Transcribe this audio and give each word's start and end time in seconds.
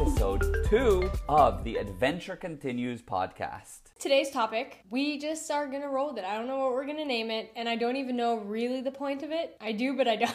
episode 0.00 0.66
two 0.68 1.08
of 1.28 1.62
the 1.62 1.76
Adventure 1.76 2.34
Continues 2.34 3.00
podcast. 3.00 3.78
Today's 4.00 4.28
topic, 4.30 4.84
we 4.90 5.20
just 5.20 5.48
are 5.52 5.68
gonna 5.68 5.88
roll 5.88 6.08
with 6.08 6.18
it. 6.18 6.24
I 6.24 6.34
don't 6.36 6.48
know 6.48 6.58
what 6.58 6.72
we're 6.72 6.86
gonna 6.86 7.04
name 7.04 7.30
it, 7.30 7.52
and 7.54 7.68
I 7.68 7.76
don't 7.76 7.94
even 7.94 8.16
know 8.16 8.38
really 8.38 8.80
the 8.80 8.90
point 8.90 9.22
of 9.22 9.30
it. 9.30 9.56
I 9.60 9.70
do, 9.70 9.96
but 9.96 10.08
I 10.08 10.16
don't. 10.16 10.34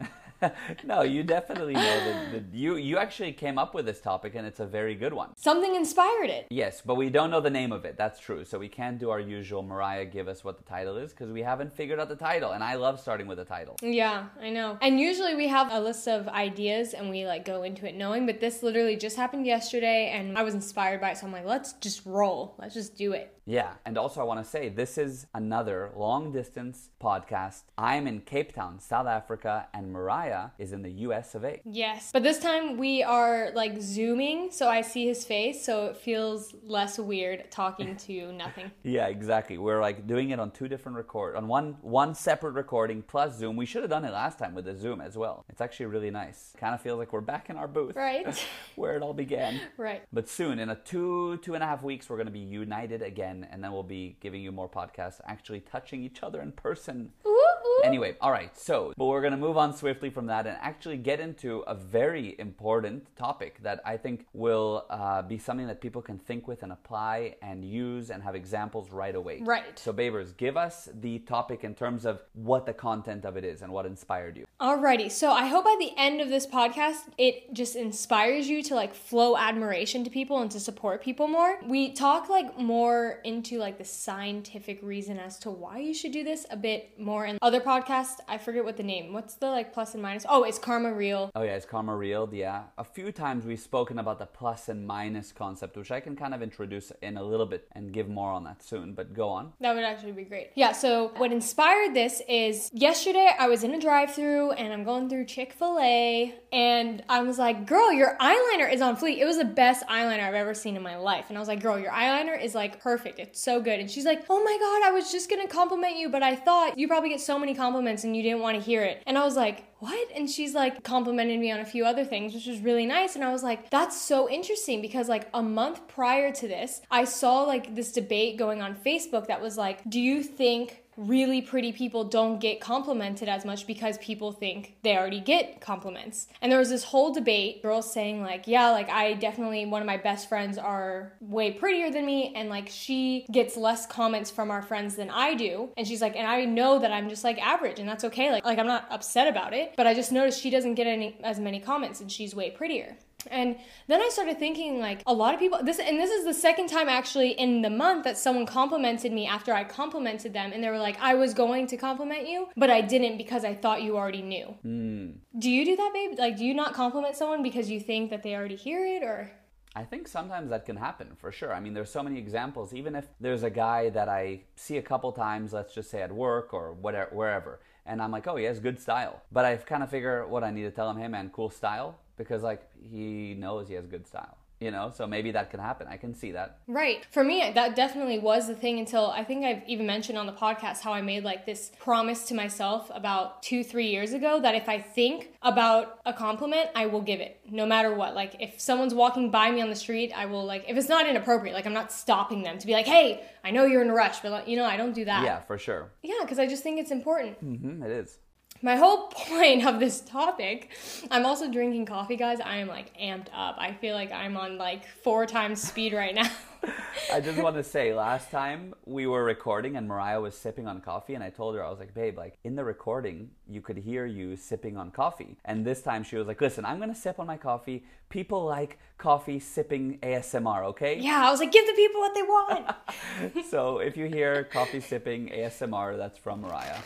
no, 0.84 1.02
you 1.02 1.22
definitely 1.22 1.74
know 1.74 2.30
that, 2.32 2.44
you 2.52 2.76
you 2.76 2.98
actually 2.98 3.32
came 3.32 3.58
up 3.58 3.74
with 3.74 3.86
this 3.86 4.00
topic, 4.00 4.34
and 4.34 4.46
it's 4.46 4.60
a 4.60 4.66
very 4.66 4.94
good 4.94 5.12
one. 5.12 5.30
Something 5.36 5.74
inspired 5.74 6.30
it. 6.30 6.46
Yes, 6.50 6.82
but 6.84 6.96
we 6.96 7.10
don't 7.10 7.30
know 7.30 7.40
the 7.40 7.50
name 7.50 7.72
of 7.72 7.84
it. 7.84 7.96
That's 7.96 8.20
true. 8.20 8.44
So 8.44 8.58
we 8.58 8.68
can't 8.68 8.98
do 8.98 9.10
our 9.10 9.20
usual 9.20 9.62
Mariah 9.62 10.04
give 10.04 10.28
us 10.28 10.44
what 10.44 10.56
the 10.56 10.64
title 10.64 10.96
is 10.96 11.12
because 11.12 11.30
we 11.30 11.42
haven't 11.42 11.72
figured 11.72 12.00
out 12.00 12.08
the 12.08 12.16
title. 12.16 12.52
And 12.52 12.64
I 12.64 12.74
love 12.74 13.00
starting 13.00 13.26
with 13.26 13.38
a 13.38 13.44
title. 13.44 13.76
Yeah, 13.82 14.26
I 14.40 14.50
know. 14.50 14.78
And 14.80 14.98
usually 14.98 15.34
we 15.34 15.48
have 15.48 15.72
a 15.72 15.80
list 15.80 16.08
of 16.08 16.28
ideas 16.28 16.94
and 16.94 17.10
we 17.10 17.26
like 17.26 17.44
go 17.44 17.62
into 17.62 17.88
it 17.88 17.94
knowing, 17.94 18.26
but 18.26 18.40
this 18.40 18.62
literally 18.62 18.96
just 18.96 19.16
happened 19.16 19.46
yesterday 19.46 20.10
and 20.14 20.36
I 20.36 20.42
was 20.42 20.54
inspired 20.54 21.00
by 21.00 21.10
it. 21.10 21.18
So 21.18 21.26
I'm 21.26 21.32
like, 21.32 21.46
let's 21.46 21.74
just 21.74 22.04
roll. 22.06 22.54
Let's 22.58 22.74
just 22.74 22.96
do 22.96 23.12
it. 23.12 23.36
Yeah, 23.46 23.74
and 23.84 23.98
also 23.98 24.20
I 24.20 24.24
want 24.24 24.44
to 24.44 24.48
say 24.48 24.68
this 24.68 24.98
is 24.98 25.26
another 25.34 25.90
long 25.96 26.32
distance 26.32 26.90
podcast. 27.02 27.62
I'm 27.76 28.06
in 28.06 28.20
Cape 28.20 28.54
Town, 28.54 28.78
South 28.78 29.06
Africa, 29.06 29.66
and 29.74 29.92
Mariah 29.92 30.50
is 30.58 30.72
in 30.72 30.82
the 30.82 30.90
US 31.08 31.34
of 31.34 31.44
A. 31.44 31.60
Yes. 31.64 32.10
But 32.12 32.22
this 32.22 32.38
time 32.38 32.76
we 32.76 33.02
are 33.02 33.50
like 33.54 33.80
zooming, 33.80 34.50
so 34.52 34.68
I 34.68 34.82
see 34.82 35.06
his 35.06 35.24
face, 35.24 35.64
so 35.64 35.86
it 35.86 35.96
feels 35.96 36.54
less 36.62 36.98
weird 36.98 37.50
talking 37.50 37.96
to 37.96 38.32
nothing. 38.32 38.70
Yeah, 38.82 39.06
exactly. 39.06 39.58
We're 39.58 39.80
like 39.80 40.06
doing 40.06 40.30
it 40.30 40.40
on 40.40 40.50
two 40.50 40.66
different 40.66 40.96
record 40.96 41.36
on 41.36 41.48
one 41.48 41.76
one 41.82 42.14
separate 42.14 42.52
recording 42.52 43.02
plus 43.02 43.36
Zoom. 43.36 43.56
We 43.56 43.66
should 43.66 43.82
have 43.82 43.90
done 43.90 44.04
it 44.04 44.12
last 44.12 44.38
time 44.38 44.54
with 44.54 44.64
the 44.64 44.74
Zoom 44.76 45.00
as 45.00 45.16
well. 45.16 45.44
It's 45.48 45.60
actually 45.60 45.86
really 45.86 46.10
nice. 46.10 46.52
Kind 46.58 46.74
of 46.74 46.80
feels 46.80 46.98
like 46.98 47.12
we're 47.12 47.20
back 47.20 47.50
in 47.50 47.56
our 47.56 47.68
booth. 47.68 47.94
Right. 47.94 48.26
where 48.76 48.96
it 48.96 49.02
all 49.02 49.14
began. 49.14 49.60
Right. 49.76 50.02
But 50.12 50.28
soon, 50.28 50.58
in 50.58 50.70
a 50.70 50.76
two, 50.76 51.36
two 51.38 51.54
and 51.54 51.62
a 51.62 51.66
half 51.66 51.82
weeks, 51.82 52.08
we're 52.08 52.16
gonna 52.16 52.30
be 52.30 52.40
united 52.40 53.02
again 53.02 53.29
and 53.50 53.62
then 53.62 53.72
we'll 53.72 53.82
be 53.82 54.16
giving 54.20 54.42
you 54.42 54.52
more 54.52 54.68
podcasts 54.68 55.20
actually 55.24 55.60
touching 55.60 56.02
each 56.02 56.22
other 56.22 56.40
in 56.40 56.52
person. 56.52 57.12
Ooh. 57.26 57.39
Anyway, 57.84 58.16
all 58.20 58.30
right, 58.30 58.56
so, 58.56 58.92
but 58.96 59.06
we're 59.06 59.20
going 59.20 59.32
to 59.32 59.36
move 59.36 59.56
on 59.56 59.74
swiftly 59.76 60.10
from 60.10 60.26
that 60.26 60.46
and 60.46 60.56
actually 60.60 60.96
get 60.96 61.20
into 61.20 61.60
a 61.60 61.74
very 61.74 62.36
important 62.38 63.04
topic 63.16 63.62
that 63.62 63.80
I 63.84 63.96
think 63.96 64.26
will 64.32 64.86
uh, 64.90 65.22
be 65.22 65.38
something 65.38 65.66
that 65.66 65.80
people 65.80 66.02
can 66.02 66.18
think 66.18 66.46
with 66.46 66.62
and 66.62 66.72
apply 66.72 67.36
and 67.42 67.64
use 67.64 68.10
and 68.10 68.22
have 68.22 68.34
examples 68.34 68.90
right 68.90 69.14
away. 69.14 69.40
Right. 69.42 69.78
So, 69.78 69.92
Babers, 69.92 70.36
give 70.36 70.56
us 70.56 70.88
the 71.00 71.20
topic 71.20 71.64
in 71.64 71.74
terms 71.74 72.04
of 72.04 72.20
what 72.34 72.66
the 72.66 72.74
content 72.74 73.24
of 73.24 73.36
it 73.36 73.44
is 73.44 73.62
and 73.62 73.72
what 73.72 73.86
inspired 73.86 74.36
you. 74.36 74.46
Alrighty, 74.60 75.10
so 75.10 75.30
I 75.30 75.46
hope 75.46 75.64
by 75.64 75.76
the 75.78 75.92
end 75.96 76.20
of 76.20 76.28
this 76.28 76.46
podcast, 76.46 77.08
it 77.16 77.52
just 77.54 77.76
inspires 77.76 78.48
you 78.48 78.62
to 78.64 78.74
like 78.74 78.94
flow 78.94 79.36
admiration 79.36 80.04
to 80.04 80.10
people 80.10 80.40
and 80.40 80.50
to 80.50 80.60
support 80.60 81.02
people 81.02 81.28
more. 81.28 81.58
We 81.66 81.92
talk 81.92 82.28
like 82.28 82.58
more 82.58 83.20
into 83.24 83.58
like 83.58 83.78
the 83.78 83.84
scientific 83.84 84.80
reason 84.82 85.18
as 85.18 85.38
to 85.40 85.50
why 85.50 85.78
you 85.78 85.94
should 85.94 86.12
do 86.12 86.24
this 86.24 86.46
a 86.50 86.56
bit 86.56 86.98
more 86.98 87.24
in 87.24 87.38
other 87.40 87.60
podcasts. 87.60 87.69
I 87.70 88.38
forget 88.38 88.64
what 88.64 88.76
the 88.76 88.82
name. 88.82 89.12
What's 89.12 89.34
the 89.34 89.46
like 89.46 89.72
plus 89.72 89.94
and 89.94 90.02
minus? 90.02 90.26
Oh, 90.28 90.42
it's 90.42 90.58
Karma 90.58 90.92
Real. 90.92 91.30
Oh 91.34 91.42
yeah, 91.42 91.54
it's 91.54 91.66
karma 91.66 91.94
real? 91.94 92.28
Yeah. 92.32 92.64
A 92.78 92.84
few 92.84 93.12
times 93.12 93.44
we've 93.44 93.60
spoken 93.60 93.98
about 93.98 94.18
the 94.18 94.26
plus 94.26 94.68
and 94.68 94.86
minus 94.86 95.32
concept, 95.32 95.76
which 95.76 95.90
I 95.90 96.00
can 96.00 96.16
kind 96.16 96.34
of 96.34 96.42
introduce 96.42 96.92
in 97.02 97.16
a 97.16 97.22
little 97.22 97.46
bit 97.46 97.68
and 97.72 97.92
give 97.92 98.08
more 98.08 98.32
on 98.32 98.44
that 98.44 98.62
soon, 98.62 98.94
but 98.94 99.14
go 99.14 99.28
on. 99.28 99.52
That 99.60 99.74
would 99.74 99.84
actually 99.84 100.12
be 100.12 100.24
great. 100.24 100.50
Yeah, 100.54 100.72
so 100.72 101.12
what 101.16 101.32
inspired 101.32 101.94
this 101.94 102.22
is 102.28 102.70
yesterday 102.72 103.30
I 103.38 103.48
was 103.48 103.62
in 103.62 103.74
a 103.74 103.80
drive 103.80 104.14
through 104.14 104.52
and 104.52 104.72
I'm 104.72 104.84
going 104.84 105.08
through 105.08 105.26
Chick 105.26 105.52
fil 105.52 105.78
A 105.80 106.34
and 106.52 107.02
I 107.08 107.22
was 107.22 107.38
like, 107.38 107.66
girl, 107.66 107.92
your 107.92 108.16
eyeliner 108.20 108.72
is 108.72 108.80
on 108.80 108.96
fleek. 108.96 109.18
It 109.18 109.24
was 109.24 109.38
the 109.38 109.44
best 109.44 109.86
eyeliner 109.86 110.22
I've 110.22 110.34
ever 110.34 110.54
seen 110.54 110.76
in 110.76 110.82
my 110.82 110.96
life. 110.96 111.26
And 111.28 111.38
I 111.38 111.40
was 111.40 111.48
like, 111.48 111.62
girl, 111.62 111.78
your 111.78 111.92
eyeliner 111.92 112.42
is 112.42 112.54
like 112.54 112.80
perfect. 112.80 113.18
It's 113.18 113.40
so 113.40 113.60
good. 113.60 113.78
And 113.78 113.90
she's 113.90 114.04
like, 114.04 114.24
oh 114.28 114.42
my 114.42 114.56
God, 114.58 114.88
I 114.88 114.92
was 114.92 115.12
just 115.12 115.30
gonna 115.30 115.46
compliment 115.46 115.96
you, 115.96 116.08
but 116.08 116.22
I 116.22 116.34
thought 116.34 116.76
you 116.76 116.88
probably 116.88 117.10
get 117.10 117.20
so 117.20 117.38
many 117.38 117.54
compliments 117.60 118.04
and 118.04 118.16
you 118.16 118.22
didn't 118.22 118.40
wanna 118.40 118.60
hear 118.60 118.82
it. 118.82 119.02
And 119.06 119.18
I 119.18 119.24
was 119.24 119.36
like, 119.36 119.64
what? 119.80 120.08
And 120.14 120.30
she's 120.30 120.54
like 120.54 120.82
complimented 120.82 121.38
me 121.38 121.50
on 121.50 121.60
a 121.60 121.64
few 121.64 121.84
other 121.84 122.04
things, 122.04 122.32
which 122.34 122.46
was 122.46 122.60
really 122.60 122.86
nice. 122.86 123.16
And 123.16 123.24
I 123.24 123.32
was 123.32 123.42
like, 123.42 123.68
that's 123.68 124.00
so 124.00 124.30
interesting 124.30 124.80
because 124.80 125.08
like 125.08 125.28
a 125.34 125.42
month 125.42 125.86
prior 125.88 126.32
to 126.32 126.48
this, 126.48 126.80
I 126.90 127.04
saw 127.04 127.42
like 127.42 127.74
this 127.74 127.92
debate 127.92 128.38
going 128.38 128.62
on 128.62 128.74
Facebook 128.74 129.26
that 129.26 129.42
was 129.42 129.58
like, 129.58 129.78
do 129.88 130.00
you 130.00 130.22
think 130.22 130.82
really 131.00 131.40
pretty 131.40 131.72
people 131.72 132.04
don't 132.04 132.40
get 132.40 132.60
complimented 132.60 133.28
as 133.28 133.44
much 133.44 133.66
because 133.66 133.96
people 133.98 134.32
think 134.32 134.76
they 134.82 134.96
already 134.96 135.20
get 135.20 135.60
compliments. 135.60 136.28
And 136.42 136.52
there 136.52 136.58
was 136.58 136.68
this 136.68 136.84
whole 136.84 137.12
debate, 137.12 137.62
girls 137.62 137.90
saying 137.92 138.22
like, 138.22 138.46
yeah, 138.46 138.70
like 138.70 138.90
I 138.90 139.14
definitely 139.14 139.64
one 139.66 139.80
of 139.80 139.86
my 139.86 139.96
best 139.96 140.28
friends 140.28 140.58
are 140.58 141.14
way 141.20 141.52
prettier 141.52 141.90
than 141.90 142.04
me 142.04 142.32
and 142.36 142.50
like 142.50 142.68
she 142.68 143.26
gets 143.32 143.56
less 143.56 143.86
comments 143.86 144.30
from 144.30 144.50
our 144.50 144.62
friends 144.62 144.96
than 144.96 145.10
I 145.10 145.34
do. 145.34 145.70
And 145.76 145.86
she's 145.86 146.02
like, 146.02 146.16
and 146.16 146.26
I 146.26 146.44
know 146.44 146.78
that 146.78 146.92
I'm 146.92 147.08
just 147.08 147.24
like 147.24 147.38
average 147.38 147.78
and 147.78 147.88
that's 147.88 148.04
okay. 148.04 148.30
Like 148.30 148.44
like 148.44 148.58
I'm 148.58 148.66
not 148.66 148.86
upset 148.90 149.26
about 149.26 149.54
it, 149.54 149.74
but 149.76 149.86
I 149.86 149.94
just 149.94 150.12
noticed 150.12 150.40
she 150.40 150.50
doesn't 150.50 150.74
get 150.74 150.86
any 150.86 151.16
as 151.22 151.40
many 151.40 151.60
comments 151.60 152.00
and 152.00 152.12
she's 152.12 152.34
way 152.34 152.50
prettier. 152.50 152.96
And 153.26 153.56
then 153.86 154.00
I 154.00 154.08
started 154.10 154.38
thinking 154.38 154.80
like 154.80 155.02
a 155.06 155.12
lot 155.12 155.34
of 155.34 155.40
people 155.40 155.62
this 155.62 155.78
and 155.78 155.98
this 155.98 156.10
is 156.10 156.24
the 156.24 156.34
second 156.34 156.68
time 156.68 156.88
actually 156.88 157.30
in 157.32 157.62
the 157.62 157.70
month 157.70 158.04
that 158.04 158.16
someone 158.16 158.46
complimented 158.46 159.12
me 159.12 159.26
after 159.26 159.52
I 159.52 159.64
complimented 159.64 160.32
them 160.32 160.52
and 160.52 160.62
they 160.62 160.68
were 160.68 160.78
like 160.78 160.98
I 161.00 161.14
was 161.14 161.34
going 161.34 161.66
to 161.68 161.76
compliment 161.76 162.28
you 162.28 162.48
but 162.56 162.70
I 162.70 162.80
didn't 162.80 163.18
because 163.18 163.44
I 163.44 163.54
thought 163.54 163.82
you 163.82 163.96
already 163.96 164.22
knew. 164.22 164.54
Mm. 164.64 165.16
Do 165.38 165.50
you 165.50 165.64
do 165.64 165.76
that 165.76 165.90
babe? 165.92 166.18
Like 166.18 166.36
do 166.36 166.44
you 166.44 166.54
not 166.54 166.74
compliment 166.74 167.16
someone 167.16 167.42
because 167.42 167.70
you 167.70 167.80
think 167.80 168.10
that 168.10 168.22
they 168.22 168.34
already 168.34 168.56
hear 168.56 168.86
it 168.86 169.02
or 169.02 169.30
I 169.74 169.84
think 169.84 170.08
sometimes 170.08 170.50
that 170.50 170.66
can 170.66 170.76
happen 170.76 171.12
for 171.16 171.30
sure. 171.30 171.54
I 171.54 171.60
mean, 171.60 171.74
there's 171.74 171.90
so 171.90 172.02
many 172.02 172.18
examples. 172.18 172.74
Even 172.74 172.96
if 172.96 173.06
there's 173.20 173.44
a 173.44 173.50
guy 173.50 173.90
that 173.90 174.08
I 174.08 174.40
see 174.56 174.78
a 174.78 174.82
couple 174.82 175.12
times, 175.12 175.52
let's 175.52 175.72
just 175.72 175.90
say 175.90 176.02
at 176.02 176.10
work 176.10 176.52
or 176.52 176.72
whatever, 176.72 177.10
wherever, 177.14 177.60
and 177.86 178.00
I'm 178.02 178.10
like, 178.10 178.26
oh, 178.26 178.36
he 178.36 178.44
has 178.44 178.60
good 178.60 178.80
style. 178.80 179.22
But 179.32 179.44
I 179.44 179.56
kind 179.56 179.82
of 179.82 179.90
figure 179.90 180.26
what 180.26 180.44
I 180.44 180.50
need 180.50 180.62
to 180.62 180.70
tell 180.70 180.90
him, 180.90 180.98
hey 180.98 181.08
man, 181.08 181.30
cool 181.30 181.50
style, 181.50 181.98
because 182.16 182.42
like 182.42 182.62
he 182.90 183.34
knows 183.34 183.68
he 183.68 183.74
has 183.74 183.86
good 183.86 184.06
style. 184.06 184.36
You 184.60 184.70
know, 184.70 184.92
so 184.94 185.06
maybe 185.06 185.30
that 185.30 185.50
can 185.50 185.58
happen. 185.58 185.86
I 185.88 185.96
can 185.96 186.14
see 186.14 186.32
that. 186.32 186.58
Right. 186.66 187.06
For 187.10 187.24
me, 187.24 187.50
that 187.54 187.74
definitely 187.74 188.18
was 188.18 188.46
the 188.46 188.54
thing 188.54 188.78
until 188.78 189.06
I 189.06 189.24
think 189.24 189.42
I've 189.42 189.66
even 189.66 189.86
mentioned 189.86 190.18
on 190.18 190.26
the 190.26 190.34
podcast 190.34 190.80
how 190.80 190.92
I 190.92 191.00
made 191.00 191.24
like 191.24 191.46
this 191.46 191.72
promise 191.78 192.26
to 192.28 192.34
myself 192.34 192.90
about 192.94 193.42
two, 193.42 193.64
three 193.64 193.86
years 193.88 194.12
ago 194.12 194.38
that 194.42 194.54
if 194.54 194.68
I 194.68 194.78
think 194.78 195.32
about 195.40 195.98
a 196.04 196.12
compliment, 196.12 196.68
I 196.74 196.86
will 196.86 197.00
give 197.00 197.20
it 197.20 197.40
no 197.50 197.64
matter 197.64 197.94
what. 197.94 198.14
Like 198.14 198.36
if 198.38 198.60
someone's 198.60 198.92
walking 198.92 199.30
by 199.30 199.50
me 199.50 199.62
on 199.62 199.70
the 199.70 199.76
street, 199.76 200.12
I 200.14 200.26
will 200.26 200.44
like, 200.44 200.66
if 200.68 200.76
it's 200.76 200.90
not 200.90 201.08
inappropriate, 201.08 201.54
like 201.54 201.64
I'm 201.64 201.72
not 201.72 201.90
stopping 201.90 202.42
them 202.42 202.58
to 202.58 202.66
be 202.66 202.74
like, 202.74 202.86
hey, 202.86 203.24
I 203.42 203.52
know 203.52 203.64
you're 203.64 203.82
in 203.82 203.88
a 203.88 203.94
rush, 203.94 204.20
but 204.20 204.30
like, 204.30 204.46
you 204.46 204.56
know, 204.56 204.66
I 204.66 204.76
don't 204.76 204.92
do 204.94 205.06
that. 205.06 205.24
Yeah, 205.24 205.40
for 205.40 205.56
sure. 205.56 205.90
Yeah, 206.02 206.18
because 206.20 206.38
I 206.38 206.46
just 206.46 206.62
think 206.62 206.78
it's 206.78 206.90
important. 206.90 207.38
hmm 207.38 207.82
it 207.82 207.90
is. 207.90 208.18
My 208.62 208.76
whole 208.76 209.06
point 209.10 209.66
of 209.66 209.80
this 209.80 210.00
topic, 210.00 210.70
I'm 211.10 211.24
also 211.24 211.50
drinking 211.50 211.86
coffee, 211.86 212.16
guys. 212.16 212.40
I 212.40 212.56
am 212.56 212.68
like 212.68 212.96
amped 212.98 213.28
up. 213.34 213.56
I 213.58 213.72
feel 213.74 213.94
like 213.94 214.12
I'm 214.12 214.36
on 214.36 214.58
like 214.58 214.86
four 215.02 215.26
times 215.26 215.62
speed 215.62 215.92
right 215.92 216.14
now. 216.14 216.30
I 217.12 217.20
just 217.20 217.38
want 217.38 217.56
to 217.56 217.64
say, 217.76 217.94
last 217.94 218.30
time 218.30 218.74
we 218.84 219.06
were 219.06 219.24
recording 219.24 219.76
and 219.76 219.88
Mariah 219.88 220.20
was 220.20 220.34
sipping 220.34 220.66
on 220.66 220.82
coffee, 220.82 221.14
and 221.14 221.24
I 221.24 221.30
told 221.30 221.54
her, 221.54 221.64
I 221.64 221.70
was 221.70 221.78
like, 221.78 221.94
babe, 221.94 222.18
like 222.18 222.38
in 222.44 222.54
the 222.54 222.64
recording, 222.64 223.30
you 223.48 223.62
could 223.62 223.78
hear 223.78 224.04
you 224.04 224.36
sipping 224.36 224.76
on 224.76 224.90
coffee. 224.90 225.38
And 225.46 225.64
this 225.64 225.80
time 225.80 226.02
she 226.02 226.16
was 226.16 226.26
like, 226.26 226.40
listen, 226.40 226.66
I'm 226.66 226.76
going 226.76 226.92
to 226.92 227.00
sip 227.00 227.18
on 227.18 227.26
my 227.26 227.38
coffee. 227.38 227.84
People 228.10 228.44
like 228.44 228.78
coffee 228.98 229.38
sipping 229.38 229.98
ASMR, 230.00 230.64
okay? 230.64 230.98
yeah, 230.98 231.26
I 231.26 231.30
was 231.30 231.40
like, 231.40 231.52
give 231.52 231.66
the 231.66 231.72
people 231.72 232.00
what 232.00 232.14
they 232.14 232.22
want. 232.22 233.46
so 233.48 233.78
if 233.78 233.96
you 233.96 234.06
hear 234.06 234.44
coffee 234.44 234.80
sipping 234.80 235.28
ASMR, 235.28 235.96
that's 235.96 236.18
from 236.18 236.42
Mariah. 236.42 236.76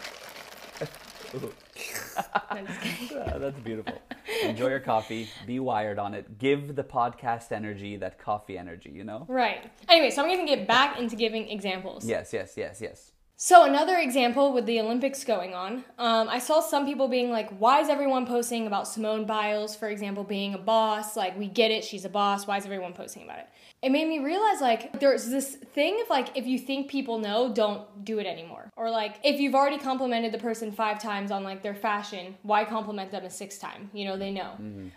Ooh. 0.81 0.87
I'm 0.87 0.87
just 0.87 0.93
kidding. 0.93 1.14
Ah, 2.16 3.38
that's 3.38 3.58
beautiful. 3.60 4.00
Enjoy 4.44 4.69
your 4.69 4.81
coffee. 4.81 5.28
Be 5.46 5.60
wired 5.60 5.98
on 5.98 6.14
it. 6.14 6.38
Give 6.38 6.75
the 6.75 6.84
podcast 6.84 7.52
energy, 7.52 7.96
that 7.96 8.19
coffee 8.19 8.56
energy, 8.56 8.90
you 8.90 9.04
know? 9.04 9.25
Right. 9.28 9.70
Anyway, 9.88 10.10
so 10.10 10.22
I'm 10.22 10.28
going 10.28 10.46
to 10.46 10.56
get 10.56 10.66
back 10.66 10.98
into 10.98 11.16
giving 11.16 11.48
examples. 11.48 12.04
Yes, 12.04 12.32
yes, 12.32 12.54
yes, 12.56 12.81
yes. 12.81 13.12
So 13.36 13.64
another 13.64 13.98
example 13.98 14.52
with 14.52 14.64
the 14.64 14.81
Olympics 14.81 15.25
going 15.25 15.54
on, 15.54 15.84
um, 15.98 16.28
I 16.28 16.38
saw 16.38 16.60
some 16.60 16.86
people 16.86 17.08
being 17.08 17.32
like, 17.32 17.50
"Why 17.58 17.80
is 17.80 17.88
everyone 17.88 18.26
posting 18.26 18.69
about 18.69 18.87
Simone 18.87 19.26
Biles, 19.26 19.75
for 19.75 19.88
example, 19.88 20.22
being 20.22 20.54
a 20.54 20.58
boss? 20.58 21.16
Like, 21.16 21.37
we 21.37 21.48
get 21.48 21.72
it, 21.72 21.82
she's 21.82 22.04
a 22.04 22.08
boss. 22.08 22.46
Why 22.46 22.58
is 22.58 22.64
everyone 22.64 22.92
posting 22.92 23.25
about 23.25 23.40
it?" 23.40 23.48
It 23.84 23.92
made 23.92 24.08
me 24.08 24.19
realize 24.19 24.62
like 24.62 24.98
there's 24.98 25.28
this 25.28 25.56
thing 25.56 26.00
of 26.02 26.08
like 26.08 26.28
if 26.34 26.46
you 26.46 26.58
think 26.58 26.88
people 26.88 27.19
know, 27.19 27.52
don't 27.52 28.04
do 28.04 28.19
it 28.19 28.26
anymore. 28.26 28.70
Or 28.76 28.90
like 28.90 29.16
if 29.22 29.38
you've 29.40 29.54
already 29.54 29.78
complimented 29.78 30.32
the 30.32 30.38
person 30.38 30.72
five 30.72 30.98
times 30.98 31.31
on 31.31 31.44
like 31.44 31.62
their 31.62 31.75
fashion, 31.75 32.36
why 32.42 32.64
compliment 32.64 33.10
them 33.10 33.25
a 33.25 33.31
sixth 33.31 33.60
time? 33.60 33.90
You 33.92 34.06
know, 34.06 34.16
they 34.16 34.31
know. 34.31 34.52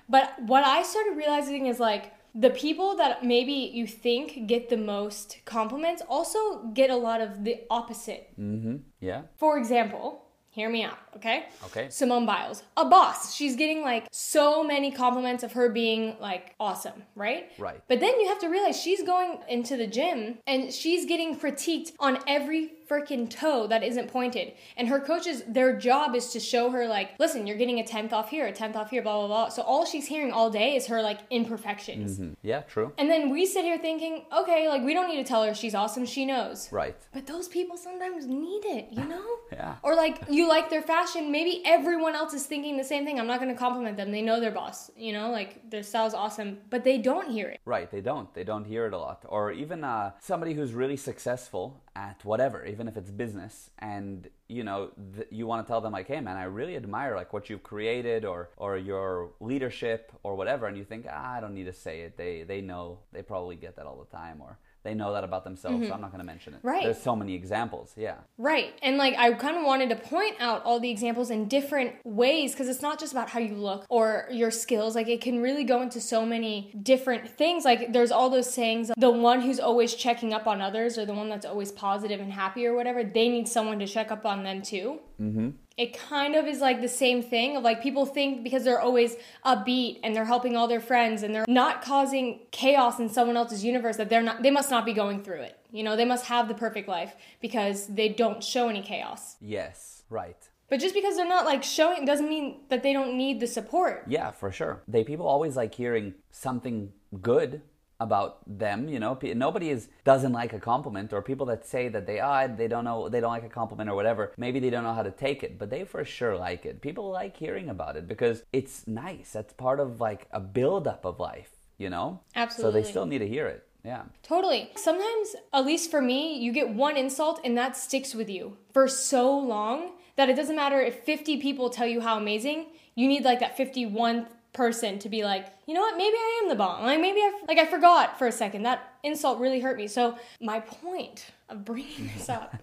But 0.07 0.41
what 0.43 0.63
I 0.63 0.83
started 0.83 1.17
realizing 1.17 1.65
is 1.67 1.79
like 1.79 2.13
the 2.33 2.51
people 2.51 2.95
that 2.95 3.25
maybe 3.25 3.51
you 3.51 3.87
think 3.87 4.47
get 4.47 4.69
the 4.69 4.77
most 4.77 5.39
compliments 5.43 6.01
also 6.07 6.63
get 6.73 6.89
a 6.89 6.95
lot 6.95 7.19
of 7.19 7.43
the 7.43 7.61
opposite 7.69 8.29
Mm-hmm. 8.39 8.77
Yeah. 9.01 9.23
for 9.35 9.57
example, 9.57 10.23
Hear 10.51 10.69
me 10.71 10.83
out, 10.83 10.97
okay? 11.17 11.45
Okay. 11.65 11.87
Simone 11.89 12.25
Biles, 12.25 12.63
a 12.77 12.85
boss. 12.85 13.33
She's 13.35 13.55
getting 13.55 13.81
like 13.81 14.07
so 14.11 14.63
many 14.63 14.91
compliments 14.91 15.43
of 15.43 15.51
her 15.53 15.69
being 15.69 16.15
like 16.19 16.55
awesome, 16.59 17.03
right? 17.15 17.51
Right. 17.57 17.81
But 17.87 17.99
then 17.99 18.19
you 18.19 18.27
have 18.29 18.39
to 18.39 18.47
realize 18.47 18.81
she's 18.81 19.03
going 19.03 19.39
into 19.49 19.77
the 19.77 19.87
gym 19.87 20.37
and 20.47 20.73
she's 20.73 21.05
getting 21.05 21.37
critiqued 21.37 21.91
on 21.99 22.19
every 22.27 22.71
freaking 22.89 23.29
toe 23.29 23.67
that 23.67 23.83
isn't 23.83 24.07
pointed. 24.07 24.53
And 24.77 24.87
her 24.87 25.01
coaches, 25.01 25.43
their 25.45 25.75
job 25.77 26.15
is 26.15 26.29
to 26.31 26.39
show 26.39 26.69
her, 26.71 26.87
like, 26.87 27.11
listen, 27.19 27.45
you're 27.45 27.57
getting 27.57 27.81
a 27.81 27.83
10th 27.83 28.13
off 28.13 28.29
here, 28.29 28.47
a 28.47 28.53
10th 28.53 28.77
off 28.77 28.91
here, 28.91 29.01
blah, 29.01 29.17
blah, 29.17 29.27
blah. 29.27 29.49
So 29.49 29.61
all 29.61 29.85
she's 29.85 30.07
hearing 30.07 30.31
all 30.31 30.49
day 30.49 30.73
is 30.77 30.87
her, 30.87 31.01
like, 31.01 31.19
imperfections. 31.29 32.17
Mm, 32.17 32.35
Yeah, 32.43 32.61
true. 32.61 32.93
And 32.97 33.09
then 33.09 33.29
we 33.29 33.45
sit 33.45 33.65
here 33.65 33.77
thinking, 33.77 34.23
okay, 34.33 34.69
like, 34.69 34.83
we 34.83 34.93
don't 34.93 35.09
need 35.09 35.17
to 35.17 35.25
tell 35.25 35.43
her 35.43 35.53
she's 35.53 35.75
awesome. 35.75 36.05
She 36.05 36.25
knows. 36.25 36.71
Right. 36.71 36.95
But 37.11 37.27
those 37.27 37.49
people 37.49 37.75
sometimes 37.75 38.25
need 38.25 38.63
it, 38.63 38.87
you 38.91 39.03
know? 39.13 39.25
Yeah. 39.51 39.75
Or 39.83 39.95
like 39.95 40.19
you 40.29 40.47
like 40.47 40.69
their 40.69 40.81
fashion, 40.81 41.06
maybe 41.15 41.61
everyone 41.65 42.15
else 42.15 42.33
is 42.33 42.45
thinking 42.45 42.77
the 42.77 42.83
same 42.83 43.05
thing. 43.05 43.19
I'm 43.19 43.27
not 43.27 43.39
going 43.39 43.51
to 43.51 43.57
compliment 43.57 43.97
them. 43.97 44.11
They 44.11 44.21
know 44.21 44.39
their 44.39 44.51
boss, 44.51 44.91
you 44.95 45.13
know, 45.13 45.31
like 45.31 45.69
their 45.69 45.83
style's 45.83 46.13
awesome, 46.13 46.59
but 46.69 46.83
they 46.83 46.97
don't 46.97 47.29
hear 47.29 47.47
it. 47.49 47.59
Right, 47.65 47.89
they 47.89 48.01
don't. 48.01 48.33
They 48.33 48.43
don't 48.43 48.65
hear 48.65 48.85
it 48.85 48.93
a 48.93 48.97
lot. 48.97 49.23
Or 49.27 49.51
even 49.51 49.83
uh, 49.83 50.11
somebody 50.19 50.53
who's 50.53 50.73
really 50.73 50.97
successful 50.97 51.81
at 51.95 52.23
whatever, 52.23 52.65
even 52.65 52.87
if 52.87 52.97
it's 52.97 53.09
business, 53.11 53.71
and 53.79 54.29
you 54.47 54.63
know 54.63 54.91
th- 55.15 55.27
you 55.31 55.47
want 55.47 55.65
to 55.65 55.69
tell 55.69 55.81
them 55.81 55.93
like, 55.93 56.07
"Hey, 56.07 56.21
man, 56.21 56.37
I 56.37 56.43
really 56.43 56.75
admire 56.75 57.15
like 57.15 57.33
what 57.33 57.49
you've 57.49 57.63
created, 57.63 58.23
or 58.23 58.49
or 58.57 58.77
your 58.77 59.31
leadership, 59.39 60.11
or 60.23 60.35
whatever," 60.35 60.67
and 60.67 60.77
you 60.77 60.83
think, 60.83 61.07
ah, 61.09 61.35
"I 61.37 61.39
don't 61.41 61.55
need 61.55 61.65
to 61.65 61.73
say 61.73 62.01
it. 62.01 62.17
They 62.17 62.43
they 62.43 62.61
know. 62.61 62.99
They 63.11 63.23
probably 63.23 63.55
get 63.55 63.75
that 63.77 63.85
all 63.85 63.97
the 63.97 64.17
time, 64.17 64.41
or 64.41 64.59
they 64.87 64.93
know 64.93 65.13
that 65.13 65.23
about 65.23 65.43
themselves. 65.43 65.87
So 65.87 65.93
I'm 65.93 66.01
not 66.01 66.11
going 66.11 66.19
to 66.19 66.25
mention 66.25 66.53
it." 66.53 66.57
Mm-hmm. 66.57 66.67
Right. 66.67 66.83
There's 66.83 67.01
so 67.01 67.15
many 67.15 67.35
examples. 67.35 67.93
Yeah. 67.97 68.15
Right. 68.37 68.73
And 68.81 68.97
like 68.97 69.15
I 69.17 69.31
kind 69.33 69.57
of 69.57 69.63
wanted 69.63 69.89
to 69.89 69.95
point 69.95 70.35
out 70.39 70.63
all 70.63 70.79
the 70.79 70.89
examples 70.89 71.29
in 71.29 71.47
different 71.47 71.95
ways 72.03 72.53
because 72.53 72.67
it's 72.69 72.81
not 72.81 72.99
just 72.99 73.11
about 73.11 73.29
how 73.29 73.39
you 73.39 73.55
look 73.55 73.85
or 73.89 74.27
your 74.31 74.51
skills. 74.51 74.95
Like 74.95 75.07
it 75.07 75.21
can 75.21 75.41
really 75.41 75.63
go 75.63 75.81
into 75.81 75.99
so 75.99 76.25
many 76.25 76.73
different 76.81 77.29
things. 77.29 77.65
Like 77.65 77.93
there's 77.93 78.11
all 78.11 78.29
those 78.29 78.51
sayings 78.51 78.91
the 78.97 79.11
one 79.11 79.41
who's 79.41 79.59
always 79.59 79.93
checking 79.95 80.33
up 80.33 80.47
on 80.47 80.61
others 80.61 80.97
or 80.97 81.05
the 81.05 81.13
one 81.13 81.29
that's 81.29 81.45
always 81.45 81.71
positive 81.71 82.19
and 82.19 82.31
happy 82.31 82.65
or 82.65 82.75
whatever, 82.75 83.03
they 83.03 83.29
need 83.29 83.47
someone 83.47 83.79
to 83.79 83.87
check 83.87 84.11
up 84.11 84.25
on 84.25 84.43
them 84.43 84.61
too. 84.61 84.99
Mm-hmm. 85.19 85.49
It 85.77 85.97
kind 85.97 86.35
of 86.35 86.47
is 86.47 86.59
like 86.59 86.81
the 86.81 86.87
same 86.87 87.21
thing 87.21 87.55
of 87.55 87.63
like 87.63 87.83
people 87.83 88.05
think 88.05 88.43
because 88.43 88.63
they're 88.63 88.81
always 88.81 89.15
upbeat 89.45 89.99
and 90.03 90.15
they're 90.15 90.25
helping 90.25 90.55
all 90.55 90.67
their 90.67 90.81
friends 90.81 91.21
and 91.21 91.33
they're 91.33 91.45
not 91.47 91.83
causing 91.83 92.39
chaos 92.51 92.99
in 92.99 93.09
someone 93.09 93.37
else's 93.37 93.63
universe 93.63 93.97
that 93.97 94.09
they're 94.09 94.23
not 94.23 94.41
they 94.41 94.51
must 94.51 94.71
not 94.71 94.85
be 94.85 94.93
going 94.93 95.23
through 95.23 95.41
it. 95.41 95.57
You 95.71 95.83
know, 95.83 95.95
they 95.95 96.05
must 96.05 96.25
have 96.25 96.47
the 96.47 96.55
perfect 96.55 96.87
life 96.87 97.15
because 97.41 97.87
they 97.87 98.09
don't 98.09 98.43
show 98.43 98.69
any 98.69 98.81
chaos. 98.81 99.35
Yes. 99.39 100.03
Right. 100.09 100.49
But 100.69 100.79
just 100.79 100.95
because 100.95 101.15
they're 101.15 101.27
not 101.27 101.45
like 101.45 101.63
showing 101.63 102.05
doesn't 102.05 102.27
mean 102.27 102.61
that 102.69 102.83
they 102.83 102.91
don't 102.91 103.17
need 103.17 103.39
the 103.39 103.47
support. 103.47 104.03
Yeah, 104.07 104.31
for 104.31 104.51
sure. 104.51 104.81
They 104.87 105.03
people 105.03 105.27
always 105.27 105.55
like 105.55 105.73
hearing 105.73 106.15
something 106.31 106.91
good 107.21 107.61
about 107.99 108.39
them. 108.59 108.87
You 108.87 108.99
know, 108.99 109.17
nobody 109.21 109.69
is 109.69 109.89
doesn't 110.03 110.33
like 110.33 110.53
a 110.53 110.59
compliment, 110.59 111.13
or 111.13 111.21
people 111.21 111.45
that 111.47 111.65
say 111.65 111.87
that 111.89 112.05
they 112.05 112.19
ah 112.19 112.47
they 112.47 112.67
don't 112.67 112.85
know 112.85 113.09
they 113.09 113.19
don't 113.19 113.31
like 113.31 113.43
a 113.43 113.49
compliment 113.49 113.89
or 113.89 113.95
whatever. 113.95 114.33
Maybe 114.37 114.59
they 114.59 114.69
don't 114.69 114.83
know 114.83 114.93
how 114.93 115.03
to 115.03 115.11
take 115.11 115.43
it, 115.43 115.57
but 115.57 115.69
they 115.69 115.83
for 115.83 116.03
sure 116.05 116.37
like 116.37 116.65
it. 116.65 116.81
People 116.81 117.09
like 117.11 117.37
hearing 117.37 117.69
about 117.69 117.95
it 117.95 118.07
because 118.07 118.43
it's 118.53 118.87
nice. 118.87 119.31
That's 119.31 119.53
part 119.53 119.79
of 119.79 119.99
like 119.99 120.27
a 120.31 120.39
buildup 120.39 121.05
of 121.05 121.19
life. 121.19 121.51
You 121.77 121.91
know, 121.91 122.21
Absolutely. 122.35 122.81
So 122.81 122.83
they 122.83 122.89
still 122.89 123.05
need 123.05 123.19
to 123.19 123.27
hear 123.27 123.47
it. 123.47 123.63
Yeah. 123.83 124.03
Totally. 124.23 124.71
Sometimes, 124.75 125.35
at 125.53 125.65
least 125.65 125.91
for 125.91 126.01
me, 126.01 126.37
you 126.39 126.51
get 126.51 126.69
one 126.69 126.97
insult 126.97 127.39
and 127.43 127.57
that 127.57 127.77
sticks 127.77 128.13
with 128.13 128.29
you 128.29 128.57
for 128.73 128.87
so 128.87 129.37
long 129.37 129.91
that 130.17 130.27
it 130.27 130.35
doesn't 130.35 130.55
matter 130.55 130.81
if 130.81 131.03
50 131.03 131.39
people 131.39 131.69
tell 131.69 131.87
you 131.87 132.01
how 132.01 132.17
amazing, 132.17 132.65
you 132.95 133.07
need 133.07 133.23
like 133.23 133.39
that 133.39 133.55
51th 133.55 134.27
person 134.57 134.97
to 134.99 135.07
be 135.09 135.23
like, 135.23 135.45
you 135.67 135.73
know 135.75 135.81
what, 135.81 135.95
maybe 135.97 136.15
I 136.17 136.41
am 136.43 136.49
the 136.49 136.55
bomb. 136.55 136.83
Like 136.83 136.99
maybe 136.99 137.19
I 137.21 137.31
like 137.47 137.59
I 137.59 137.65
forgot 137.65 138.17
for 138.17 138.27
a 138.27 138.31
second. 138.31 138.63
That 138.63 138.95
insult 139.03 139.39
really 139.39 139.59
hurt 139.59 139.77
me. 139.77 139.87
So 139.87 140.17
my 140.41 140.59
point 140.59 141.27
of 141.49 141.63
bringing 141.63 142.09
this 142.17 142.27
up 142.37 142.55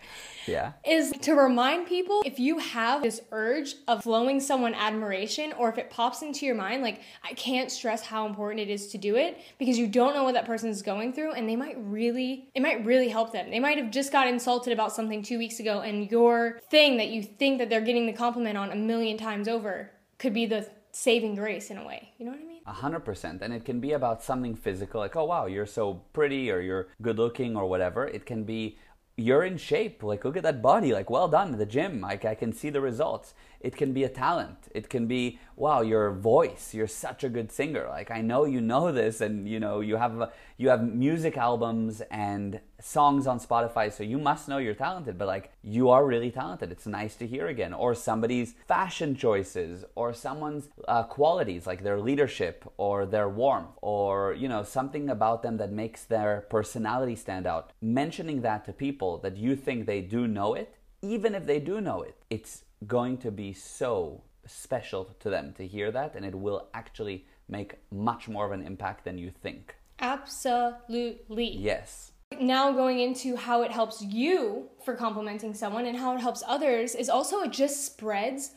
Yeah. 0.46 0.72
is 0.84 1.12
to 1.22 1.34
remind 1.34 1.86
people 1.86 2.22
if 2.26 2.38
you 2.38 2.58
have 2.58 3.02
this 3.02 3.20
urge 3.30 3.76
of 3.88 4.02
flowing 4.02 4.40
someone 4.40 4.74
admiration 4.74 5.52
or 5.56 5.68
if 5.70 5.78
it 5.78 5.88
pops 5.88 6.20
into 6.20 6.44
your 6.44 6.54
mind 6.54 6.82
like 6.82 7.00
i 7.22 7.32
can't 7.32 7.70
stress 7.70 8.02
how 8.02 8.26
important 8.26 8.60
it 8.60 8.68
is 8.68 8.88
to 8.88 8.98
do 8.98 9.16
it 9.16 9.38
because 9.58 9.78
you 9.78 9.86
don't 9.86 10.14
know 10.14 10.22
what 10.22 10.34
that 10.34 10.44
person 10.44 10.68
is 10.68 10.82
going 10.82 11.14
through 11.14 11.32
and 11.32 11.48
they 11.48 11.56
might 11.56 11.76
really 11.78 12.46
it 12.54 12.60
might 12.60 12.84
really 12.84 13.08
help 13.08 13.32
them 13.32 13.48
they 13.50 13.58
might 13.60 13.78
have 13.78 13.90
just 13.90 14.12
got 14.12 14.26
insulted 14.28 14.70
about 14.70 14.92
something 14.92 15.22
two 15.22 15.38
weeks 15.38 15.60
ago 15.60 15.80
and 15.80 16.10
your 16.10 16.60
thing 16.70 16.98
that 16.98 17.08
you 17.08 17.22
think 17.22 17.56
that 17.58 17.70
they're 17.70 17.80
getting 17.80 18.04
the 18.04 18.12
compliment 18.12 18.58
on 18.58 18.70
a 18.70 18.76
million 18.76 19.16
times 19.16 19.48
over 19.48 19.90
could 20.18 20.34
be 20.34 20.44
the 20.44 20.68
saving 20.94 21.34
grace 21.34 21.70
in 21.70 21.76
a 21.78 21.84
way 21.84 22.00
you 22.18 22.24
know 22.24 22.30
what 22.30 22.40
i 22.40 22.44
mean 22.44 22.54
A 22.66 22.72
hundred 22.84 23.04
percent. 23.04 23.42
And 23.42 23.52
it 23.52 23.64
can 23.68 23.78
be 23.86 23.92
about 23.92 24.22
something 24.22 24.54
physical, 24.56 24.98
like, 25.04 25.16
oh 25.20 25.26
wow, 25.32 25.44
you're 25.54 25.66
so 25.78 25.84
pretty 26.18 26.42
or 26.54 26.60
you're 26.68 26.86
good 27.06 27.18
looking 27.24 27.52
or 27.60 27.64
whatever. 27.72 28.02
It 28.18 28.24
can 28.30 28.44
be 28.44 28.78
you're 29.26 29.44
in 29.50 29.58
shape. 29.58 30.02
Like, 30.02 30.24
look 30.24 30.38
at 30.40 30.42
that 30.48 30.62
body. 30.62 30.90
Like, 30.98 31.10
well 31.10 31.28
done 31.28 31.52
at 31.52 31.58
the 31.58 31.66
gym. 31.76 32.00
Like, 32.00 32.24
I 32.24 32.34
can 32.34 32.52
see 32.60 32.70
the 32.70 32.80
results. 32.80 33.34
It 33.64 33.76
can 33.78 33.94
be 33.94 34.04
a 34.04 34.10
talent. 34.10 34.58
It 34.74 34.90
can 34.90 35.06
be, 35.06 35.38
wow, 35.56 35.80
your 35.80 36.10
voice. 36.10 36.74
You're 36.74 36.86
such 36.86 37.24
a 37.24 37.30
good 37.30 37.50
singer. 37.50 37.86
Like, 37.88 38.10
I 38.10 38.20
know 38.20 38.44
you 38.44 38.60
know 38.60 38.92
this, 38.92 39.22
and 39.22 39.48
you 39.48 39.58
know 39.58 39.80
you 39.80 39.96
have 39.96 40.30
you 40.58 40.68
have 40.68 40.82
music 40.86 41.38
albums 41.38 42.02
and 42.10 42.60
songs 42.78 43.26
on 43.26 43.40
Spotify, 43.40 43.90
so 43.90 44.02
you 44.02 44.18
must 44.18 44.48
know 44.48 44.58
you're 44.58 44.74
talented. 44.74 45.16
But 45.16 45.28
like, 45.28 45.50
you 45.62 45.88
are 45.88 46.04
really 46.04 46.30
talented. 46.30 46.72
It's 46.72 46.86
nice 46.86 47.16
to 47.16 47.26
hear 47.26 47.46
again. 47.46 47.72
Or 47.72 47.94
somebody's 47.94 48.54
fashion 48.68 49.16
choices, 49.16 49.82
or 49.94 50.12
someone's 50.12 50.68
uh, 50.86 51.04
qualities, 51.04 51.66
like 51.66 51.82
their 51.82 51.98
leadership, 51.98 52.70
or 52.76 53.06
their 53.06 53.30
warmth, 53.30 53.78
or 53.80 54.34
you 54.34 54.48
know 54.48 54.62
something 54.62 55.08
about 55.08 55.42
them 55.42 55.56
that 55.56 55.72
makes 55.72 56.04
their 56.04 56.44
personality 56.50 57.16
stand 57.16 57.46
out. 57.46 57.72
Mentioning 57.80 58.42
that 58.42 58.66
to 58.66 58.74
people 58.74 59.16
that 59.24 59.38
you 59.38 59.56
think 59.56 59.86
they 59.86 60.02
do 60.02 60.28
know 60.28 60.52
it, 60.52 60.76
even 61.00 61.34
if 61.34 61.46
they 61.46 61.60
do 61.60 61.80
know 61.80 62.02
it, 62.02 62.16
it's 62.28 62.64
going 62.86 63.18
to 63.18 63.30
be 63.30 63.52
so 63.52 64.22
special 64.46 65.04
to 65.20 65.30
them 65.30 65.52
to 65.54 65.66
hear 65.66 65.90
that, 65.90 66.14
and 66.14 66.24
it 66.24 66.34
will 66.34 66.68
actually 66.74 67.26
make 67.48 67.74
much 67.90 68.28
more 68.28 68.46
of 68.46 68.52
an 68.52 68.62
impact 68.62 69.04
than 69.04 69.18
you 69.18 69.30
think. 69.30 69.76
absolutely 70.00 71.56
Yes. 71.56 72.12
now 72.40 72.72
going 72.72 72.98
into 73.00 73.36
how 73.36 73.62
it 73.62 73.70
helps 73.70 74.02
you 74.02 74.68
for 74.84 74.94
complimenting 74.96 75.54
someone 75.54 75.86
and 75.86 75.96
how 75.96 76.14
it 76.16 76.20
helps 76.20 76.42
others 76.46 76.94
is 76.94 77.08
also 77.08 77.40
it 77.42 77.52
just 77.52 77.84
spreads 77.84 78.52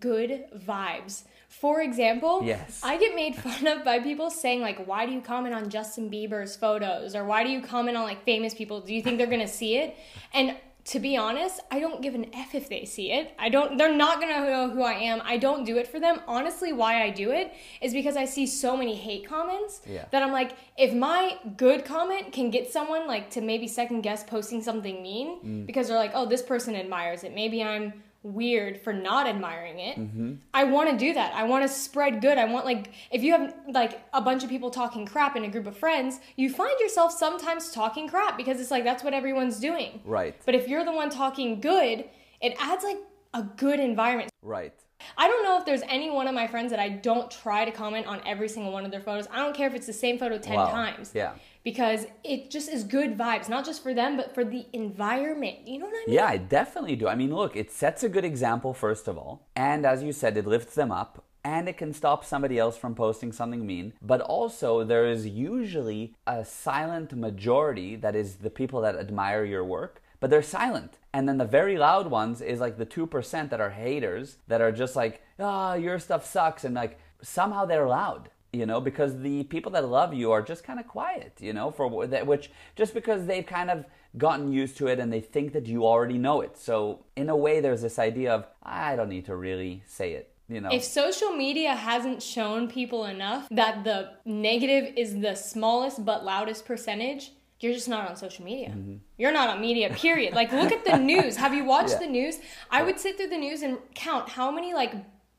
good 0.00 0.44
vibes. 0.56 1.24
For 1.48 1.80
example, 1.80 2.42
Yes. 2.44 2.80
I 2.82 2.96
get 2.98 3.14
made 3.14 3.34
fun 3.36 3.66
of 3.66 3.84
by 3.84 3.98
people 4.00 4.30
saying 4.30 4.60
like, 4.60 4.86
"Why 4.86 5.06
do 5.06 5.12
you 5.12 5.20
comment 5.20 5.54
on 5.54 5.70
Justin 5.70 6.10
Bieber's 6.10 6.56
photos?" 6.56 7.14
or 7.16 7.24
"Why 7.24 7.42
do 7.44 7.50
you 7.50 7.60
comment 7.60 7.96
on 7.96 8.04
like 8.04 8.22
famous 8.24 8.54
people? 8.54 8.80
Do 8.80 8.94
you 8.94 9.02
think 9.02 9.18
they're 9.18 9.26
gonna 9.36 9.48
see 9.48 9.76
it?" 9.76 9.96
And 10.32 10.56
to 10.84 10.98
be 10.98 11.16
honest, 11.16 11.60
I 11.70 11.78
don't 11.78 12.02
give 12.02 12.14
an 12.16 12.26
F 12.34 12.54
if 12.56 12.68
they 12.68 12.84
see 12.84 13.12
it. 13.12 13.32
I 13.38 13.48
don't 13.48 13.78
they're 13.78 13.94
not 13.94 14.20
going 14.20 14.34
to 14.34 14.40
know 14.50 14.70
who 14.70 14.82
I 14.82 14.94
am. 14.94 15.20
I 15.24 15.36
don't 15.36 15.64
do 15.64 15.76
it 15.76 15.86
for 15.86 16.00
them. 16.00 16.20
Honestly, 16.26 16.72
why 16.72 17.02
I 17.02 17.10
do 17.10 17.30
it 17.30 17.52
is 17.80 17.92
because 17.92 18.16
I 18.16 18.24
see 18.24 18.46
so 18.46 18.76
many 18.76 18.96
hate 18.96 19.26
comments 19.28 19.82
Yeah. 19.86 20.06
that 20.10 20.22
I'm 20.24 20.32
like, 20.32 20.52
if 20.76 20.92
my 20.92 21.38
good 21.56 21.84
comment 21.84 22.32
can 22.32 22.50
get 22.50 22.72
someone 22.72 23.06
like 23.06 23.30
to 23.30 23.40
maybe 23.40 23.68
second 23.68 24.00
guess 24.02 24.24
posting 24.24 24.60
something 24.62 25.02
mean 25.02 25.38
Mm. 25.44 25.66
because 25.66 25.86
they're 25.88 25.96
like, 25.98 26.12
"Oh, 26.14 26.26
this 26.26 26.42
person 26.42 26.74
admires 26.74 27.22
it. 27.22 27.32
Maybe 27.34 27.62
I'm 27.62 28.02
weird 28.22 28.80
for 28.80 28.92
not 28.92 29.26
admiring 29.26 29.78
it." 29.78 29.98
Mm-hmm. 29.98 30.34
I 30.54 30.64
want 30.64 30.90
to 30.90 30.96
do 30.96 31.12
that. 31.14 31.34
I 31.34 31.44
want 31.44 31.62
to 31.62 31.68
spread 31.68 32.20
good. 32.20 32.38
I 32.38 32.44
want 32.44 32.64
like 32.64 32.92
if 33.10 33.22
you 33.22 33.32
have 33.32 33.54
like 33.68 34.02
a 34.12 34.20
bunch 34.20 34.44
of 34.44 34.50
people 34.50 34.70
talking 34.70 35.06
crap 35.06 35.36
in 35.36 35.44
a 35.44 35.48
group 35.48 35.66
of 35.66 35.76
friends, 35.76 36.20
you 36.36 36.50
find 36.50 36.78
yourself 36.80 37.12
sometimes 37.12 37.70
talking 37.72 38.08
crap 38.08 38.36
because 38.36 38.60
it's 38.60 38.70
like 38.70 38.84
that's 38.84 39.02
what 39.04 39.14
everyone's 39.14 39.58
doing. 39.58 40.00
Right. 40.04 40.34
But 40.44 40.54
if 40.54 40.68
you're 40.68 40.84
the 40.84 40.92
one 40.92 41.10
talking 41.10 41.60
good, 41.60 42.04
it 42.40 42.54
adds 42.58 42.84
like 42.84 42.98
a 43.34 43.42
good 43.42 43.80
environment. 43.80 44.30
Right. 44.42 44.74
I 45.16 45.28
don't 45.28 45.42
know 45.44 45.58
if 45.58 45.64
there's 45.64 45.82
any 45.88 46.10
one 46.10 46.26
of 46.28 46.34
my 46.34 46.46
friends 46.46 46.70
that 46.70 46.80
I 46.80 46.88
don't 46.88 47.30
try 47.30 47.64
to 47.64 47.70
comment 47.70 48.06
on 48.06 48.20
every 48.26 48.48
single 48.48 48.72
one 48.72 48.84
of 48.84 48.90
their 48.90 49.00
photos. 49.00 49.26
I 49.30 49.36
don't 49.36 49.54
care 49.54 49.68
if 49.68 49.74
it's 49.74 49.86
the 49.86 49.92
same 49.92 50.18
photo 50.18 50.38
10 50.38 50.54
Wow. 50.56 50.70
times. 50.70 51.12
Yeah. 51.14 51.32
Because 51.64 52.06
it 52.24 52.50
just 52.50 52.68
is 52.68 52.82
good 52.82 53.16
vibes, 53.16 53.48
not 53.48 53.64
just 53.64 53.82
for 53.84 53.94
them, 53.94 54.16
but 54.16 54.34
for 54.34 54.44
the 54.44 54.66
environment. 54.72 55.58
You 55.66 55.78
know 55.78 55.86
what 55.86 55.94
I 55.94 56.04
mean? 56.06 56.16
Yeah, 56.16 56.26
I 56.26 56.36
definitely 56.36 56.96
do. 56.96 57.06
I 57.08 57.14
mean, 57.14 57.34
look, 57.34 57.54
it 57.56 57.70
sets 57.70 58.02
a 58.02 58.08
good 58.08 58.24
example, 58.24 58.74
first 58.74 59.06
of 59.08 59.16
all. 59.16 59.46
And 59.54 59.86
as 59.86 60.02
you 60.02 60.12
said, 60.12 60.36
it 60.36 60.46
lifts 60.46 60.74
them 60.74 60.90
up. 60.90 61.24
And 61.44 61.68
it 61.68 61.76
can 61.76 61.92
stop 61.92 62.24
somebody 62.24 62.56
else 62.58 62.76
from 62.76 62.94
posting 62.94 63.32
something 63.32 63.66
mean. 63.66 63.94
But 64.00 64.20
also, 64.20 64.84
there 64.84 65.06
is 65.06 65.26
usually 65.26 66.14
a 66.26 66.44
silent 66.44 67.12
majority 67.16 67.96
that 67.96 68.14
is 68.14 68.36
the 68.36 68.50
people 68.50 68.80
that 68.82 68.96
admire 68.96 69.44
your 69.44 69.64
work, 69.64 70.01
but 70.22 70.30
they're 70.30 70.40
silent. 70.60 70.92
And 71.12 71.28
then 71.28 71.38
the 71.38 71.44
very 71.58 71.76
loud 71.76 72.06
ones 72.06 72.40
is 72.40 72.60
like 72.60 72.78
the 72.78 72.86
2% 72.86 73.50
that 73.50 73.60
are 73.60 73.70
haters, 73.70 74.38
that 74.46 74.60
are 74.60 74.70
just 74.72 74.94
like, 74.96 75.20
ah, 75.40 75.74
your 75.74 75.98
stuff 75.98 76.24
sucks. 76.24 76.62
And 76.64 76.74
like, 76.76 76.98
somehow 77.20 77.66
they're 77.66 77.88
loud. 77.88 78.30
you 78.52 78.66
know, 78.66 78.80
because 78.80 79.20
the 79.20 79.44
people 79.44 79.72
that 79.72 79.88
love 79.88 80.12
you 80.12 80.30
are 80.30 80.42
just 80.42 80.62
kind 80.62 80.78
of 80.78 80.86
quiet, 80.86 81.32
you 81.40 81.52
know, 81.52 81.70
for 81.70 82.06
that, 82.06 82.26
which 82.26 82.50
just 82.76 82.92
because 82.92 83.26
they've 83.26 83.46
kind 83.46 83.70
of 83.70 83.84
gotten 84.18 84.52
used 84.52 84.76
to 84.76 84.88
it 84.88 84.98
and 84.98 85.10
they 85.12 85.20
think 85.20 85.52
that 85.54 85.66
you 85.66 85.86
already 85.86 86.18
know 86.18 86.42
it. 86.42 86.58
So 86.58 87.04
in 87.16 87.30
a 87.30 87.36
way, 87.36 87.60
there's 87.60 87.80
this 87.82 87.98
idea 87.98 88.34
of 88.34 88.46
I 88.62 88.94
don't 88.96 89.08
need 89.08 89.24
to 89.26 89.36
really 89.36 89.82
say 89.86 90.12
it. 90.12 90.28
You 90.48 90.60
know. 90.60 90.68
If 90.70 90.84
social 90.84 91.32
media 91.32 91.74
hasn't 91.74 92.22
shown 92.22 92.68
people 92.68 93.06
enough 93.06 93.48
that 93.50 93.84
the 93.84 94.10
negative 94.26 94.92
is 94.98 95.20
the 95.20 95.34
smallest 95.34 96.04
but 96.04 96.24
loudest 96.24 96.66
percentage, 96.66 97.32
you're 97.62 97.72
just 97.72 97.88
not 97.88 98.08
on 98.08 98.16
social 98.16 98.44
media. 98.44 98.70
Mm-hmm. 98.70 98.96
You're 99.18 99.32
not 99.32 99.48
on 99.48 99.60
media, 99.60 99.90
period. 99.90 100.34
like, 100.34 100.52
look 100.52 100.72
at 100.72 100.84
the 100.84 100.96
news. 101.12 101.36
Have 101.36 101.54
you 101.54 101.64
watched 101.64 101.92
yeah. 101.92 102.00
the 102.00 102.06
news? 102.06 102.38
I 102.70 102.82
would 102.82 102.98
sit 102.98 103.16
through 103.16 103.28
the 103.28 103.38
news 103.38 103.62
and 103.62 103.78
count 103.94 104.28
how 104.28 104.50
many, 104.50 104.74
like, 104.74 104.94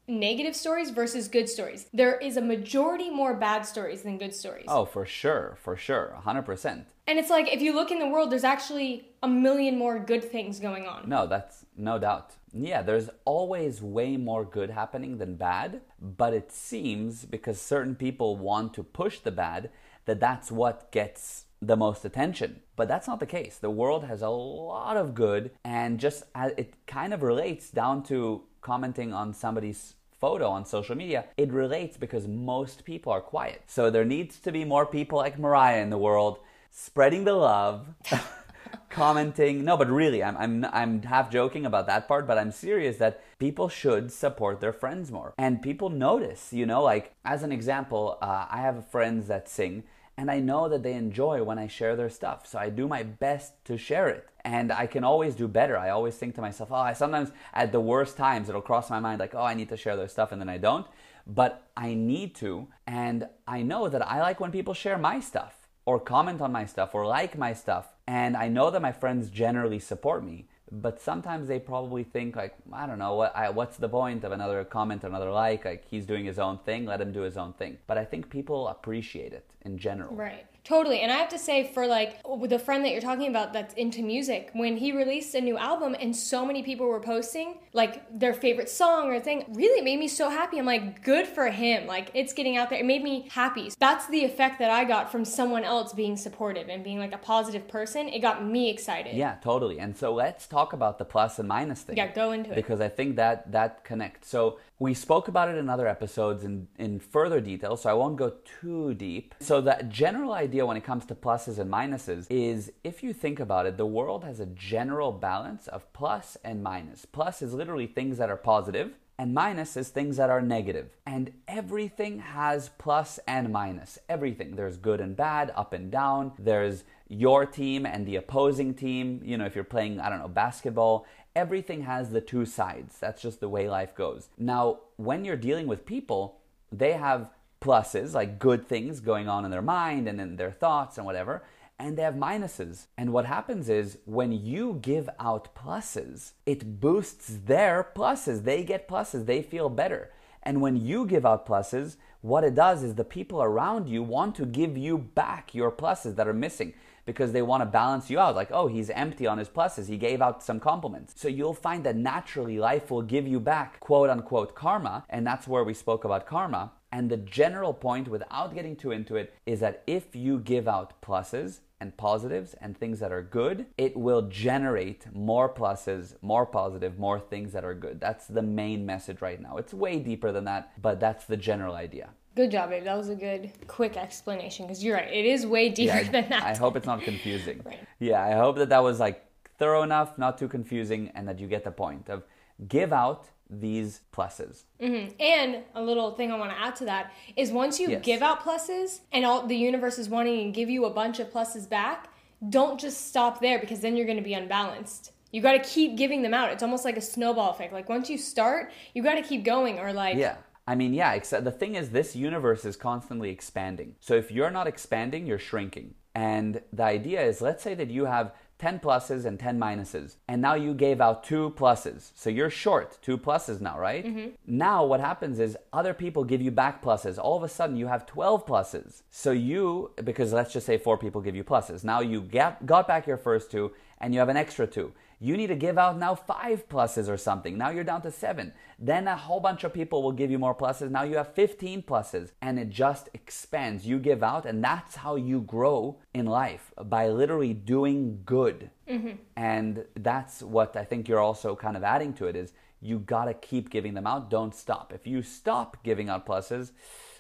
negative 0.08 0.56
stories 0.56 0.90
versus 0.90 1.28
good 1.28 1.48
stories. 1.48 1.88
There 1.94 2.18
is 2.18 2.38
a 2.38 2.42
majority 2.42 3.10
more 3.10 3.34
bad 3.34 3.66
stories 3.66 4.02
than 4.02 4.18
good 4.18 4.34
stories. 4.34 4.66
Oh, 4.68 4.86
for 4.86 5.06
sure, 5.06 5.58
for 5.62 5.76
sure, 5.76 6.18
100%. 6.26 6.86
And 7.08 7.20
it's 7.20 7.30
like 7.30 7.52
if 7.52 7.62
you 7.62 7.74
look 7.74 7.92
in 7.92 8.00
the 8.00 8.08
world, 8.08 8.32
there's 8.32 8.44
actually 8.44 9.10
a 9.22 9.28
million 9.28 9.78
more 9.78 10.00
good 10.00 10.24
things 10.24 10.60
going 10.60 10.88
on. 10.88 11.08
No, 11.08 11.28
that's 11.28 11.66
no 11.78 12.00
doubt. 12.00 12.36
Yeah, 12.54 12.82
there's 12.82 13.10
always 13.26 13.82
way 13.82 14.16
more 14.16 14.46
good 14.46 14.70
happening 14.70 15.18
than 15.18 15.36
bad, 15.36 15.82
but 16.00 16.34
it 16.34 16.52
seems 16.52 17.26
because 17.26 17.60
certain 17.60 17.96
people 17.96 18.38
want 18.38 18.74
to 18.76 18.84
push 18.84 19.20
the 19.20 19.32
bad 19.32 19.70
that 20.06 20.20
that's 20.20 20.52
what 20.52 20.92
gets 20.92 21.46
the 21.68 21.76
most 21.76 22.06
attention. 22.06 22.62
But 22.76 22.88
that's 22.88 23.08
not 23.08 23.20
the 23.20 23.26
case. 23.26 23.58
The 23.58 23.70
world 23.70 24.06
has 24.06 24.22
a 24.22 24.30
lot 24.30 24.98
of 24.98 25.14
good, 25.14 25.52
and 25.64 26.00
just 26.00 26.24
it 26.36 26.74
kind 26.88 27.14
of 27.14 27.24
relates 27.24 27.70
down 27.70 28.04
to 28.04 28.44
commenting 28.62 29.14
on 29.14 29.34
somebody's 29.34 29.96
photo 30.24 30.48
on 30.48 30.66
social 30.66 30.96
media, 30.96 31.26
it 31.36 31.52
relates 31.52 31.98
because 31.98 32.30
most 32.30 32.86
people 32.86 33.12
are 33.12 33.20
quiet. 33.20 33.62
So 33.68 33.90
there 33.90 34.06
needs 34.06 34.40
to 34.40 34.54
be 34.54 34.64
more 34.64 34.86
people 34.86 35.18
like 35.18 35.38
Mariah 35.38 35.82
in 35.82 35.90
the 35.90 35.98
world 35.98 36.40
spreading 36.72 37.26
the 37.26 37.34
love. 37.34 37.88
commenting 38.90 39.64
no 39.66 39.76
but 39.76 39.90
really 39.90 40.24
I'm, 40.24 40.38
I'm 40.38 40.66
i'm 40.66 41.02
half 41.02 41.30
joking 41.32 41.66
about 41.66 41.88
that 41.88 42.08
part 42.08 42.26
but 42.28 42.38
i'm 42.38 42.52
serious 42.52 42.98
that 42.98 43.22
people 43.40 43.68
should 43.70 44.12
support 44.12 44.62
their 44.62 44.74
friends 44.74 45.12
more 45.12 45.34
and 45.38 45.62
people 45.62 45.90
notice 45.90 46.54
you 46.54 46.66
know 46.66 46.82
like 46.82 47.14
as 47.26 47.44
an 47.44 47.52
example 47.52 48.18
uh, 48.22 48.46
i 48.50 48.62
have 48.62 48.88
friends 48.90 49.28
that 49.28 49.50
sing 49.50 49.84
and 50.18 50.30
I 50.30 50.40
know 50.40 50.70
that 50.70 50.84
they 50.84 50.94
enjoy 50.94 51.44
when 51.44 51.58
I 51.58 51.68
share 51.68 51.96
their 51.96 52.10
stuff. 52.10 52.46
So 52.46 52.60
I 52.60 52.70
do 52.70 52.88
my 52.88 53.04
best 53.04 53.54
to 53.66 53.78
share 53.78 54.08
it. 54.08 54.28
And 54.46 54.72
I 54.72 54.86
can 54.86 55.04
always 55.04 55.36
do 55.36 55.48
better. 55.48 55.78
I 55.78 55.90
always 55.90 56.16
think 56.16 56.36
to 56.36 56.42
myself, 56.42 56.70
oh, 56.72 56.76
I 56.76 56.94
sometimes 56.94 57.32
at 57.54 57.72
the 57.72 57.80
worst 57.80 58.18
times 58.18 58.50
it'll 58.50 58.62
cross 58.62 58.90
my 58.90 59.00
mind 59.00 59.20
like, 59.20 59.34
oh, 59.34 59.42
I 59.42 59.54
need 59.54 59.70
to 59.70 59.78
share 59.78 59.96
their 59.96 60.08
stuff, 60.08 60.32
and 60.32 60.40
then 60.40 60.50
I 60.50 60.58
don't. 60.58 60.86
But 61.26 61.68
I 61.76 61.94
need 61.94 62.36
to. 62.36 62.68
And 62.86 63.28
I 63.48 63.62
know 63.62 63.88
that 63.88 64.06
I 64.06 64.22
like 64.22 64.40
when 64.40 64.52
people 64.52 64.74
share 64.74 64.98
my 64.98 65.20
stuff 65.20 65.56
or 65.86 66.00
comment 66.00 66.42
on 66.42 66.52
my 66.52 66.66
stuff 66.66 66.94
or 66.94 67.06
like 67.08 67.38
my 67.38 67.54
stuff. 67.54 67.88
And 68.06 68.36
I 68.36 68.50
know 68.50 68.70
that 68.70 68.82
my 68.82 68.92
friends 68.92 69.30
generally 69.30 69.80
support 69.80 70.26
me 70.26 70.48
but 70.82 71.00
sometimes 71.00 71.48
they 71.48 71.60
probably 71.60 72.04
think 72.04 72.36
like 72.36 72.56
I 72.72 72.88
don't 72.88 72.98
know 72.98 73.16
what 73.16 73.36
I, 73.36 73.50
what's 73.50 73.78
the 73.78 73.90
point 73.90 74.24
of 74.24 74.32
another 74.32 74.64
comment, 74.64 75.04
another 75.04 75.32
like, 75.32 75.66
like 75.66 75.86
he's 75.88 76.06
doing 76.06 76.26
his 76.26 76.40
own 76.40 76.58
thing, 76.60 76.86
let 76.86 77.00
him 77.00 77.12
do 77.12 77.22
his 77.22 77.38
own 77.38 77.54
thing. 77.54 77.78
But 77.86 77.98
I 77.98 78.06
think 78.06 78.30
people 78.30 78.68
appreciate 78.68 79.34
it 79.34 79.46
in 79.62 79.78
general. 79.78 80.16
Right. 80.16 80.46
Totally. 80.64 81.02
And 81.02 81.12
I 81.12 81.18
have 81.18 81.30
to 81.30 81.38
say, 81.38 81.72
for 81.74 81.86
like 81.86 82.22
the 82.48 82.60
friend 82.60 82.86
that 82.86 82.92
you're 82.92 83.02
talking 83.02 83.28
about 83.28 83.52
that's 83.52 83.74
into 83.74 84.02
music, 84.02 84.50
when 84.54 84.78
he 84.78 84.92
released 84.92 85.36
a 85.36 85.42
new 85.42 85.58
album 85.58 85.96
and 86.00 86.16
so 86.16 86.46
many 86.46 86.64
people 86.64 86.88
were 86.88 87.02
posting 87.02 87.58
like 87.74 88.04
their 88.18 88.34
favorite 88.34 88.70
song 88.70 89.10
or 89.10 89.20
thing, 89.20 89.46
really 89.50 89.82
made 89.82 90.00
me 90.00 90.08
so 90.08 90.30
happy. 90.30 90.58
I'm 90.60 90.66
like, 90.66 91.04
good 91.04 91.28
for 91.28 91.50
him. 91.50 91.86
Like 91.86 92.12
it's 92.14 92.32
getting 92.32 92.56
out 92.56 92.70
there. 92.70 92.80
It 92.80 92.86
made 92.86 93.04
me 93.04 93.28
happy. 93.30 93.72
That's 93.78 94.08
the 94.08 94.24
effect 94.24 94.60
that 94.60 94.70
I 94.70 94.86
got 94.86 95.12
from 95.12 95.26
someone 95.26 95.66
else 95.66 95.92
being 95.92 96.16
supportive 96.16 96.70
and 96.70 96.84
being 96.84 97.00
like 97.00 97.14
a 97.14 97.18
positive 97.18 97.68
person. 97.68 98.08
It 98.08 98.20
got 98.20 98.46
me 98.46 98.70
excited. 98.70 99.16
Yeah, 99.16 99.36
totally. 99.42 99.80
And 99.80 99.98
so 99.98 100.14
let's 100.14 100.48
talk 100.48 100.72
about 100.72 100.98
the 100.98 101.06
plus 101.06 101.40
and 101.40 101.48
minus 101.48 101.82
thing. 101.82 101.98
Yeah, 101.98 102.14
go 102.14 102.32
into 102.32 102.52
it. 102.52 102.56
Because 102.56 102.80
I 102.80 102.88
think 102.88 103.18
that 103.18 103.52
that 103.52 103.84
connects. 103.84 104.30
So 104.30 104.60
we 104.84 104.94
spoke 104.94 105.30
about 105.30 105.48
it 105.48 105.56
in 105.56 105.70
other 105.70 105.88
episodes 105.88 106.44
in, 106.44 106.68
in 106.78 107.00
further 107.00 107.40
detail, 107.40 107.78
so 107.78 107.90
I 107.90 107.94
won't 107.94 108.18
go 108.18 108.34
too 108.60 108.94
deep. 108.94 109.34
So, 109.40 109.62
the 109.62 109.82
general 109.88 110.34
idea 110.34 110.66
when 110.66 110.76
it 110.76 110.84
comes 110.84 111.06
to 111.06 111.16
pluses 111.16 111.58
and 111.58 111.72
minuses 111.72 112.28
is 112.30 112.70
if 112.84 113.02
you 113.02 113.14
think 113.14 113.40
about 113.40 113.66
it, 113.66 113.78
the 113.78 113.86
world 113.86 114.26
has 114.26 114.42
a 114.42 114.46
general 114.46 115.14
balance 115.14 115.70
of 115.70 115.92
plus 115.94 116.36
and 116.44 116.62
minus. 116.62 117.06
Plus 117.06 117.42
is 117.42 117.54
literally 117.54 117.88
things 117.88 118.18
that 118.18 118.30
are 118.30 118.36
positive, 118.36 118.98
and 119.18 119.34
minus 119.34 119.78
is 119.78 119.88
things 119.88 120.18
that 120.18 120.30
are 120.30 120.42
negative. 120.42 120.90
And 121.06 121.32
everything 121.48 122.20
has 122.20 122.70
plus 122.78 123.20
and 123.26 123.54
minus. 123.54 124.00
Everything. 124.10 124.58
There's 124.58 124.76
good 124.76 125.00
and 125.00 125.16
bad, 125.16 125.54
up 125.56 125.72
and 125.72 125.90
down. 125.92 126.34
There's 126.38 126.84
your 127.08 127.46
team 127.46 127.86
and 127.86 128.06
the 128.06 128.18
opposing 128.18 128.74
team. 128.74 129.22
You 129.24 129.38
know, 129.38 129.46
if 129.46 129.56
you're 129.56 129.64
playing, 129.64 130.02
I 130.02 130.10
don't 130.10 130.20
know, 130.20 130.28
basketball, 130.28 131.06
everything 131.36 131.84
has 131.84 132.10
the 132.10 132.22
two 132.22 132.46
sides. 132.46 132.98
That's 133.00 133.22
just 133.22 133.40
the 133.40 133.50
way 133.50 133.70
life 133.70 133.96
goes. 133.96 134.30
Now, 134.38 134.80
when 134.98 135.26
you're 135.26 135.36
dealing 135.36 135.68
with 135.68 135.86
people, 135.86 136.40
they 136.72 136.94
have 136.94 137.30
pluses, 137.62 138.14
like 138.14 138.40
good 138.40 138.68
things 138.68 139.00
going 139.00 139.28
on 139.30 139.46
in 139.46 139.52
their 139.52 139.62
mind 139.62 140.08
and 140.08 140.20
in 140.20 140.36
their 140.36 140.52
thoughts 140.52 140.98
and 140.98 141.06
whatever, 141.06 141.44
and 141.80 141.98
they 141.98 142.04
have 142.04 142.16
minuses. 142.16 142.88
And 142.98 143.14
what 143.14 143.26
happens 143.26 143.70
is 143.70 143.98
when 144.06 144.32
you 144.32 144.80
give 144.82 145.10
out 145.20 145.56
pluses, 145.56 146.34
it 146.46 146.80
boosts 146.80 147.40
their 147.46 147.88
pluses. 147.96 148.44
They 148.44 148.64
get 148.64 148.88
pluses, 148.88 149.26
they 149.26 149.42
feel 149.42 149.70
better. 149.70 150.12
And 150.44 150.62
when 150.62 150.76
you 150.76 151.06
give 151.06 151.26
out 151.26 151.48
pluses, 151.48 151.96
what 152.22 152.44
it 152.44 152.56
does 152.56 152.84
is 152.84 152.96
the 152.96 153.04
people 153.04 153.42
around 153.42 153.88
you 153.88 154.04
want 154.04 154.36
to 154.36 154.46
give 154.46 154.78
you 154.78 154.98
back 154.98 155.56
your 155.56 155.72
pluses 155.72 156.16
that 156.16 156.28
are 156.28 156.34
missing 156.34 156.74
because 157.06 157.32
they 157.32 157.42
want 157.42 157.62
to 157.62 157.66
balance 157.66 158.10
you 158.10 158.20
out. 158.20 158.36
Like, 158.36 158.52
oh, 158.52 158.68
he's 158.68 158.90
empty 158.90 159.28
on 159.28 159.38
his 159.38 159.50
pluses. 159.50 159.88
He 159.88 159.98
gave 159.98 160.22
out 160.22 160.44
some 160.44 160.60
compliments. 160.60 161.14
So 161.16 161.28
you'll 161.28 161.54
find 161.54 161.84
that 161.84 161.96
naturally 161.96 162.60
life 162.60 162.92
will 162.92 163.02
give 163.02 163.28
you 163.28 163.40
back 163.40 163.80
quote 163.80 164.10
unquote 164.10 164.56
karma. 164.56 165.06
And 165.10 165.26
that's 165.26 165.48
where 165.48 165.64
we 165.64 165.74
spoke 165.74 166.04
about 166.04 166.26
karma. 166.26 166.72
And 166.92 167.10
the 167.10 167.18
general 167.18 167.74
point, 167.74 168.08
without 168.08 168.54
getting 168.54 168.76
too 168.76 168.92
into 168.92 169.16
it, 169.16 169.34
is 169.48 169.60
that 169.62 169.84
if 169.88 170.16
you 170.16 170.40
give 170.40 170.68
out 170.68 171.02
pluses, 171.02 171.60
and 171.84 171.98
positives 171.98 172.54
and 172.62 172.78
things 172.78 173.02
that 173.02 173.12
are 173.12 173.22
good, 173.22 173.66
it 173.78 173.98
will 173.98 174.22
generate 174.22 175.14
more 175.14 175.54
pluses, 175.54 176.16
more 176.22 176.46
positive, 176.46 176.98
more 176.98 177.20
things 177.20 177.52
that 177.52 177.66
are 177.66 177.74
good. 177.74 178.00
That's 178.00 178.26
the 178.26 178.42
main 178.42 178.86
message 178.86 179.22
right 179.22 179.42
now. 179.42 179.58
It's 179.58 179.74
way 179.74 180.00
deeper 180.00 180.32
than 180.32 180.46
that, 180.46 180.72
but 180.82 181.02
that's 181.02 181.26
the 181.26 181.36
general 181.36 181.76
idea. 181.76 182.12
Good 182.36 182.50
job, 182.50 182.72
babe. 182.72 182.84
That 182.84 182.98
was 182.98 183.10
a 183.10 183.16
good, 183.16 183.52
quick 183.68 183.96
explanation 183.96 184.66
because 184.66 184.84
you're 184.84 184.96
right. 184.96 185.12
It 185.12 185.26
is 185.26 185.46
way 185.46 185.70
deeper 185.70 185.98
yeah, 185.98 186.12
than 186.12 186.30
that. 186.30 186.44
I 186.44 186.56
hope 186.56 186.76
it's 186.76 186.88
not 186.88 187.02
confusing. 187.02 187.62
right. 187.66 187.80
Yeah, 188.00 188.24
I 188.24 188.32
hope 188.32 188.58
that 188.58 188.70
that 188.70 188.84
was 188.84 189.00
like 189.00 189.24
thorough 189.60 189.84
enough, 189.84 190.18
not 190.18 190.38
too 190.38 190.48
confusing, 190.48 191.12
and 191.14 191.28
that 191.28 191.40
you 191.40 191.48
get 191.48 191.64
the 191.64 191.72
point 191.72 192.10
of 192.10 192.24
give 192.68 192.92
out 192.92 193.30
these 193.50 194.02
pluses. 194.12 194.64
Mm-hmm. 194.82 195.14
And 195.20 195.64
a 195.76 195.82
little 195.84 196.12
thing 196.16 196.32
I 196.32 196.38
want 196.38 196.52
to 196.52 196.60
add 196.60 196.76
to 196.78 196.86
that 196.86 197.14
is 197.36 197.52
once 197.52 197.80
you 197.80 197.92
yes. 197.92 198.04
give 198.04 198.24
out 198.24 198.42
pluses 198.42 199.02
and 199.12 199.26
all 199.26 199.46
the 199.46 199.56
universe 199.56 200.00
is 200.00 200.10
wanting 200.10 200.52
to 200.52 200.52
give 200.52 200.72
you 200.72 200.86
a 200.86 200.90
bunch 200.90 201.20
of 201.20 201.32
pluses 201.32 201.70
back, 201.70 202.10
don't 202.50 202.80
just 202.80 203.10
stop 203.10 203.42
there 203.42 203.60
because 203.60 203.82
then 203.82 203.96
you're 203.96 204.08
going 204.08 204.18
to 204.18 204.24
be 204.24 204.34
unbalanced. 204.34 205.12
You 205.32 205.42
got 205.42 205.54
to 205.54 205.60
keep 205.60 205.98
giving 205.98 206.24
them 206.24 206.34
out. 206.34 206.52
It's 206.52 206.64
almost 206.64 206.84
like 206.84 206.98
a 206.98 207.02
snowball 207.02 207.52
effect. 207.52 207.74
Like 207.74 207.90
once 207.90 208.10
you 208.10 208.18
start, 208.18 208.72
you 208.96 209.04
got 209.04 209.16
to 209.16 209.22
keep 209.22 209.44
going 209.44 209.78
or 209.78 209.94
like 209.94 210.18
Yeah 210.18 210.38
I 210.66 210.76
mean, 210.76 210.94
yeah, 210.94 211.14
except 211.14 211.44
the 211.44 211.52
thing 211.52 211.76
is, 211.76 211.90
this 211.90 212.16
universe 212.16 212.64
is 212.64 212.76
constantly 212.76 213.30
expanding. 213.30 213.96
So 214.00 214.14
if 214.16 214.32
you're 214.32 214.52
not 214.52 214.68
expanding, 214.68 215.26
you're 215.26 215.40
shrinking. 215.40 215.96
And 216.16 216.62
the 216.72 216.84
idea 216.84 217.22
is 217.22 217.42
let's 217.42 217.64
say 217.64 217.74
that 217.76 217.90
you 217.90 218.06
have 218.06 218.34
10 218.60 218.80
pluses 218.80 219.26
and 219.26 219.38
10 219.40 219.60
minuses, 219.60 220.16
and 220.28 220.42
now 220.42 220.54
you 220.54 220.74
gave 220.74 221.02
out 221.02 221.24
two 221.24 221.50
pluses. 221.58 222.12
So 222.16 222.30
you're 222.30 222.50
short 222.50 222.98
two 223.02 223.18
pluses 223.18 223.60
now, 223.60 223.78
right? 223.78 224.06
Mm-hmm. 224.06 224.30
Now 224.46 224.86
what 224.86 225.02
happens 225.02 225.40
is 225.40 225.58
other 225.74 225.94
people 225.94 226.24
give 226.24 226.42
you 226.42 226.52
back 226.52 226.82
pluses. 226.82 227.18
All 227.18 227.36
of 227.36 227.44
a 227.44 227.50
sudden 227.50 227.76
you 227.76 227.88
have 227.88 228.06
12 228.06 228.46
pluses. 228.46 229.02
So 229.10 229.32
you, 229.32 229.92
because 230.04 230.32
let's 230.32 230.54
just 230.54 230.66
say 230.66 230.78
four 230.78 230.98
people 230.98 231.20
give 231.20 231.36
you 231.36 231.44
pluses, 231.44 231.84
now 231.84 232.00
you 232.00 232.22
get, 232.22 232.66
got 232.66 232.88
back 232.88 233.06
your 233.06 233.18
first 233.18 233.52
two 233.52 233.74
and 234.00 234.14
you 234.14 234.20
have 234.20 234.30
an 234.30 234.38
extra 234.38 234.68
two 234.68 234.94
you 235.24 235.38
need 235.38 235.48
to 235.48 235.56
give 235.56 235.78
out 235.78 235.98
now 235.98 236.16
five 236.16 236.68
pluses 236.68 237.08
or 237.08 237.16
something. 237.16 237.58
Now 237.58 237.70
you're 237.70 237.86
down 237.86 238.02
to 238.02 238.12
seven. 238.12 238.52
Then 238.78 239.08
a 239.08 239.16
whole 239.16 239.40
bunch 239.40 239.64
of 239.64 239.74
people 239.74 240.04
will 240.04 240.12
give 240.12 240.30
you 240.30 240.38
more 240.38 240.54
pluses. 240.54 240.92
Now 240.92 241.04
you 241.04 241.16
have 241.16 241.34
15 241.34 241.84
pluses 241.84 242.32
and 242.42 242.60
it 242.60 242.70
just 242.70 243.08
expands. 243.14 243.88
You 243.88 244.00
give 244.00 244.22
out, 244.22 244.46
and 244.46 244.62
that's 244.62 244.98
how 244.98 245.16
you 245.16 245.40
grow 245.40 245.98
in 246.14 246.26
life 246.26 246.74
by 246.84 247.08
literally 247.08 247.54
doing 247.54 248.20
good. 248.26 248.70
Mm-hmm. 248.90 249.16
And 249.38 249.86
that's 249.96 250.44
what 250.44 250.76
I 250.76 250.84
think 250.84 251.08
you're 251.08 251.22
also 251.22 251.56
kind 251.56 251.78
of 251.78 251.86
adding 251.86 252.12
to 252.16 252.26
it 252.26 252.36
is 252.36 252.52
you 252.82 253.00
gotta 253.00 253.34
keep 253.34 253.70
giving 253.70 253.94
them 253.94 254.06
out. 254.06 254.30
Don't 254.30 254.54
stop. 254.54 254.92
If 254.94 255.08
you 255.08 255.22
stop 255.22 255.78
giving 255.84 256.10
out 256.10 256.26
pluses, 256.26 256.72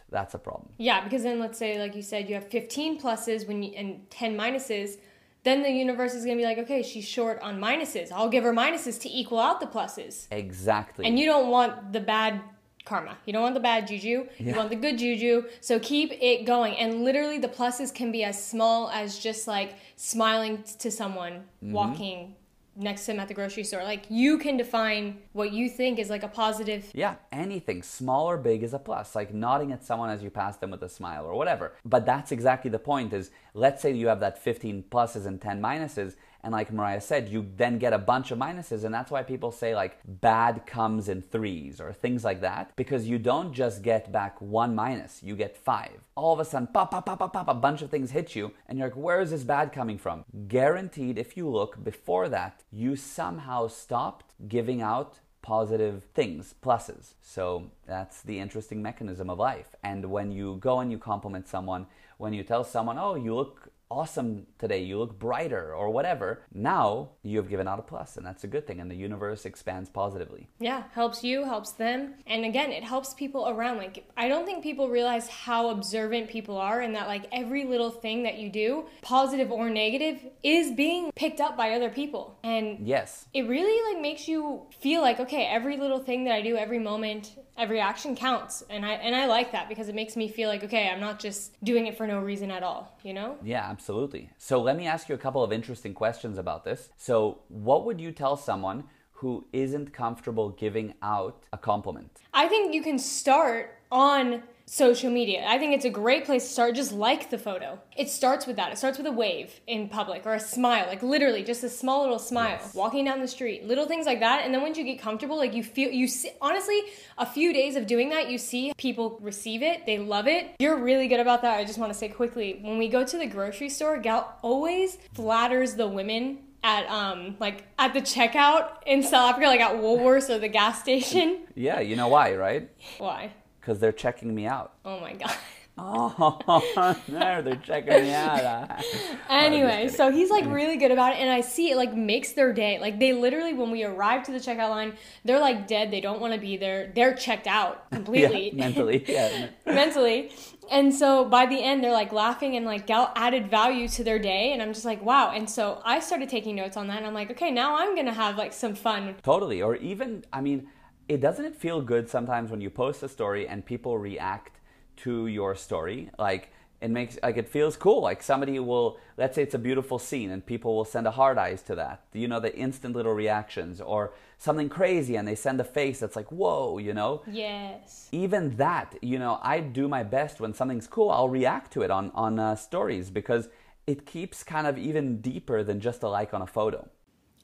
that's 0.10 0.34
a 0.34 0.40
problem. 0.40 0.74
Yeah, 0.78 1.06
because 1.06 1.24
then 1.24 1.40
let's 1.40 1.58
say, 1.58 1.80
like 1.80 1.96
you 1.96 2.02
said, 2.02 2.28
you 2.28 2.36
have 2.36 2.50
15 2.50 3.00
pluses 3.00 3.48
when 3.48 3.64
you, 3.64 3.72
and 3.78 4.10
10 4.10 4.38
minuses 4.38 4.98
then 5.44 5.62
the 5.62 5.70
universe 5.70 6.14
is 6.14 6.26
going 6.26 6.38
to 6.38 6.42
be 6.42 6.46
like, 6.46 6.58
okay, 6.58 6.82
she's 6.82 7.08
short 7.08 7.40
on 7.42 7.60
minuses. 7.60 8.12
I'll 8.12 8.30
give 8.30 8.44
her 8.44 8.54
minuses 8.54 9.00
to 9.02 9.10
equal 9.10 9.40
out 9.40 9.60
the 9.60 9.68
pluses. 9.68 10.28
Exactly. 10.32 11.06
And 11.06 11.20
you 11.20 11.26
don't 11.26 11.50
want 11.50 11.92
the 11.92 12.00
bad 12.00 12.42
karma. 12.86 13.18
You 13.26 13.34
don't 13.34 13.44
want 13.44 13.56
the 13.56 13.62
bad 13.62 13.88
juju. 13.88 14.28
You 14.38 14.56
want 14.56 14.70
the 14.70 14.76
good 14.76 14.98
juju. 14.98 15.44
So 15.62 15.80
keep 15.80 16.12
it 16.22 16.46
going. 16.46 16.76
And 16.76 17.04
literally, 17.04 17.40
the 17.40 17.48
pluses 17.48 17.94
can 17.94 18.12
be 18.12 18.24
as 18.24 18.42
small 18.42 18.90
as 18.90 19.20
just 19.20 19.48
like 19.48 19.76
smiling 19.96 20.64
to 20.80 20.92
someone 20.92 21.44
mm-hmm. 21.64 21.74
walking 21.74 22.36
next 22.76 23.06
to 23.06 23.12
him 23.12 23.20
at 23.20 23.28
the 23.28 23.34
grocery 23.34 23.64
store. 23.64 23.84
Like 23.84 24.06
you 24.10 24.38
can 24.38 24.58
define 24.58 25.20
what 25.34 25.52
you 25.52 25.70
think 25.70 26.00
is 26.00 26.10
like 26.10 26.24
a 26.24 26.28
positive. 26.28 26.90
Yeah, 26.94 27.16
anything, 27.32 27.84
small 27.84 28.30
or 28.30 28.38
big, 28.38 28.64
is 28.64 28.74
a 28.74 28.80
plus. 28.80 29.16
Like 29.16 29.34
nodding 29.34 29.72
at 29.72 29.84
someone 29.84 30.10
as 30.10 30.24
you 30.24 30.30
pass 30.30 30.58
them 30.58 30.72
with 30.72 30.84
a 30.84 30.90
smile 30.90 31.26
or 31.26 31.36
whatever. 31.36 31.74
But 31.86 32.06
that's 32.06 32.32
exactly 32.32 32.72
the 32.72 32.80
point 32.80 33.14
is 33.14 33.32
let's 33.54 33.82
say 33.82 33.94
you 33.94 34.08
have 34.08 34.20
that 34.22 34.38
15 34.38 34.86
pluses 34.92 35.26
and 35.26 35.42
10 35.42 35.62
minuses. 35.62 36.16
And 36.44 36.52
like 36.52 36.74
Mariah 36.74 37.02
said, 37.02 37.30
you 37.30 37.48
then 37.56 37.80
get 37.80 37.94
a 37.94 37.98
bunch 37.98 38.32
of 38.32 38.38
minuses. 38.38 38.84
And 38.84 38.94
that's 38.94 39.10
why 39.10 39.24
people 39.24 39.52
say 39.52 39.74
like 39.76 39.98
bad 40.06 40.66
comes 40.66 41.08
in 41.08 41.22
threes 41.22 41.80
or 41.80 41.94
things 41.94 42.24
like 42.24 42.42
that. 42.42 42.76
Because 42.76 43.08
you 43.08 43.18
don't 43.18 43.54
just 43.54 43.82
get 43.82 44.12
back 44.12 44.42
one 44.42 44.76
minus, 44.76 45.24
you 45.24 45.36
get 45.36 45.56
five. 45.56 46.02
All 46.16 46.34
of 46.34 46.40
a 46.40 46.46
sudden, 46.46 46.68
pop, 46.68 46.92
pop, 46.92 47.06
pop, 47.06 47.20
pop, 47.20 47.34
pop, 47.34 47.48
a 47.48 47.54
bunch 47.54 47.82
of 47.82 47.90
things 47.90 48.12
hit 48.12 48.36
you. 48.36 48.52
And 48.68 48.78
you're 48.78 48.90
like, 48.90 48.98
where 48.98 49.22
is 49.22 49.32
this 49.32 49.44
bad 49.44 49.72
coming 49.72 49.98
from? 49.98 50.26
Guaranteed, 50.48 51.18
if 51.18 51.38
you 51.38 51.50
look 51.50 51.82
before 51.84 52.28
that, 52.30 52.64
you 52.72 52.96
somehow 52.96 53.68
stopped 53.68 54.34
giving 54.48 54.82
out 54.82 55.20
positive 55.42 56.06
things, 56.16 56.56
pluses. 56.64 57.14
So 57.22 57.72
that's 57.86 58.22
the 58.22 58.40
interesting 58.40 58.82
mechanism 58.82 59.30
of 59.30 59.38
life. 59.38 59.76
And 59.84 60.06
when 60.10 60.32
you 60.32 60.58
go 60.60 60.80
and 60.80 60.92
you 60.92 60.98
compliment 60.98 61.48
someone, 61.48 61.88
when 62.18 62.34
you 62.34 62.44
tell 62.44 62.64
someone, 62.64 62.98
oh, 62.98 63.16
you 63.16 63.36
look 63.36 63.70
awesome 63.94 64.48
today, 64.58 64.82
you 64.84 64.98
look 64.98 65.18
brighter, 65.20 65.74
or 65.74 65.90
whatever, 65.90 66.42
now 66.54 67.10
you 67.22 67.38
have 67.38 67.50
given 67.50 67.68
out 67.68 67.80
a 67.80 67.82
plus, 67.84 68.18
and 68.18 68.26
that's 68.26 68.44
a 68.44 68.48
good 68.48 68.66
thing. 68.66 68.80
And 68.82 68.90
the 68.90 68.96
universe 68.96 69.46
expands 69.46 69.90
positively. 69.90 70.48
Yeah, 70.60 70.84
helps 70.94 71.24
you, 71.24 71.46
helps 71.46 71.72
them. 71.74 72.16
And 72.28 72.44
again, 72.46 72.72
it 72.72 72.84
helps 72.84 73.14
people 73.14 73.48
around. 73.48 73.78
Like, 73.78 74.06
I 74.18 74.28
don't 74.28 74.46
think 74.46 74.64
people 74.64 74.90
realize 74.90 75.28
how 75.28 75.70
observant 75.70 76.30
people 76.30 76.58
are, 76.58 76.82
and 76.82 76.96
that, 76.96 77.08
like, 77.08 77.26
every 77.32 77.66
little 77.66 77.92
thing 77.92 78.24
that 78.24 78.38
you 78.40 78.50
do, 78.50 78.86
positive 79.02 79.52
or 79.52 79.70
negative, 79.70 80.20
is 80.44 80.72
being 80.72 81.12
picked 81.16 81.40
up 81.40 81.56
by 81.56 81.72
other 81.74 81.90
people. 81.90 82.40
And 82.44 82.88
Yes. 82.88 83.28
it 83.34 83.44
really 83.44 83.94
like 83.94 84.02
makes 84.02 84.28
you 84.28 84.64
feel 84.80 85.02
like 85.02 85.20
okay 85.20 85.46
every 85.46 85.78
little 85.78 86.00
thing 86.00 86.24
that 86.26 86.34
i 86.34 86.42
do 86.42 86.56
every 86.58 86.80
moment 86.80 87.38
every 87.58 87.80
action 87.80 88.16
counts 88.16 88.64
and 88.70 88.86
i 88.86 88.94
and 88.94 89.16
i 89.16 89.26
like 89.28 89.52
that 89.52 89.70
because 89.70 89.88
it 89.88 89.96
makes 89.96 90.16
me 90.16 90.28
feel 90.28 90.50
like 90.50 90.64
okay 90.64 90.90
i'm 90.90 91.00
not 91.00 91.20
just 91.20 91.54
doing 91.64 91.86
it 91.88 91.96
for 91.96 92.08
no 92.08 92.20
reason 92.20 92.50
at 92.52 92.64
all 92.64 92.98
you 93.04 93.14
know 93.14 93.38
Yeah, 93.44 93.70
absolutely. 93.70 94.30
So 94.38 94.62
let 94.62 94.76
me 94.78 94.88
ask 94.88 95.08
you 95.10 95.16
a 95.16 95.18
couple 95.18 95.44
of 95.44 95.52
interesting 95.52 95.94
questions 95.94 96.38
about 96.38 96.64
this. 96.64 96.90
So, 96.98 97.40
what 97.50 97.86
would 97.86 98.00
you 98.02 98.12
tell 98.12 98.36
someone 98.38 98.86
who 99.12 99.46
isn't 99.54 99.94
comfortable 99.94 100.50
giving 100.50 100.94
out 101.02 101.44
a 101.54 101.58
compliment? 101.58 102.12
i 102.34 102.48
think 102.48 102.74
you 102.74 102.82
can 102.82 102.98
start 102.98 103.78
on 103.92 104.42
social 104.74 105.12
media. 105.12 105.46
I 105.48 105.58
think 105.60 105.74
it's 105.76 105.86
a 105.86 105.90
great 105.90 106.26
place 106.26 106.44
to 106.48 106.50
start. 106.52 106.74
Just 106.76 106.92
like 106.92 107.30
the 107.30 107.38
photo. 107.38 107.80
It 107.96 108.10
starts 108.10 108.48
with 108.48 108.56
that. 108.56 108.72
It 108.72 108.78
starts 108.78 108.98
with 108.98 109.06
a 109.08 109.12
wave 109.12 109.60
in 109.68 109.88
public 109.90 110.26
or 110.26 110.34
a 110.34 110.40
smile 110.40 110.88
like 110.88 111.04
literally 111.04 111.44
just 111.44 111.64
a 111.64 111.70
small 111.70 112.02
little 112.02 112.18
smile 112.20 112.58
Yes. 112.62 112.74
walking 112.74 113.06
down 113.06 113.20
the 113.22 113.28
street 113.28 113.68
little 113.68 113.86
things 113.86 114.06
like 114.06 114.20
that. 114.22 114.44
And 114.44 114.54
then 114.54 114.62
once 114.62 114.78
you 114.78 114.84
get 114.84 115.00
comfortable 115.00 115.38
like 115.38 115.54
you 115.54 115.64
feel 115.64 115.92
you 115.92 116.08
see 116.08 116.32
honestly 116.42 116.82
a 117.18 117.26
few 117.26 117.54
days 117.54 117.76
of 117.76 117.86
doing 117.88 118.10
that 118.10 118.30
you 118.32 118.38
see 118.38 118.74
people 118.78 119.20
receive 119.22 119.62
it. 119.62 119.86
They 119.86 120.00
love 120.00 120.28
it. 120.28 120.56
You're 120.60 120.78
really 120.78 121.08
good 121.08 121.20
about 121.20 121.42
that. 121.44 121.58
I 121.60 121.64
just 121.66 121.78
want 121.78 121.92
to 121.94 121.98
say 121.98 122.10
quickly 122.10 122.60
when 122.62 122.78
we 122.78 122.88
go 122.88 123.06
to 123.06 123.18
the 123.18 123.28
grocery 123.28 123.70
store 123.70 123.98
gal 124.00 124.38
always 124.42 124.98
flatters 125.14 125.76
the 125.76 125.88
women 125.88 126.40
at 126.64 126.90
um 126.90 127.36
like 127.40 127.66
at 127.78 127.94
the 127.94 128.02
checkout 128.02 128.70
in 128.86 129.04
south 129.04 129.32
africa 129.32 129.48
like 129.48 129.60
at 129.60 129.76
woolworths 129.76 130.30
or 130.30 130.40
the 130.40 130.48
gas 130.48 130.80
station. 130.80 131.46
Yeah, 131.56 131.80
you 131.82 131.96
know 131.96 132.08
why, 132.08 132.34
right? 132.36 132.70
why 132.98 133.32
Because 133.64 133.80
they're 133.80 133.94
checking 133.94 134.36
me 134.36 134.46
out. 134.46 134.74
oh 134.84 135.00
my 135.00 135.14
god 135.14 135.36
Oh, 135.76 136.96
there, 137.08 137.42
they're 137.42 137.56
checking 137.56 138.04
me 138.04 138.14
out. 138.14 138.84
Anyway, 139.30 139.88
so 139.88 140.12
he's 140.12 140.30
like 140.30 140.46
really 140.46 140.78
good 140.78 140.92
about 140.92 141.14
it, 141.14 141.20
and 141.20 141.30
I 141.30 141.42
see 141.42 141.72
it 141.72 141.78
like 141.78 141.96
makes 141.96 142.34
their 142.34 142.54
day. 142.54 142.78
Like 142.80 143.00
they 143.00 143.14
literally, 143.14 143.54
when 143.54 143.72
we 143.72 143.84
arrive 143.84 144.24
to 144.24 144.32
the 144.32 144.38
checkout 144.38 144.70
line, 144.70 144.94
they're 145.26 145.40
like 145.40 145.68
dead. 145.68 145.90
They 145.90 146.02
don't 146.02 146.22
want 146.22 146.34
to 146.36 146.40
be 146.40 146.56
there. 146.56 146.92
They're 146.94 147.16
checked 147.16 147.48
out 147.48 147.90
completely 147.92 148.50
yeah, 148.50 148.56
mentally. 148.56 149.04
Yeah. 149.08 149.48
mentally. 149.66 150.32
And 150.72 150.94
so 150.94 151.26
by 151.26 151.48
the 151.48 151.62
end, 151.62 151.84
they're 151.84 151.92
like 151.92 152.14
laughing 152.14 152.56
and 152.56 152.66
like 152.66 152.90
added 152.90 153.50
value 153.50 153.88
to 153.90 154.04
their 154.04 154.20
day. 154.20 154.54
And 154.54 154.62
I'm 154.62 154.74
just 154.74 154.86
like, 154.86 155.04
wow. 155.04 155.32
And 155.32 155.50
so 155.50 155.82
I 155.84 156.00
started 156.00 156.30
taking 156.30 156.56
notes 156.56 156.78
on 156.78 156.88
that. 156.88 156.98
And 156.98 157.08
I'm 157.08 157.14
like, 157.14 157.32
okay, 157.32 157.52
now 157.52 157.76
I'm 157.78 157.96
to 158.06 158.14
have 158.14 158.38
like 158.38 158.54
some 158.54 158.76
fun. 158.76 159.16
Totally. 159.24 159.62
Or 159.62 159.76
even, 159.76 160.24
I 160.32 160.42
mean, 160.42 160.68
it 161.08 161.22
doesn't 161.22 161.46
it 161.46 161.56
feel 161.56 161.82
good 161.82 162.10
sometimes 162.10 162.52
when 162.52 162.62
you 162.62 162.70
post 162.70 163.04
a 163.04 163.10
story 163.10 163.48
and 163.48 163.66
people 163.66 163.98
react 163.98 164.60
to 164.98 165.28
your 165.28 165.56
story? 165.56 166.10
Like 166.18 166.52
it 166.82 166.90
makes 166.92 167.18
like 167.24 167.38
it 167.38 167.48
feels 167.48 167.78
cool. 167.78 168.02
Like 168.02 168.22
somebody 168.22 168.60
will, 168.60 168.98
let's 169.18 169.36
say 169.36 169.44
it's 169.44 169.54
a 169.54 169.60
beautiful 169.60 170.00
scene 170.00 170.32
and 170.32 170.46
people 170.46 170.76
will 170.76 170.86
send 170.86 171.08
a 171.08 171.12
hard 171.12 171.38
eyes 171.38 171.62
to 171.64 171.76
that. 171.76 172.04
You 172.14 172.28
know, 172.28 172.40
the 172.40 172.56
instant 172.56 172.96
little 172.96 173.14
reactions 173.14 173.80
or 173.80 174.14
something 174.38 174.68
crazy 174.70 175.16
and 175.16 175.28
they 175.28 175.36
send 175.36 175.62
a 175.62 175.64
face 175.64 176.00
that's 176.02 176.16
like, 176.16 176.32
whoa, 176.32 176.78
you 176.78 176.94
know? 176.94 177.22
Yes. 177.28 178.10
even 178.12 178.58
that, 178.58 178.96
you 179.02 179.18
know, 179.18 179.40
I 179.42 179.60
do 179.62 179.88
my 179.88 180.04
best 180.04 180.40
when 180.40 180.54
something's 180.54 180.88
cool. 180.88 181.10
I'll 181.10 181.30
react 181.30 181.72
to 181.74 181.82
it 181.84 181.92
on 181.92 182.12
on 182.14 182.40
uh, 182.40 182.56
stories 182.56 183.10
because 183.10 183.50
it 183.88 184.06
keeps 184.06 184.44
kind 184.44 184.68
of 184.68 184.78
even 184.78 185.20
deeper 185.22 185.64
than 185.64 185.80
just 185.80 186.04
a 186.04 186.10
like 186.10 186.34
on 186.34 186.42
a 186.42 186.48
photo. 186.48 186.90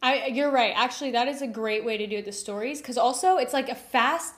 I, 0.02 0.28
you're 0.28 0.52
right. 0.52 0.74
Actually, 0.76 1.12
that 1.12 1.28
is 1.28 1.42
a 1.42 1.48
great 1.48 1.84
way 1.84 1.98
to 1.98 2.08
do 2.08 2.22
the 2.22 2.32
stories 2.32 2.80
because 2.82 2.98
also 2.98 3.38
it's 3.38 3.54
like 3.54 3.70
a 3.70 3.76
fast, 3.76 4.34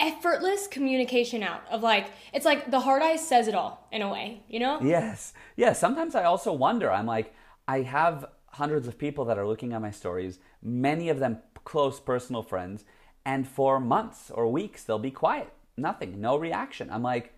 effortless 0.00 0.66
communication 0.66 1.42
out 1.42 1.62
of 1.70 1.82
like, 1.82 2.10
it's 2.32 2.44
like 2.44 2.70
the 2.70 2.80
hard 2.80 3.02
eye 3.02 3.16
says 3.16 3.48
it 3.48 3.54
all 3.54 3.86
in 3.92 4.02
a 4.02 4.10
way, 4.10 4.42
you 4.48 4.58
know? 4.58 4.80
Yes, 4.82 5.32
yeah. 5.56 5.72
Sometimes 5.72 6.14
I 6.14 6.24
also 6.24 6.52
wonder. 6.52 6.90
I'm 6.90 7.06
like, 7.06 7.34
I 7.68 7.82
have 7.82 8.26
hundreds 8.46 8.88
of 8.88 8.98
people 8.98 9.24
that 9.26 9.38
are 9.38 9.46
looking 9.46 9.72
at 9.72 9.82
my 9.82 9.90
stories. 9.90 10.38
Many 10.62 11.08
of 11.08 11.18
them 11.18 11.38
close 11.64 12.00
personal 12.00 12.42
friends, 12.42 12.84
and 13.24 13.46
for 13.46 13.78
months 13.78 14.30
or 14.30 14.50
weeks 14.50 14.82
they'll 14.82 14.98
be 14.98 15.10
quiet, 15.10 15.52
nothing, 15.76 16.20
no 16.20 16.36
reaction. 16.36 16.90
I'm 16.90 17.02
like. 17.02 17.34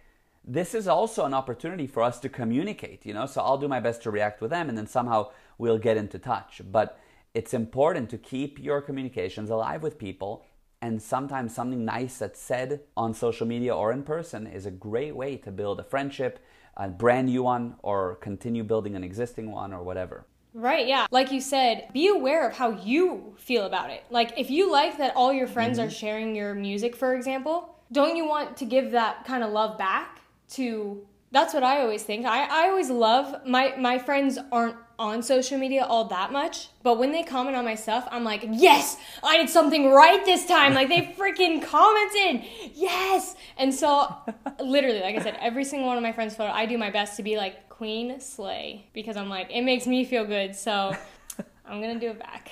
This 0.47 0.75
is 0.75 0.87
also 0.87 1.25
an 1.25 1.33
opportunity 1.33 1.87
for 1.87 2.03
us 2.03 2.21
to 2.21 2.29
communicate, 2.29 3.07
you 3.07 3.15
know. 3.15 3.25
So 3.25 3.41
I'll 3.41 3.57
do 3.57 3.67
my 3.67 3.81
best 3.81 4.03
to 4.03 4.11
react 4.11 4.43
with 4.43 4.51
them, 4.51 4.69
and 4.69 4.77
then 4.77 4.87
somehow 4.87 5.31
we'll 5.57 5.79
get 5.79 5.97
into 5.97 6.19
touch. 6.19 6.61
But 6.71 7.01
it's 7.35 7.53
important 7.53 8.09
to 8.11 8.19
keep 8.19 8.59
your 8.59 8.81
communications 8.81 9.51
alive 9.51 9.83
with 9.83 9.99
people 9.99 10.45
and 10.81 11.03
sometimes 11.03 11.55
something 11.55 11.85
nice 11.85 12.19
that's 12.19 12.41
said 12.41 12.81
on 12.97 13.13
social 13.13 13.47
media 13.47 13.75
or 13.75 13.93
in 13.93 14.03
person 14.03 14.47
is 14.47 14.67
a 14.67 14.71
great 14.71 15.17
way 15.17 15.37
to 15.37 15.51
build 15.51 15.81
a 15.81 15.85
friendship 15.85 16.39
a 16.77 16.89
brand 16.89 17.27
new 17.27 17.43
one 17.43 17.77
or 17.83 18.17
continue 18.17 18.65
building 18.65 18.95
an 18.97 19.05
existing 19.05 19.51
one 19.51 19.73
or 19.73 19.83
whatever 19.83 20.27
Right, 20.55 20.87
yeah. 20.87 21.09
Like 21.11 21.33
you 21.33 21.41
said, 21.41 21.89
be 21.93 22.07
aware 22.07 22.49
of 22.49 22.57
how 22.57 22.71
you 22.71 23.35
feel 23.37 23.67
about 23.67 23.91
it. 23.91 24.05
Like, 24.09 24.39
if 24.39 24.51
you 24.51 24.71
like 24.71 24.99
that 24.99 25.13
all 25.17 25.33
your 25.33 25.49
friends 25.49 25.81
are 25.81 25.87
mm-hmm. 25.87 25.91
sharing 25.91 26.37
your 26.37 26.55
music, 26.55 26.95
for 26.95 27.17
example, 27.17 27.75
don't 27.91 28.15
you 28.15 28.25
want 28.25 28.57
to 28.59 28.65
give 28.65 28.93
that 28.93 29.25
kind 29.25 29.43
of 29.43 29.51
love 29.51 29.77
back 29.77 30.21
to. 30.51 31.05
That's 31.35 31.53
what 31.53 31.65
I 31.65 31.81
always 31.81 32.05
think. 32.05 32.27
I, 32.27 32.45
I 32.45 32.69
always 32.69 32.91
love 32.91 33.45
my 33.45 33.75
my 33.77 33.99
friends 33.99 34.39
aren't 34.53 34.77
on 35.01 35.21
social 35.21 35.59
media 35.59 35.85
all 35.85 36.05
that 36.05 36.31
much, 36.31 36.69
but 36.85 36.97
when 36.97 37.11
they 37.11 37.25
comment 37.25 37.57
on 37.57 37.65
my 37.65 37.75
stuff, 37.75 38.07
I'm 38.13 38.23
like, 38.23 38.47
yes, 38.53 38.97
I 39.21 39.39
did 39.39 39.51
something 39.51 39.91
right 39.91 40.25
this 40.25 40.47
time. 40.47 40.75
Like 40.75 40.89
they 40.89 41.01
freaking 41.19 41.61
commented, 41.61 42.49
yes. 42.73 43.35
And 43.57 43.75
so, 43.75 44.15
literally, 44.61 45.01
like 45.01 45.17
I 45.17 45.23
said, 45.25 45.37
every 45.41 45.65
single 45.65 45.89
one 45.89 45.97
of 45.97 46.05
my 46.05 46.13
friends' 46.13 46.37
photo, 46.37 46.53
I 46.53 46.67
do 46.67 46.79
my 46.79 46.91
best 46.91 47.17
to 47.17 47.25
be 47.25 47.37
like 47.37 47.69
Queen 47.69 48.21
Slay 48.21 48.87
because 48.93 49.17
I'm 49.17 49.29
like, 49.29 49.51
it 49.51 49.63
makes 49.63 49.89
me 49.89 50.05
feel 50.05 50.25
good. 50.25 50.55
So 50.55 50.97
I'm 51.67 51.81
gonna 51.81 51.99
do 51.99 52.11
it 52.11 52.21
back. 52.21 52.51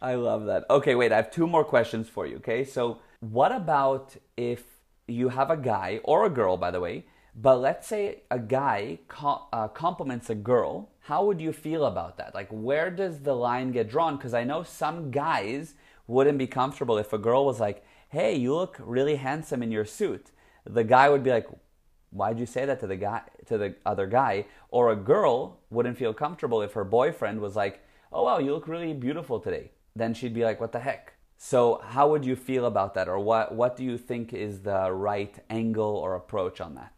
i 0.00 0.14
love 0.14 0.44
that 0.46 0.64
okay 0.70 0.94
wait 0.94 1.10
i 1.10 1.16
have 1.16 1.28
two 1.28 1.46
more 1.54 1.64
questions 1.64 2.08
for 2.08 2.24
you 2.24 2.36
okay 2.36 2.62
so 2.64 2.98
what 3.18 3.50
about 3.50 4.14
if 4.36 4.62
you 5.08 5.28
have 5.28 5.50
a 5.50 5.56
guy 5.56 5.98
or 6.04 6.24
a 6.24 6.30
girl 6.30 6.56
by 6.56 6.70
the 6.70 6.78
way 6.78 7.04
but 7.40 7.60
let's 7.60 7.86
say 7.86 8.22
a 8.32 8.38
guy 8.38 8.98
co- 9.06 9.44
uh, 9.52 9.68
compliments 9.68 10.28
a 10.28 10.34
girl. 10.34 10.88
How 11.00 11.24
would 11.24 11.40
you 11.40 11.52
feel 11.52 11.84
about 11.84 12.16
that? 12.16 12.34
Like 12.34 12.48
where 12.50 12.90
does 12.90 13.20
the 13.20 13.34
line 13.34 13.70
get 13.70 13.88
drawn? 13.88 14.16
Because 14.16 14.34
i 14.34 14.42
know 14.42 14.64
some 14.64 15.12
guys 15.12 15.74
wouldn't 16.08 16.38
be 16.38 16.48
comfortable 16.48 16.98
if 16.98 17.12
a 17.12 17.18
girl 17.18 17.44
was 17.44 17.60
like 17.60 17.84
hey 18.08 18.34
you 18.34 18.54
look 18.54 18.76
really 18.80 19.16
handsome 19.16 19.62
in 19.62 19.70
your 19.70 19.84
suit. 19.84 20.32
The 20.64 20.82
guy 20.82 21.08
would 21.08 21.22
be 21.22 21.30
like 21.30 21.46
why'd 22.10 22.40
you 22.40 22.46
say 22.46 22.64
that 22.64 22.80
to 22.80 22.88
the 22.88 22.96
guy 22.96 23.22
to 23.46 23.56
the 23.56 23.76
other 23.86 24.08
guy? 24.08 24.46
Or 24.70 24.90
a 24.90 24.96
girl 24.96 25.60
wouldn't 25.70 25.98
feel 25.98 26.14
comfortable 26.14 26.60
if 26.62 26.72
her 26.72 26.84
boyfriend 26.84 27.40
was 27.40 27.54
like 27.54 27.84
oh 28.10 28.24
wow 28.24 28.38
you 28.38 28.52
look 28.52 28.66
really 28.66 28.94
beautiful 28.94 29.38
today. 29.38 29.70
Then 29.94 30.12
she'd 30.12 30.34
be 30.34 30.44
like 30.44 30.60
what 30.60 30.72
the 30.72 30.80
heck? 30.80 31.12
So 31.36 31.80
how 31.84 32.10
would 32.10 32.24
you 32.24 32.34
feel 32.34 32.66
about 32.66 32.94
that? 32.94 33.08
Or 33.08 33.20
what 33.20 33.54
what 33.54 33.76
do 33.76 33.84
you 33.84 33.96
think 33.96 34.32
is 34.32 34.62
the 34.62 34.90
right 34.90 35.38
angle 35.50 35.94
or 35.96 36.16
approach 36.16 36.60
on 36.60 36.74
that 36.74 36.97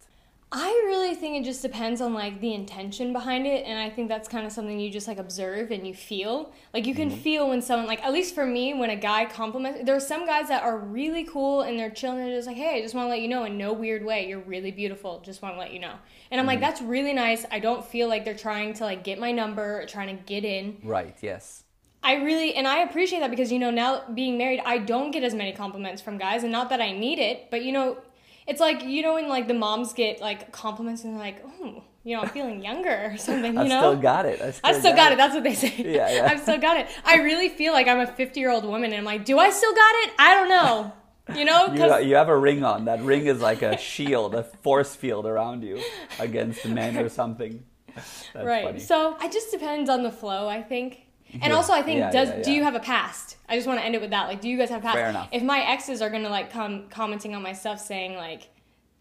I 0.53 0.67
really 0.87 1.15
think 1.15 1.37
it 1.37 1.45
just 1.45 1.63
depends 1.63 2.01
on 2.01 2.13
like 2.13 2.41
the 2.41 2.53
intention 2.55 3.13
behind 3.13 3.47
it, 3.47 3.65
and 3.67 3.79
I 3.79 3.89
think 3.89 4.09
that's 4.09 4.29
kind 4.29 4.45
of 4.45 4.51
something 4.51 4.81
you 4.81 4.91
just 4.91 5.07
like 5.07 5.19
observe 5.19 5.71
and 5.71 5.87
you 5.87 5.95
feel. 5.95 6.53
Like 6.75 6.87
you 6.87 6.95
can 6.95 7.09
Mm-hmm. 7.09 7.21
feel 7.21 7.49
when 7.49 7.63
someone 7.63 7.87
like 7.87 8.03
at 8.05 8.13
least 8.13 8.35
for 8.35 8.45
me 8.45 8.75
when 8.75 8.91
a 8.91 8.97
guy 8.97 9.27
compliments. 9.27 9.81
There 9.85 9.95
are 9.95 10.01
some 10.01 10.27
guys 10.27 10.49
that 10.49 10.65
are 10.65 10.77
really 10.77 11.23
cool 11.25 11.63
and 11.63 11.79
they're 11.79 11.89
chilling. 11.91 12.19
And 12.19 12.29
they're 12.29 12.37
just 12.39 12.49
like, 12.49 12.57
hey, 12.57 12.79
I 12.79 12.83
just 12.83 12.97
want 12.97 13.07
to 13.07 13.11
let 13.11 13.21
you 13.21 13.29
know 13.29 13.45
in 13.45 13.59
no 13.59 13.73
weird 13.73 14.05
way, 14.05 14.27
you're 14.29 14.41
really 14.41 14.73
beautiful. 14.73 15.21
Just 15.25 15.41
want 15.41 15.55
to 15.55 15.59
let 15.61 15.73
you 15.73 15.79
know. 15.79 15.95
And 16.33 16.41
I'm 16.41 16.47
Mm-hmm. 16.47 16.47
like, 16.49 16.61
that's 16.61 16.83
really 16.83 17.13
nice. 17.13 17.47
I 17.53 17.61
don't 17.61 17.85
feel 17.85 18.09
like 18.09 18.25
they're 18.25 18.35
trying 18.37 18.75
to 18.75 18.85
like 18.85 19.05
get 19.05 19.21
my 19.21 19.31
number 19.31 19.81
or 19.81 19.87
trying 19.87 20.17
to 20.17 20.23
get 20.25 20.45
in. 20.45 20.79
Right. 20.83 21.17
Yes. 21.21 21.63
I 22.03 22.15
really 22.15 22.55
and 22.55 22.67
I 22.67 22.79
appreciate 22.79 23.21
that 23.21 23.31
because 23.31 23.53
you 23.53 23.59
know 23.59 23.71
now 23.71 24.03
being 24.15 24.37
married, 24.39 24.63
I 24.65 24.79
don't 24.79 25.11
get 25.11 25.23
as 25.23 25.35
many 25.35 25.53
compliments 25.53 26.01
from 26.01 26.17
guys, 26.19 26.43
and 26.43 26.51
not 26.51 26.71
that 26.71 26.81
I 26.81 26.93
need 26.93 27.19
it, 27.19 27.51
but 27.51 27.63
you 27.63 27.73
know, 27.73 27.99
it's 28.47 28.61
like 28.61 28.83
you 28.83 29.03
know 29.03 29.15
when 29.15 29.29
like 29.29 29.49
the 29.49 29.55
moms 29.55 29.93
get 29.93 30.21
like 30.21 30.53
compliments 30.53 31.05
and 31.05 31.19
like, 31.19 31.45
oh, 31.45 31.83
you 32.05 32.17
know, 32.17 32.23
I'm 32.23 32.29
feeling 32.29 32.63
younger 32.63 33.13
or 33.13 33.17
something. 33.17 33.53
You 33.53 33.53
know? 33.53 33.61
I 33.63 33.69
know, 33.69 33.81
still 33.81 33.97
got 33.97 34.27
it. 34.27 34.41
I 34.41 34.51
still, 34.51 34.71
I 34.71 34.79
still 34.79 34.97
got 34.97 35.13
it. 35.13 35.19
That's 35.19 35.35
what 35.35 35.45
they 35.45 35.55
say. 35.55 35.75
Yeah, 35.77 36.13
yeah. 36.13 36.27
I've 36.31 36.41
still 36.41 36.59
got 36.59 36.79
it. 36.79 36.89
I 37.05 37.17
really 37.17 37.49
feel 37.49 37.73
like 37.73 37.89
I'm 37.89 38.01
a 38.01 38.07
50 38.07 38.41
year 38.41 38.51
old 38.51 38.65
woman, 38.65 38.93
and 38.93 38.97
I'm 38.97 39.05
like, 39.05 39.25
do 39.25 39.39
I 39.39 39.51
still 39.51 39.75
got 39.75 39.95
it? 40.05 40.13
I 40.19 40.35
don't 40.35 40.49
know. 40.49 40.93
You 41.37 41.45
know, 41.45 41.67
You, 41.75 42.09
you 42.09 42.15
have 42.17 42.29
a 42.29 42.37
ring 42.37 42.65
on. 42.65 42.87
That 42.87 43.03
ring 43.03 43.27
is 43.27 43.41
like 43.41 43.63
a 43.63 43.77
shield, 43.79 44.35
a 44.35 44.43
force 44.43 44.95
field 44.97 45.27
around 45.27 45.63
you 45.63 45.81
against 46.19 46.67
men 46.67 46.97
or 46.97 47.09
something. 47.09 47.65
That's 47.95 48.47
right. 48.47 48.65
funny. 48.65 48.81
So 48.81 49.17
it 49.21 49.33
just 49.33 49.51
depends 49.51 49.91
on 49.91 50.03
the 50.03 50.11
flow, 50.11 50.49
I 50.49 50.63
think. 50.63 51.07
Mm-hmm. 51.31 51.43
And 51.43 51.51
Yeah. 51.51 51.57
also, 51.57 51.73
I 51.73 51.83
think 51.83 51.99
Yeah, 51.99 52.11
does 52.11 52.29
yeah, 52.29 52.43
do 52.43 52.53
you 52.53 52.63
have 52.65 52.75
a 52.75 52.81
past? 52.81 53.37
I 53.49 53.55
just 53.57 53.67
want 53.67 53.79
to 53.81 53.85
end 53.85 53.95
it 53.95 54.01
with 54.01 54.11
that. 54.11 54.29
Like, 54.29 54.41
do 54.41 54.49
you 54.49 54.59
guys 54.59 54.69
have 54.71 54.81
a 54.81 54.83
past? 54.83 54.97
Fair 54.97 55.09
enough. 55.09 55.29
If 55.33 55.43
my 55.43 55.61
exes 55.61 56.03
are 56.03 56.11
gonna 56.11 56.29
like 56.29 56.51
come 56.53 56.89
commenting 56.89 57.35
on 57.35 57.43
my 57.43 57.53
stuff, 57.53 57.81
saying 57.81 58.15
like, 58.17 58.49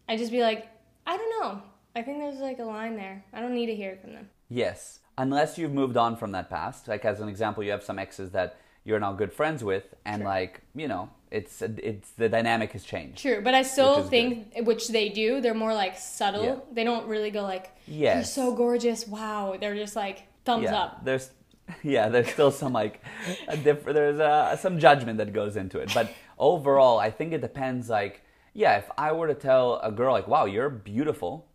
I 0.08 0.16
just 0.16 0.32
be 0.32 0.40
like, 0.42 0.66
I 1.06 1.16
don't 1.16 1.40
know. 1.40 1.62
I 1.96 2.02
think 2.02 2.18
there's 2.18 2.38
like 2.38 2.58
a 2.60 2.64
line 2.64 2.96
there. 2.96 3.24
I 3.32 3.40
don't 3.40 3.54
need 3.54 3.66
to 3.66 3.74
hear 3.74 3.90
it 3.90 4.00
from 4.00 4.12
them. 4.12 4.28
Yes, 4.48 5.00
unless 5.18 5.58
you've 5.58 5.72
moved 5.72 5.96
on 5.96 6.16
from 6.16 6.32
that 6.32 6.48
past. 6.50 6.88
Like 6.88 7.04
as 7.04 7.20
an 7.20 7.28
example, 7.28 7.62
you 7.62 7.70
have 7.72 7.82
some 7.82 7.98
exes 7.98 8.30
that 8.30 8.56
you're 8.84 9.00
now 9.00 9.12
good 9.12 9.32
friends 9.32 9.62
with, 9.62 9.94
and 10.04 10.20
Sure. 10.20 10.26
like 10.28 10.62
you 10.74 10.88
know, 10.88 11.10
it's 11.30 11.62
it's 11.62 12.10
the 12.12 12.28
dynamic 12.28 12.72
has 12.72 12.84
changed. 12.84 13.18
True, 13.18 13.40
but 13.42 13.54
I 13.54 13.62
still 13.62 14.04
is 14.04 14.08
think, 14.08 14.54
which 14.62 14.88
they 14.88 15.08
do, 15.10 15.40
they're 15.40 15.54
more 15.54 15.74
like 15.74 15.98
subtle. 15.98 16.66
They 16.72 16.84
don't 16.84 17.06
really 17.06 17.30
go 17.30 17.42
like, 17.42 17.70
Yes. 17.86 18.14
"You're 18.16 18.24
so 18.46 18.54
gorgeous, 18.56 19.06
wow." 19.06 19.56
They're 19.60 19.74
just 19.76 19.94
like 19.96 20.22
thumbs 20.44 20.64
yeah, 20.64 20.76
up. 20.80 21.04
there's 21.04 21.30
yeah, 21.82 22.08
there's 22.08 22.28
still 22.28 22.50
some 22.50 22.72
like 22.72 23.02
a 23.48 23.56
diff- 23.56 23.84
there's 23.84 24.20
uh, 24.20 24.56
some 24.56 24.78
judgment 24.78 25.18
that 25.18 25.32
goes 25.32 25.56
into 25.56 25.78
it, 25.78 25.90
but 25.94 26.12
overall, 26.38 26.98
I 26.98 27.10
think 27.10 27.32
it 27.32 27.40
depends. 27.40 27.88
Like, 27.88 28.22
yeah, 28.54 28.78
if 28.78 28.90
I 28.98 29.12
were 29.12 29.28
to 29.28 29.34
tell 29.34 29.80
a 29.82 29.90
girl 29.92 30.12
like, 30.12 30.28
"Wow, 30.28 30.44
you're 30.46 30.70
beautiful," 30.70 31.46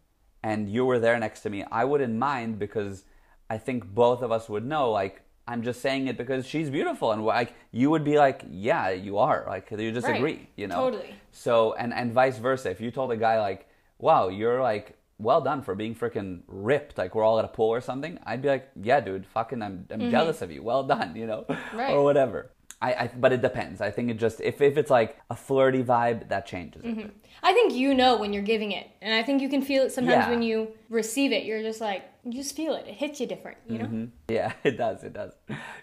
and 0.43 0.69
you 0.69 0.85
were 0.85 0.99
there 0.99 1.19
next 1.19 1.41
to 1.41 1.49
me, 1.49 1.63
I 1.71 1.85
wouldn't 1.85 2.13
mind 2.15 2.59
because 2.59 3.03
I 3.49 3.57
think 3.57 3.85
both 3.93 4.21
of 4.21 4.31
us 4.31 4.49
would 4.49 4.65
know 4.65 4.91
like. 4.91 5.21
I'm 5.47 5.61
just 5.61 5.79
saying 5.79 6.07
it 6.07 6.17
because 6.17 6.47
she's 6.47 6.71
beautiful, 6.71 7.11
and 7.11 7.23
like 7.23 7.53
you 7.71 7.91
would 7.91 8.03
be 8.03 8.17
like, 8.17 8.41
yeah, 8.49 8.89
you 8.89 9.19
are. 9.19 9.45
Like 9.47 9.69
you 9.69 9.91
just 9.91 10.07
Right. 10.07 10.15
agree, 10.17 10.49
you 10.55 10.65
know. 10.65 10.89
Totally. 10.89 11.13
So 11.31 11.73
and 11.73 11.93
and 11.93 12.11
vice 12.11 12.39
versa. 12.39 12.71
If 12.71 12.81
you 12.81 12.89
told 12.89 13.11
a 13.11 13.15
guy 13.15 13.39
like, 13.39 13.67
"Wow, 13.99 14.29
you're 14.29 14.59
like 14.63 14.97
well 15.17 15.41
done 15.41 15.61
for 15.61 15.75
being 15.75 15.95
freaking 15.95 16.41
ripped," 16.47 16.97
like 16.97 17.15
we're 17.15 17.23
all 17.23 17.39
at 17.39 17.45
a 17.45 17.49
pool 17.49 17.69
or 17.69 17.81
something, 17.81 18.19
I'd 18.25 18.41
be 18.41 18.49
like, 18.49 18.69
"Yeah, 18.81 18.99
dude, 18.99 19.25
fucking, 19.27 19.61
I'm 19.61 19.85
I'm 19.91 20.09
jealous 20.11 20.41
of 20.41 20.51
you. 20.51 20.63
Well 20.63 20.83
done," 20.83 21.15
you 21.15 21.25
know, 21.27 21.45
Mm-hmm. 21.49 21.77
Right. 21.77 21.93
or 21.93 22.03
whatever. 22.03 22.51
I, 22.81 22.93
I 22.93 23.07
but 23.15 23.31
it 23.33 23.41
depends. 23.41 23.81
I 23.81 23.89
think 23.91 24.09
it 24.11 24.17
just 24.19 24.41
if 24.41 24.61
if 24.61 24.77
it's 24.77 24.89
like 24.91 25.17
a 25.29 25.35
flirty 25.35 25.83
vibe, 25.83 26.27
that 26.29 26.45
changes. 26.45 26.83
Mm-hmm. 26.83 27.07
I 27.43 27.53
think 27.53 27.73
you 27.73 27.93
know 27.93 28.17
when 28.17 28.33
you're 28.33 28.43
giving 28.43 28.71
it, 28.71 28.87
and 29.01 29.13
I 29.13 29.23
think 29.23 29.41
you 29.41 29.49
can 29.49 29.61
feel 29.61 29.83
it 29.83 29.91
sometimes 29.91 30.25
Yeah. 30.25 30.29
when 30.29 30.41
you 30.41 30.69
receive 30.89 31.31
it. 31.31 31.45
You're 31.45 31.61
just 31.61 31.81
like, 31.81 32.03
you 32.23 32.33
just 32.33 32.55
feel 32.55 32.73
it. 32.75 32.85
It 32.87 32.95
hits 32.95 33.19
you 33.19 33.27
different, 33.27 33.57
you 33.67 33.77
know. 33.79 33.85
Mhm. 33.85 34.09
Yeah, 34.27 34.53
it 34.63 34.77
does. 34.77 35.03
It 35.03 35.13
does. 35.13 35.33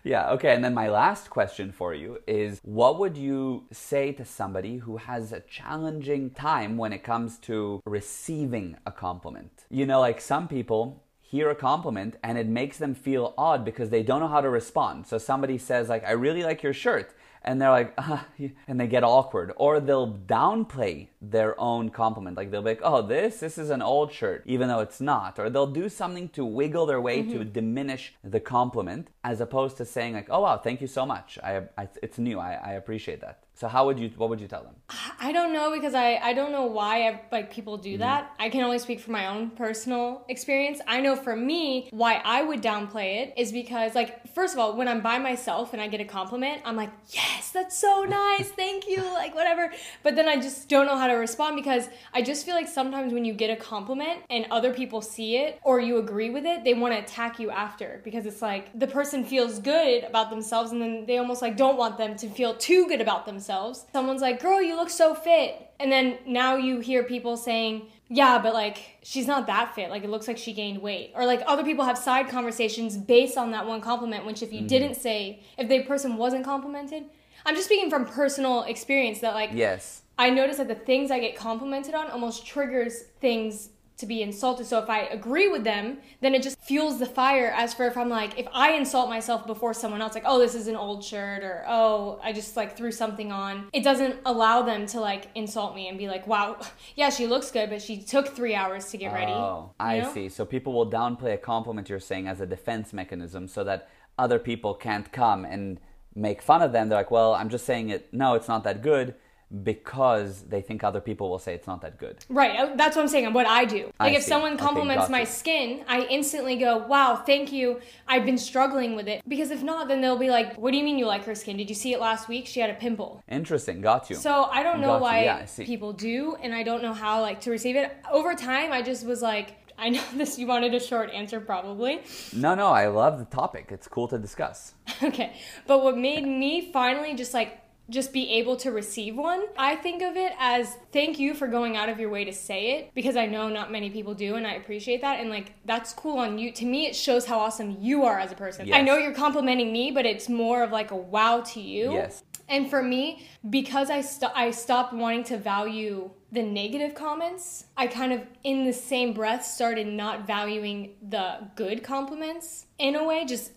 Yeah. 0.04 0.30
Okay. 0.32 0.54
And 0.54 0.64
then 0.64 0.74
my 0.74 0.88
last 0.88 1.30
question 1.30 1.72
for 1.72 1.94
you 1.94 2.18
is 2.26 2.60
what 2.64 2.98
would 2.98 3.16
you 3.16 3.64
say 3.70 4.12
to 4.12 4.24
somebody 4.24 4.78
who 4.78 4.96
has 4.96 5.32
a 5.32 5.40
challenging 5.40 6.30
time 6.30 6.76
when 6.76 6.92
it 6.92 7.02
comes 7.04 7.38
to 7.48 7.80
receiving 7.84 8.76
a 8.86 8.92
compliment? 8.92 9.64
You 9.70 9.86
know, 9.86 10.00
like 10.00 10.20
some 10.20 10.48
people 10.48 11.04
hear 11.32 11.48
a 11.48 11.54
compliment 11.54 12.14
and 12.22 12.36
it 12.36 12.46
makes 12.46 12.76
them 12.76 12.94
feel 12.94 13.32
odd 13.38 13.64
because 13.64 13.88
they 13.88 14.02
don't 14.02 14.20
know 14.20 14.28
how 14.28 14.42
to 14.42 14.50
respond. 14.50 15.06
So 15.06 15.16
somebody 15.16 15.56
says 15.56 15.88
like, 15.88 16.04
"I 16.04 16.12
really 16.12 16.42
like 16.42 16.62
your 16.62 16.74
shirt." 16.74 17.14
And 17.44 17.60
they're 17.60 17.70
like, 17.70 17.94
uh, 17.98 18.18
and 18.68 18.78
they 18.78 18.86
get 18.86 19.02
awkward, 19.02 19.52
or 19.56 19.80
they'll 19.80 20.12
downplay 20.12 21.08
their 21.22 21.58
own 21.58 21.88
compliment. 21.88 22.36
Like 22.36 22.50
they'll 22.50 22.62
be 22.62 22.74
like, 22.74 22.82
"Oh, 22.84 23.00
this, 23.00 23.40
this 23.40 23.56
is 23.56 23.70
an 23.70 23.80
old 23.80 24.12
shirt," 24.12 24.42
even 24.44 24.68
though 24.68 24.80
it's 24.80 25.00
not. 25.00 25.38
Or 25.38 25.48
they'll 25.48 25.74
do 25.82 25.88
something 25.88 26.28
to 26.36 26.44
wiggle 26.44 26.84
their 26.84 27.00
way 27.00 27.22
to 27.22 27.44
diminish 27.44 28.14
the 28.22 28.38
compliment, 28.38 29.08
as 29.24 29.40
opposed 29.40 29.78
to 29.78 29.86
saying 29.86 30.12
like, 30.12 30.28
"Oh 30.30 30.42
wow, 30.42 30.58
thank 30.58 30.82
you 30.82 30.86
so 30.98 31.06
much. 31.06 31.38
I, 31.42 31.62
I 31.78 31.88
it's 32.02 32.18
new. 32.18 32.38
I, 32.38 32.52
I 32.70 32.72
appreciate 32.74 33.22
that." 33.22 33.36
So 33.62 33.68
how 33.68 33.86
would 33.86 33.96
you? 33.96 34.10
What 34.16 34.28
would 34.28 34.40
you 34.40 34.48
tell 34.48 34.64
them? 34.64 34.74
I 35.20 35.30
don't 35.30 35.52
know 35.52 35.70
because 35.70 35.94
I, 35.94 36.16
I 36.16 36.32
don't 36.32 36.50
know 36.50 36.66
why 36.66 37.06
I, 37.08 37.20
like 37.30 37.52
people 37.52 37.74
Mm-hmm. 37.74 37.92
do 37.92 37.98
that. 37.98 38.32
I 38.40 38.48
can 38.48 38.62
only 38.64 38.80
speak 38.80 38.98
from 38.98 39.12
my 39.12 39.28
own 39.28 39.50
personal 39.50 40.24
experience. 40.28 40.80
I 40.88 41.00
know 41.00 41.14
for 41.14 41.36
me 41.36 41.88
why 41.92 42.20
I 42.24 42.42
would 42.42 42.60
downplay 42.60 43.22
it 43.22 43.34
is 43.36 43.52
because 43.52 43.94
like 43.94 44.34
first 44.34 44.52
of 44.54 44.58
all 44.58 44.76
when 44.76 44.88
I'm 44.88 45.00
by 45.00 45.18
myself 45.18 45.72
and 45.74 45.80
I 45.80 45.86
get 45.86 46.00
a 46.00 46.04
compliment 46.04 46.62
I'm 46.64 46.74
like 46.74 46.90
yes 47.10 47.50
that's 47.50 47.78
so 47.78 48.04
nice 48.08 48.48
thank 48.50 48.88
you 48.88 49.02
like 49.14 49.34
whatever 49.34 49.70
but 50.02 50.16
then 50.16 50.26
I 50.28 50.36
just 50.36 50.68
don't 50.68 50.86
know 50.86 50.96
how 50.96 51.06
to 51.06 51.14
respond 51.14 51.54
because 51.56 51.88
I 52.12 52.22
just 52.22 52.44
feel 52.44 52.54
like 52.54 52.68
sometimes 52.68 53.12
when 53.12 53.24
you 53.24 53.34
get 53.34 53.50
a 53.50 53.56
compliment 53.56 54.22
and 54.28 54.46
other 54.50 54.72
people 54.72 55.00
see 55.02 55.36
it 55.36 55.60
or 55.62 55.78
you 55.80 55.98
agree 55.98 56.30
with 56.30 56.46
it 56.46 56.64
they 56.64 56.74
want 56.74 56.94
to 56.94 57.00
attack 57.00 57.38
you 57.38 57.50
after 57.50 58.00
because 58.04 58.26
it's 58.26 58.42
like 58.42 58.76
the 58.78 58.88
person 58.88 59.24
feels 59.24 59.60
good 59.60 60.02
about 60.04 60.30
themselves 60.30 60.72
and 60.72 60.80
then 60.82 61.06
they 61.06 61.18
almost 61.18 61.42
like 61.42 61.56
don't 61.56 61.76
want 61.76 61.96
them 61.96 62.16
to 62.16 62.28
feel 62.28 62.54
too 62.56 62.88
good 62.88 63.00
about 63.00 63.24
themselves. 63.24 63.51
Someone's 63.92 64.22
like, 64.22 64.40
"Girl, 64.40 64.60
you 64.62 64.76
look 64.76 64.90
so 64.90 65.14
fit." 65.14 65.70
And 65.80 65.90
then 65.90 66.18
now 66.26 66.56
you 66.56 66.80
hear 66.80 67.02
people 67.02 67.36
saying, 67.36 67.88
"Yeah, 68.08 68.38
but 68.38 68.54
like 68.54 68.98
she's 69.02 69.26
not 69.26 69.46
that 69.46 69.74
fit. 69.74 69.90
Like 69.90 70.04
it 70.04 70.10
looks 70.10 70.28
like 70.28 70.38
she 70.38 70.52
gained 70.52 70.80
weight." 70.80 71.12
Or 71.14 71.26
like 71.26 71.42
other 71.46 71.64
people 71.64 71.84
have 71.84 71.98
side 71.98 72.28
conversations 72.28 72.96
based 72.96 73.36
on 73.36 73.50
that 73.52 73.66
one 73.66 73.80
compliment 73.80 74.24
which 74.26 74.42
if 74.42 74.52
you 74.52 74.60
mm-hmm. 74.60 74.68
didn't 74.68 74.94
say 74.94 75.42
if 75.58 75.68
the 75.68 75.82
person 75.84 76.16
wasn't 76.16 76.44
complimented, 76.44 77.04
I'm 77.44 77.54
just 77.54 77.66
speaking 77.66 77.90
from 77.90 78.06
personal 78.06 78.62
experience 78.64 79.20
that 79.20 79.34
like 79.34 79.50
Yes. 79.52 80.02
I 80.18 80.30
notice 80.30 80.58
that 80.58 80.68
the 80.68 80.74
things 80.74 81.10
I 81.10 81.18
get 81.18 81.36
complimented 81.36 81.94
on 81.94 82.10
almost 82.10 82.46
triggers 82.46 83.02
things 83.20 83.70
to 84.02 84.06
be 84.06 84.20
insulted. 84.20 84.66
So 84.66 84.80
if 84.80 84.90
I 84.90 85.02
agree 85.02 85.48
with 85.48 85.62
them, 85.62 85.98
then 86.20 86.34
it 86.34 86.42
just 86.42 86.60
fuels 86.60 86.98
the 86.98 87.06
fire. 87.06 87.54
As 87.56 87.72
for 87.72 87.86
if 87.86 87.96
I'm 87.96 88.08
like, 88.08 88.36
if 88.36 88.48
I 88.52 88.72
insult 88.72 89.08
myself 89.08 89.46
before 89.46 89.72
someone 89.72 90.02
else, 90.02 90.14
like, 90.14 90.24
oh, 90.26 90.40
this 90.40 90.56
is 90.56 90.66
an 90.66 90.74
old 90.74 91.04
shirt, 91.04 91.44
or 91.44 91.64
oh, 91.68 92.20
I 92.22 92.32
just 92.32 92.56
like 92.56 92.76
threw 92.76 92.90
something 92.90 93.30
on, 93.30 93.68
it 93.72 93.84
doesn't 93.84 94.16
allow 94.26 94.62
them 94.62 94.86
to 94.86 95.00
like 95.00 95.28
insult 95.36 95.76
me 95.76 95.88
and 95.88 95.96
be 95.96 96.08
like, 96.08 96.26
wow, 96.26 96.58
yeah, 96.96 97.10
she 97.10 97.28
looks 97.28 97.52
good, 97.52 97.70
but 97.70 97.80
she 97.80 98.02
took 98.02 98.26
three 98.28 98.56
hours 98.56 98.90
to 98.90 98.96
get 98.98 99.12
ready. 99.12 99.30
Oh, 99.30 99.70
I 99.78 100.00
know? 100.00 100.12
see. 100.12 100.28
So 100.28 100.44
people 100.44 100.72
will 100.72 100.90
downplay 100.90 101.34
a 101.34 101.38
compliment 101.38 101.88
you're 101.88 102.00
saying 102.00 102.26
as 102.26 102.40
a 102.40 102.46
defense 102.46 102.92
mechanism 102.92 103.46
so 103.46 103.62
that 103.62 103.88
other 104.18 104.40
people 104.40 104.74
can't 104.74 105.12
come 105.12 105.44
and 105.44 105.78
make 106.14 106.42
fun 106.42 106.60
of 106.60 106.72
them. 106.72 106.88
They're 106.88 106.98
like, 106.98 107.12
well, 107.12 107.34
I'm 107.34 107.48
just 107.48 107.64
saying 107.64 107.90
it. 107.90 108.12
No, 108.12 108.34
it's 108.34 108.48
not 108.48 108.64
that 108.64 108.82
good 108.82 109.14
because 109.62 110.42
they 110.42 110.60
think 110.60 110.82
other 110.82 111.00
people 111.00 111.28
will 111.28 111.38
say 111.38 111.54
it's 111.54 111.66
not 111.66 111.82
that 111.82 111.98
good. 111.98 112.24
Right, 112.28 112.58
uh, 112.58 112.74
that's 112.76 112.96
what 112.96 113.02
I'm 113.02 113.08
saying. 113.08 113.32
What 113.32 113.46
I 113.46 113.64
do, 113.64 113.90
I 114.00 114.06
like 114.06 114.16
if 114.16 114.22
see. 114.22 114.28
someone 114.28 114.54
Okay, 114.54 114.64
compliments 114.64 115.08
my 115.10 115.24
skin, 115.24 115.84
I 115.86 116.02
instantly 116.02 116.56
go, 116.56 116.78
"Wow, 116.78 117.16
thank 117.16 117.52
you. 117.52 117.80
I've 118.08 118.24
been 118.24 118.38
struggling 118.38 118.96
with 118.96 119.08
it." 119.08 119.22
Because 119.28 119.50
if 119.50 119.62
not, 119.62 119.88
then 119.88 120.00
they'll 120.00 120.16
be 120.18 120.30
like, 120.30 120.56
"What 120.56 120.70
do 120.72 120.78
you 120.78 120.84
mean 120.84 120.98
you 120.98 121.06
like 121.06 121.24
her 121.24 121.34
skin? 121.34 121.56
Did 121.56 121.68
you 121.68 121.74
see 121.74 121.92
it 121.92 122.00
last 122.00 122.28
week? 122.28 122.46
She 122.46 122.60
had 122.60 122.70
a 122.70 122.74
pimple." 122.74 123.22
Interesting. 123.28 123.80
Got 123.80 124.10
you. 124.10 124.16
So 124.16 124.44
I 124.44 124.62
don't 124.62 124.80
know 124.80 124.98
why 124.98 125.24
Yeah, 125.24 125.46
people 125.64 125.92
do, 125.92 126.36
and 126.42 126.54
I 126.54 126.62
don't 126.62 126.82
know 126.82 126.94
how 126.94 127.20
like 127.20 127.40
to 127.42 127.50
receive 127.50 127.76
it. 127.76 127.94
Over 128.10 128.34
time, 128.34 128.72
I 128.72 128.82
just 128.82 129.04
was 129.06 129.22
like, 129.22 129.54
I 129.78 129.88
know 129.90 130.02
this. 130.14 130.38
You 130.38 130.46
wanted 130.46 130.74
a 130.74 130.80
short 130.80 131.10
answer, 131.10 131.40
probably. 131.40 132.00
no, 132.32 132.54
no, 132.54 132.68
I 132.68 132.86
love 132.88 133.18
the 133.18 133.24
topic. 133.26 133.68
It's 133.70 133.88
cool 133.88 134.08
to 134.08 134.18
discuss. 134.18 134.74
okay, 135.02 135.36
but 135.66 135.82
what 135.82 135.96
made 135.98 136.24
me 136.26 136.72
finally 136.72 137.14
just 137.14 137.34
like 137.34 137.58
just 137.90 138.12
be 138.12 138.30
able 138.30 138.56
to 138.56 138.70
receive 138.70 139.16
one. 139.16 139.42
I 139.58 139.76
think 139.76 140.02
of 140.02 140.16
it 140.16 140.32
as 140.38 140.76
thank 140.92 141.18
you 141.18 141.34
for 141.34 141.46
going 141.46 141.76
out 141.76 141.88
of 141.88 141.98
your 142.00 142.08
way 142.10 142.24
to 142.24 142.32
say 142.32 142.72
it 142.78 142.94
because 142.94 143.16
i 143.16 143.26
know 143.26 143.48
not 143.48 143.70
many 143.72 143.90
people 143.90 144.14
do 144.14 144.36
and 144.36 144.46
i 144.46 144.54
appreciate 144.54 145.00
that 145.00 145.20
and 145.20 145.28
like 145.30 145.52
that's 145.64 145.92
cool 145.92 146.18
on 146.18 146.38
you. 146.38 146.52
To 146.52 146.64
me 146.64 146.86
it 146.86 146.96
shows 146.96 147.26
how 147.26 147.38
awesome 147.38 147.76
you 147.80 148.04
are 148.04 148.18
as 148.18 148.32
a 148.32 148.34
person. 148.34 148.72
I 148.72 148.80
know 148.82 148.96
you're 148.96 149.14
complimenting 149.14 149.72
me 149.72 149.90
but 149.90 150.06
it's 150.06 150.28
more 150.28 150.62
of 150.62 150.70
like 150.70 150.90
a 150.90 150.96
wow 150.96 151.40
to 151.52 151.60
you. 151.60 151.92
Yes. 151.92 152.22
and 152.48 152.68
for 152.68 152.82
me, 152.82 153.26
because 153.48 153.88
I 153.90 154.00
st- 154.00 154.32
I 154.34 154.50
stopped 154.50 154.92
wanting 154.92 155.24
to 155.24 155.36
value 155.38 156.10
the 156.32 156.42
negative 156.42 156.94
comments, 156.94 157.66
I 157.76 157.86
kind 157.86 158.12
of 158.12 158.20
in 158.42 158.64
the 158.64 158.72
same 158.72 159.12
breath 159.12 159.44
started 159.44 159.86
not 159.86 160.26
valuing 160.26 160.94
the 161.08 161.48
good 161.56 161.82
compliments. 161.82 162.66
In 162.78 162.96
a 162.96 163.04
way, 163.04 163.24
just 163.24 163.52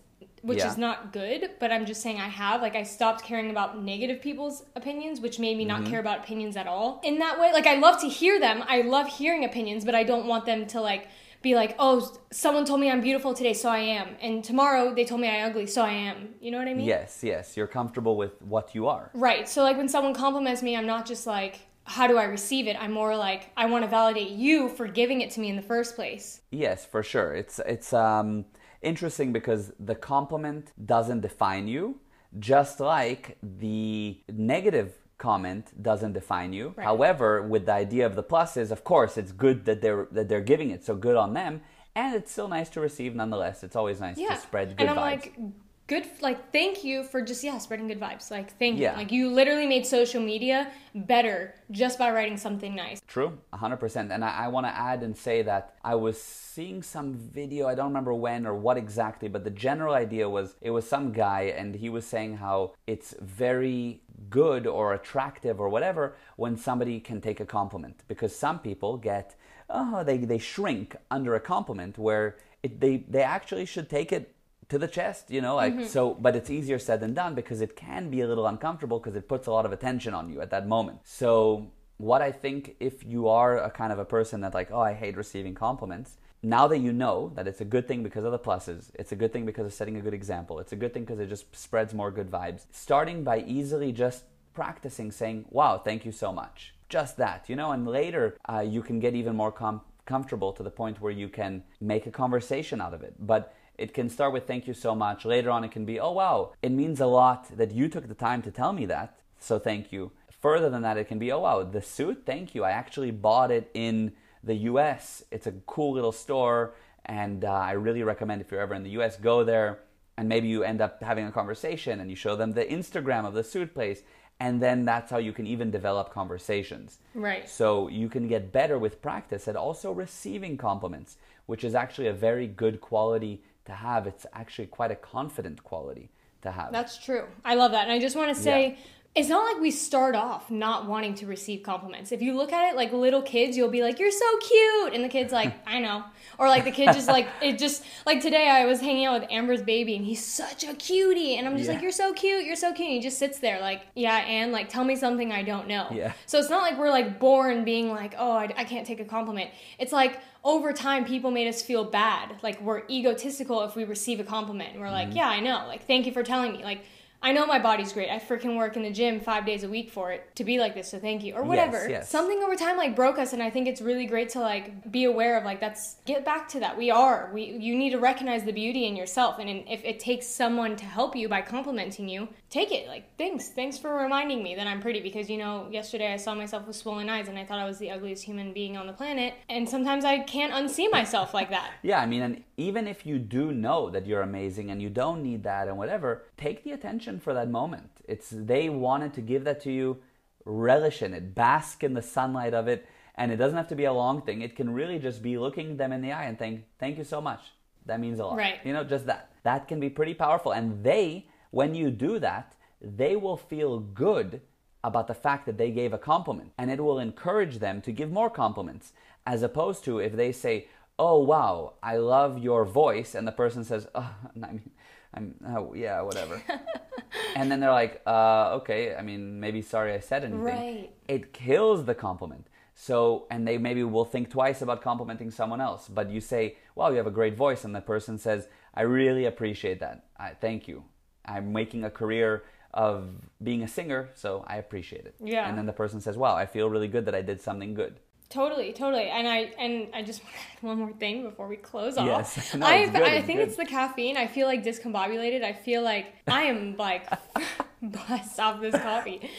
which 0.46 0.58
Yeah. 0.58 0.70
is 0.70 0.78
not 0.78 1.12
good, 1.12 1.50
but 1.58 1.72
I'm 1.72 1.84
just 1.86 2.00
saying 2.02 2.20
I 2.20 2.28
have. 2.28 2.62
Like, 2.62 2.76
I 2.76 2.84
stopped 2.84 3.24
caring 3.24 3.50
about 3.50 3.82
negative 3.82 4.22
people's 4.22 4.62
opinions, 4.76 5.20
which 5.20 5.38
made 5.40 5.56
me 5.58 5.64
not 5.64 5.80
Mm-hmm. 5.80 5.90
care 5.90 6.00
about 6.00 6.20
opinions 6.20 6.56
at 6.56 6.66
all. 6.68 7.00
In 7.04 7.18
that 7.18 7.38
way, 7.40 7.52
like, 7.52 7.66
I 7.66 7.74
love 7.76 8.00
to 8.02 8.08
hear 8.08 8.38
them. 8.38 8.62
I 8.68 8.82
love 8.82 9.08
hearing 9.08 9.44
opinions, 9.44 9.84
but 9.84 9.94
I 9.96 10.04
don't 10.04 10.26
want 10.26 10.46
them 10.46 10.66
to, 10.68 10.80
like, 10.80 11.08
be 11.42 11.54
like, 11.56 11.74
oh, 11.78 11.96
someone 12.30 12.64
told 12.64 12.80
me 12.80 12.90
I'm 12.90 13.00
beautiful 13.00 13.34
today, 13.34 13.52
so 13.54 13.68
I 13.68 13.78
am. 13.78 14.08
And 14.20 14.42
tomorrow 14.42 14.94
they 14.94 15.04
told 15.04 15.20
me 15.20 15.28
I'm 15.28 15.50
ugly, 15.50 15.66
so 15.66 15.82
I 15.82 15.90
am. 15.92 16.34
You 16.40 16.50
know 16.52 16.58
what 16.58 16.68
I 16.68 16.74
mean? 16.74 16.86
Yes, 16.86 17.20
yes. 17.22 17.56
You're 17.56 17.66
comfortable 17.66 18.16
with 18.16 18.40
what 18.42 18.74
you 18.74 18.86
are. 18.88 19.10
Right. 19.14 19.48
So 19.48 19.62
like 19.62 19.76
when 19.76 19.88
someone 19.88 20.14
compliments 20.14 20.62
me, 20.62 20.76
I'm 20.76 20.86
not 20.86 21.06
just 21.06 21.26
like, 21.26 21.60
how 21.84 22.08
do 22.08 22.16
I 22.18 22.24
receive 22.24 22.66
it? 22.66 22.76
I'm 22.80 22.90
more 22.92 23.14
like, 23.16 23.50
I 23.56 23.66
want 23.66 23.84
to 23.84 23.88
validate 23.88 24.30
you 24.30 24.68
for 24.70 24.88
giving 24.88 25.20
it 25.20 25.30
to 25.32 25.40
me 25.40 25.48
in 25.48 25.54
the 25.56 25.62
first 25.62 25.94
place. 25.94 26.40
Yes, 26.50 26.84
for 26.84 27.02
sure. 27.04 27.32
It's 27.34 27.60
it's 27.60 27.92
um, 27.92 28.46
interesting 28.82 29.32
because 29.32 29.72
the 29.78 29.94
compliment 29.94 30.72
doesn't 30.84 31.20
define 31.20 31.68
you, 31.68 32.00
just 32.38 32.80
like 32.80 33.36
the 33.42 34.20
negative 34.32 34.92
comment 35.18 35.82
doesn't 35.82 36.12
define 36.12 36.52
you. 36.52 36.74
Right. 36.76 36.84
However, 36.84 37.42
with 37.42 37.66
the 37.66 37.72
idea 37.72 38.04
of 38.06 38.14
the 38.16 38.22
pluses, 38.22 38.70
of 38.70 38.84
course, 38.84 39.16
it's 39.16 39.32
good 39.32 39.64
that 39.64 39.80
they're 39.80 40.08
that 40.12 40.28
they're 40.28 40.40
giving 40.42 40.70
it. 40.70 40.84
So 40.84 40.94
good 40.94 41.16
on 41.16 41.32
them, 41.34 41.62
and 41.94 42.14
it's 42.14 42.30
still 42.32 42.48
nice 42.48 42.68
to 42.70 42.80
receive 42.80 43.14
nonetheless. 43.14 43.64
It's 43.64 43.76
always 43.76 44.00
nice 44.00 44.18
Yeah. 44.18 44.34
to 44.34 44.40
spread 44.40 44.76
good 44.76 44.88
and 44.88 44.90
I'm 44.90 44.96
vibes. 44.96 45.00
like, 45.00 45.38
good, 45.86 46.04
like, 46.20 46.52
thank 46.52 46.82
you 46.82 47.04
for 47.04 47.22
just, 47.22 47.44
yeah, 47.44 47.58
spreading 47.58 47.86
good 47.86 48.00
vibes. 48.00 48.30
Like, 48.30 48.56
thank 48.58 48.78
Yeah. 48.78 48.92
you. 48.92 48.96
Like, 48.96 49.12
you 49.12 49.30
literally 49.30 49.66
made 49.66 49.86
social 49.86 50.20
media 50.20 50.70
better 50.94 51.54
just 51.70 51.98
by 51.98 52.10
writing 52.10 52.36
something 52.36 52.74
nice. 52.74 53.00
True, 53.06 53.38
100%. 53.52 54.10
And 54.12 54.24
I, 54.24 54.44
I 54.44 54.48
want 54.48 54.66
to 54.66 54.74
add 54.74 55.02
and 55.02 55.16
say 55.16 55.42
that 55.42 55.76
I 55.84 55.94
was 55.94 56.20
seeing 56.20 56.82
some 56.82 57.14
video, 57.14 57.68
I 57.68 57.74
don't 57.74 57.86
remember 57.88 58.14
when 58.14 58.46
or 58.46 58.54
what 58.54 58.76
exactly, 58.76 59.28
but 59.28 59.44
the 59.44 59.50
general 59.50 59.94
idea 59.94 60.28
was 60.28 60.56
it 60.60 60.70
was 60.70 60.88
some 60.88 61.12
guy 61.12 61.42
and 61.56 61.74
he 61.76 61.88
was 61.88 62.06
saying 62.06 62.38
how 62.38 62.72
it's 62.86 63.14
very 63.20 64.00
good 64.30 64.66
or 64.66 64.94
attractive 64.94 65.60
or 65.60 65.68
whatever 65.68 66.16
when 66.36 66.56
somebody 66.56 66.98
can 66.98 67.20
take 67.20 67.38
a 67.40 67.46
compliment. 67.46 68.02
Because 68.08 68.34
some 68.34 68.58
people 68.58 68.96
get, 68.96 69.36
oh, 69.70 70.02
they, 70.02 70.18
they 70.18 70.38
shrink 70.38 70.96
under 71.10 71.34
a 71.34 71.40
compliment 71.40 71.96
where 71.98 72.36
it, 72.62 72.80
they, 72.80 73.04
they 73.08 73.22
actually 73.22 73.66
should 73.66 73.88
take 73.88 74.10
it 74.10 74.32
to 74.68 74.78
the 74.78 74.88
chest, 74.88 75.30
you 75.30 75.40
know, 75.40 75.56
like 75.56 75.86
so. 75.86 76.14
But 76.14 76.36
it's 76.36 76.50
easier 76.50 76.78
said 76.78 77.00
than 77.00 77.14
done 77.14 77.34
because 77.34 77.60
it 77.60 77.76
can 77.76 78.10
be 78.10 78.20
a 78.20 78.26
little 78.26 78.46
uncomfortable 78.46 78.98
because 78.98 79.16
it 79.16 79.28
puts 79.28 79.46
a 79.46 79.52
lot 79.52 79.66
of 79.66 79.72
attention 79.72 80.14
on 80.14 80.30
you 80.30 80.40
at 80.40 80.50
that 80.50 80.66
moment. 80.66 81.00
So, 81.04 81.70
what 81.98 82.22
I 82.22 82.32
think 82.32 82.76
if 82.80 83.04
you 83.04 83.28
are 83.28 83.58
a 83.58 83.70
kind 83.70 83.92
of 83.92 83.98
a 83.98 84.04
person 84.04 84.40
that 84.40 84.54
like, 84.54 84.70
oh, 84.70 84.80
I 84.80 84.94
hate 84.94 85.16
receiving 85.16 85.54
compliments. 85.54 86.18
Now 86.42 86.68
that 86.68 86.78
you 86.78 86.92
know 86.92 87.32
that 87.34 87.48
it's 87.48 87.60
a 87.60 87.64
good 87.64 87.88
thing 87.88 88.02
because 88.02 88.24
of 88.24 88.30
the 88.30 88.38
pluses, 88.38 88.90
it's 88.94 89.10
a 89.10 89.16
good 89.16 89.32
thing 89.32 89.46
because 89.46 89.66
of 89.66 89.72
setting 89.72 89.96
a 89.96 90.00
good 90.00 90.14
example, 90.14 90.60
it's 90.60 90.70
a 90.70 90.76
good 90.76 90.92
thing 90.92 91.04
because 91.04 91.18
it 91.18 91.28
just 91.28 91.56
spreads 91.56 91.94
more 91.94 92.10
good 92.10 92.30
vibes. 92.30 92.66
Starting 92.70 93.24
by 93.24 93.40
easily 93.40 93.90
just 93.90 94.24
practicing 94.54 95.10
saying, 95.10 95.46
wow, 95.50 95.78
thank 95.78 96.04
you 96.04 96.12
so 96.12 96.32
much. 96.32 96.74
Just 96.88 97.16
that, 97.16 97.48
you 97.48 97.56
know, 97.56 97.72
and 97.72 97.86
later 97.88 98.36
uh, 98.48 98.60
you 98.60 98.82
can 98.82 99.00
get 99.00 99.14
even 99.14 99.34
more 99.34 99.50
com- 99.50 99.80
comfortable 100.04 100.52
to 100.52 100.62
the 100.62 100.70
point 100.70 101.00
where 101.00 101.12
you 101.12 101.28
can 101.28 101.64
make 101.80 102.06
a 102.06 102.10
conversation 102.10 102.80
out 102.80 102.94
of 102.94 103.02
it. 103.02 103.14
But 103.18 103.54
it 103.78 103.94
can 103.94 104.08
start 104.08 104.32
with 104.32 104.46
thank 104.46 104.66
you 104.66 104.74
so 104.74 104.94
much. 104.94 105.24
Later 105.24 105.50
on, 105.50 105.64
it 105.64 105.70
can 105.70 105.84
be, 105.84 106.00
oh 106.00 106.12
wow, 106.12 106.52
it 106.62 106.72
means 106.72 107.00
a 107.00 107.06
lot 107.06 107.56
that 107.56 107.72
you 107.72 107.88
took 107.88 108.08
the 108.08 108.14
time 108.14 108.42
to 108.42 108.50
tell 108.50 108.72
me 108.72 108.86
that. 108.86 109.18
So 109.38 109.58
thank 109.58 109.92
you. 109.92 110.12
Further 110.40 110.70
than 110.70 110.82
that, 110.82 110.96
it 110.96 111.08
can 111.08 111.18
be, 111.18 111.32
oh 111.32 111.40
wow, 111.40 111.62
the 111.62 111.82
suit, 111.82 112.22
thank 112.24 112.54
you. 112.54 112.64
I 112.64 112.70
actually 112.70 113.10
bought 113.10 113.50
it 113.50 113.70
in 113.74 114.12
the 114.42 114.54
US. 114.54 115.24
It's 115.30 115.46
a 115.46 115.52
cool 115.66 115.92
little 115.92 116.12
store, 116.12 116.74
and 117.04 117.44
uh, 117.44 117.52
I 117.52 117.72
really 117.72 118.02
recommend 118.02 118.40
if 118.40 118.50
you're 118.50 118.60
ever 118.60 118.74
in 118.74 118.82
the 118.82 118.90
US, 118.90 119.16
go 119.16 119.44
there. 119.44 119.80
And 120.18 120.28
maybe 120.28 120.48
you 120.48 120.62
end 120.62 120.80
up 120.80 121.02
having 121.02 121.26
a 121.26 121.32
conversation 121.32 122.00
and 122.00 122.08
you 122.08 122.16
show 122.16 122.36
them 122.36 122.52
the 122.52 122.64
Instagram 122.64 123.26
of 123.26 123.34
the 123.34 123.44
suit 123.44 123.74
place. 123.74 124.02
And 124.40 124.62
then 124.62 124.84
that's 124.84 125.10
how 125.10 125.18
you 125.18 125.32
can 125.32 125.46
even 125.46 125.70
develop 125.70 126.10
conversations. 126.10 126.98
Right. 127.14 127.48
So 127.48 127.88
you 127.88 128.08
can 128.08 128.26
get 128.26 128.52
better 128.52 128.78
with 128.78 129.02
practice 129.02 129.46
at 129.46 129.56
also 129.56 129.92
receiving 129.92 130.56
compliments, 130.56 131.16
which 131.44 131.64
is 131.64 131.74
actually 131.74 132.06
a 132.06 132.12
very 132.14 132.46
good 132.46 132.80
quality 132.80 133.42
to 133.66 133.72
have. 133.72 134.06
It's 134.06 134.26
actually 134.32 134.66
quite 134.66 134.90
a 134.90 134.96
confident 134.96 135.62
quality 135.62 136.10
to 136.42 136.50
have. 136.50 136.72
That's 136.72 136.98
true. 136.98 137.24
I 137.44 137.54
love 137.54 137.72
that. 137.72 137.84
And 137.84 137.92
I 137.92 137.98
just 137.98 138.16
want 138.16 138.34
to 138.34 138.42
say, 138.42 138.78
it's 139.16 139.28
not 139.30 139.50
like 139.50 139.62
we 139.62 139.70
start 139.70 140.14
off 140.14 140.50
not 140.50 140.86
wanting 140.86 141.14
to 141.14 141.26
receive 141.26 141.62
compliments. 141.62 142.12
If 142.12 142.20
you 142.20 142.34
look 142.36 142.52
at 142.52 142.70
it 142.70 142.76
like 142.76 142.92
little 142.92 143.22
kids, 143.22 143.56
you'll 143.56 143.70
be 143.70 143.82
like, 143.82 143.98
"You're 143.98 144.10
so 144.10 144.36
cute," 144.38 144.92
and 144.94 145.02
the 145.02 145.08
kid's 145.08 145.32
like, 145.32 145.54
"I 145.66 145.80
know," 145.80 146.04
or 146.38 146.48
like 146.48 146.64
the 146.64 146.70
kid 146.70 146.86
just 146.92 147.08
like 147.08 147.26
it 147.40 147.58
just 147.58 147.82
like 148.04 148.20
today 148.20 148.48
I 148.48 148.66
was 148.66 148.78
hanging 148.80 149.06
out 149.06 149.18
with 149.20 149.30
Amber's 149.30 149.62
baby 149.62 149.96
and 149.96 150.04
he's 150.04 150.22
such 150.24 150.64
a 150.64 150.74
cutie, 150.74 151.36
and 151.36 151.48
I'm 151.48 151.56
just 151.56 151.66
Yeah. 151.66 151.74
like, 151.76 151.82
"You're 151.82 151.92
so 151.92 152.12
cute, 152.12 152.44
you're 152.44 152.56
so 152.56 152.72
cute." 152.74 152.88
And 152.88 152.96
he 152.96 153.00
just 153.00 153.18
sits 153.18 153.38
there 153.38 153.58
like, 153.60 153.82
"Yeah," 153.94 154.18
and 154.18 154.52
like, 154.52 154.68
tell 154.68 154.84
me 154.84 154.94
something 154.96 155.32
I 155.32 155.42
don't 155.42 155.66
know. 155.66 155.88
Yeah. 155.90 156.12
So 156.26 156.38
it's 156.38 156.50
not 156.50 156.60
like 156.60 156.78
we're 156.78 156.90
like 156.90 157.18
born 157.18 157.64
being 157.64 157.88
like, 157.90 158.14
"Oh, 158.18 158.32
I, 158.32 158.52
I 158.56 158.64
can't 158.64 158.86
take 158.86 159.00
a 159.00 159.04
compliment." 159.06 159.50
It's 159.78 159.92
like 159.92 160.20
over 160.44 160.72
time 160.74 161.06
people 161.06 161.30
made 161.30 161.48
us 161.48 161.62
feel 161.62 161.84
bad, 161.84 162.36
like 162.42 162.60
we're 162.60 162.82
egotistical 162.90 163.62
if 163.62 163.74
we 163.76 163.84
receive 163.84 164.20
a 164.20 164.24
compliment. 164.24 164.72
And 164.72 164.80
we're 164.80 164.90
like, 164.90 165.08
Mm-hmm. 165.08 165.16
"Yeah, 165.16 165.28
I 165.28 165.40
know. 165.40 165.64
Like, 165.66 165.86
thank 165.86 166.04
you 166.04 166.12
for 166.12 166.22
telling 166.22 166.52
me." 166.52 166.62
Like. 166.62 166.84
I 167.22 167.32
know 167.32 167.46
my 167.46 167.58
body's 167.58 167.92
great. 167.92 168.10
I 168.10 168.18
freaking 168.18 168.56
work 168.56 168.76
in 168.76 168.82
the 168.82 168.90
gym 168.90 169.20
five 169.20 169.44
days 169.46 169.64
a 169.64 169.68
week 169.68 169.90
for 169.90 170.12
it 170.12 170.34
to 170.36 170.44
be 170.44 170.58
like 170.58 170.74
this. 170.74 170.90
So 170.90 170.98
thank 170.98 171.24
you, 171.24 171.34
or 171.34 171.42
whatever. 171.42 171.88
yes. 171.88 172.10
Something 172.10 172.42
over 172.42 172.54
time 172.56 172.76
like 172.76 172.94
broke 172.94 173.18
us, 173.18 173.32
and 173.32 173.42
I 173.42 173.50
think 173.50 173.66
it's 173.68 173.80
really 173.80 174.06
great 174.06 174.28
to 174.30 174.40
like 174.40 174.90
be 174.90 175.04
aware 175.04 175.36
of 175.38 175.44
like 175.44 175.60
that's 175.60 175.96
get 176.04 176.24
back 176.24 176.48
to 176.50 176.60
that. 176.60 176.76
We 176.76 176.90
are. 176.90 177.30
We 177.32 177.44
you 177.44 177.76
need 177.76 177.90
to 177.90 177.98
recognize 177.98 178.44
the 178.44 178.52
beauty 178.52 178.86
in 178.86 178.96
yourself, 178.96 179.38
and 179.38 179.48
in, 179.48 179.66
if 179.68 179.84
it 179.84 179.98
takes 180.00 180.26
someone 180.26 180.76
to 180.76 180.84
help 180.84 181.16
you 181.16 181.28
by 181.28 181.42
complimenting 181.42 182.08
you, 182.08 182.28
take 182.50 182.70
it. 182.70 182.86
Like 182.88 183.16
thanks, 183.18 183.48
thanks 183.48 183.78
for 183.78 183.94
reminding 183.94 184.42
me 184.42 184.54
that 184.54 184.66
I'm 184.66 184.80
pretty 184.80 185.00
because 185.00 185.28
you 185.28 185.38
know 185.38 185.68
yesterday 185.70 186.12
I 186.12 186.16
saw 186.16 186.34
myself 186.34 186.66
with 186.66 186.76
swollen 186.76 187.08
eyes 187.08 187.28
and 187.28 187.38
I 187.38 187.44
thought 187.44 187.58
I 187.58 187.64
was 187.64 187.78
the 187.78 187.90
ugliest 187.90 188.24
human 188.24 188.52
being 188.52 188.76
on 188.76 188.86
the 188.86 188.92
planet, 188.92 189.34
and 189.48 189.68
sometimes 189.68 190.04
I 190.04 190.20
can't 190.20 190.52
unsee 190.52 190.90
myself 190.90 191.34
like 191.34 191.50
that. 191.50 191.70
Yeah, 191.82 192.00
I 192.00 192.06
mean, 192.06 192.22
and 192.22 192.42
even 192.56 192.88
if 192.88 193.06
you 193.06 193.18
do 193.18 193.52
know 193.52 193.90
that 193.90 194.06
you're 194.06 194.22
amazing 194.22 194.70
and 194.72 194.82
you 194.82 194.90
don't 194.90 195.22
need 195.22 195.44
that 195.44 195.68
and 195.68 195.78
whatever, 195.78 196.24
take 196.36 196.64
the 196.64 196.72
attention 196.72 197.05
for 197.20 197.34
that 197.34 197.48
moment. 197.48 197.90
It's 198.06 198.30
they 198.30 198.68
wanted 198.68 199.14
to 199.14 199.20
give 199.20 199.44
that 199.44 199.60
to 199.62 199.72
you, 199.72 199.98
relish 200.44 201.02
in 201.02 201.14
it, 201.14 201.34
bask 201.34 201.82
in 201.82 201.94
the 201.94 202.02
sunlight 202.02 202.54
of 202.54 202.68
it, 202.68 202.86
and 203.14 203.32
it 203.32 203.36
doesn't 203.36 203.56
have 203.56 203.68
to 203.68 203.76
be 203.76 203.84
a 203.84 203.92
long 203.92 204.22
thing. 204.22 204.42
It 204.42 204.56
can 204.56 204.72
really 204.72 204.98
just 204.98 205.22
be 205.22 205.38
looking 205.38 205.76
them 205.76 205.92
in 205.92 206.02
the 206.02 206.12
eye 206.12 206.24
and 206.24 206.38
saying, 206.38 206.64
"Thank 206.78 206.98
you 206.98 207.04
so 207.04 207.20
much." 207.20 207.40
That 207.86 208.00
means 208.00 208.18
a 208.18 208.26
lot. 208.26 208.36
Right. 208.36 208.58
You 208.64 208.72
know, 208.72 208.84
just 208.84 209.06
that. 209.06 209.30
That 209.44 209.68
can 209.68 209.78
be 209.80 209.88
pretty 209.88 210.14
powerful, 210.14 210.52
and 210.52 210.82
they, 210.82 211.26
when 211.50 211.74
you 211.74 211.90
do 211.90 212.18
that, 212.18 212.56
they 212.80 213.16
will 213.16 213.36
feel 213.36 213.78
good 213.78 214.40
about 214.86 215.08
the 215.08 215.14
fact 215.14 215.46
that 215.46 215.58
they 215.58 215.70
gave 215.70 215.92
a 215.92 215.98
compliment 215.98 216.52
and 216.56 216.70
it 216.70 216.80
will 216.80 217.00
encourage 217.00 217.58
them 217.58 217.80
to 217.82 217.90
give 217.90 218.10
more 218.10 218.30
compliments 218.30 218.92
as 219.26 219.42
opposed 219.42 219.84
to 219.84 219.98
if 219.98 220.14
they 220.14 220.30
say 220.30 220.68
oh 220.98 221.18
wow 221.18 221.72
i 221.82 221.96
love 221.96 222.38
your 222.38 222.64
voice 222.64 223.14
and 223.14 223.26
the 223.26 223.32
person 223.32 223.64
says 223.64 223.88
oh, 223.96 224.14
i 224.42 224.52
mean 224.52 224.70
i'm 225.12 225.34
oh, 225.48 225.74
yeah 225.74 226.00
whatever 226.00 226.40
and 227.36 227.50
then 227.50 227.60
they're 227.60 227.70
like 227.70 228.02
uh, 228.06 228.50
okay 228.58 228.94
i 228.94 229.02
mean 229.02 229.40
maybe 229.40 229.62
sorry 229.62 229.92
i 229.92 230.00
said 230.00 230.24
anything. 230.24 230.42
Right. 230.42 230.90
it 231.08 231.32
kills 231.32 231.84
the 231.84 231.94
compliment. 231.94 232.46
So 232.78 233.26
and 233.30 233.48
they 233.48 233.56
maybe 233.58 233.82
will 233.84 234.04
think 234.04 234.28
twice 234.30 234.60
about 234.60 234.82
complimenting 234.82 235.30
someone 235.30 235.62
else. 235.62 235.88
But 235.88 236.10
you 236.10 236.20
say 236.20 236.56
wow 236.74 236.90
you 236.90 236.96
have 236.98 237.06
a 237.06 237.10
great 237.20 237.34
voice 237.36 237.64
and 237.64 237.74
the 237.74 237.80
person 237.80 238.18
says 238.18 238.48
i 238.74 238.82
really 238.82 239.24
appreciate 239.24 239.80
that. 239.80 240.04
I, 240.18 240.30
thank 240.30 240.68
you. 240.68 240.84
I'm 241.24 241.52
making 241.52 241.84
a 241.84 241.90
career 241.90 242.44
of 242.74 243.08
being 243.42 243.62
a 243.62 243.68
singer 243.68 244.10
so 244.14 244.44
i 244.46 244.56
appreciate 244.56 245.06
it. 245.06 245.14
Yeah. 245.24 245.48
and 245.48 245.56
then 245.56 245.64
the 245.66 245.72
person 245.72 246.00
says 246.02 246.16
wow 246.18 246.34
i 246.36 246.44
feel 246.44 246.68
really 246.68 246.88
good 246.88 247.06
that 247.06 247.14
i 247.14 247.22
did 247.22 247.40
something 247.40 247.72
good 247.72 248.00
Totally, 248.28 248.72
totally. 248.72 249.08
And 249.08 249.28
I 249.28 249.52
and 249.58 249.88
I 249.94 250.02
just 250.02 250.22
want 250.24 250.34
to 250.34 250.40
add 250.40 250.62
one 250.62 250.78
more 250.78 250.92
thing 250.92 251.22
before 251.22 251.46
we 251.46 251.56
close 251.56 251.96
off. 251.96 252.06
Yes. 252.06 252.54
No, 252.56 252.66
I 252.66 252.82
I 252.82 253.22
think 253.22 253.38
good. 253.38 253.48
it's 253.48 253.56
the 253.56 253.64
caffeine. 253.64 254.16
I 254.16 254.26
feel 254.26 254.46
like 254.46 254.64
discombobulated. 254.64 255.44
I 255.44 255.52
feel 255.52 255.82
like 255.82 256.06
I 256.26 256.42
am 256.42 256.76
like 256.76 257.08
blessed 257.82 258.40
off 258.40 258.60
this 258.60 258.74
coffee. 258.74 259.30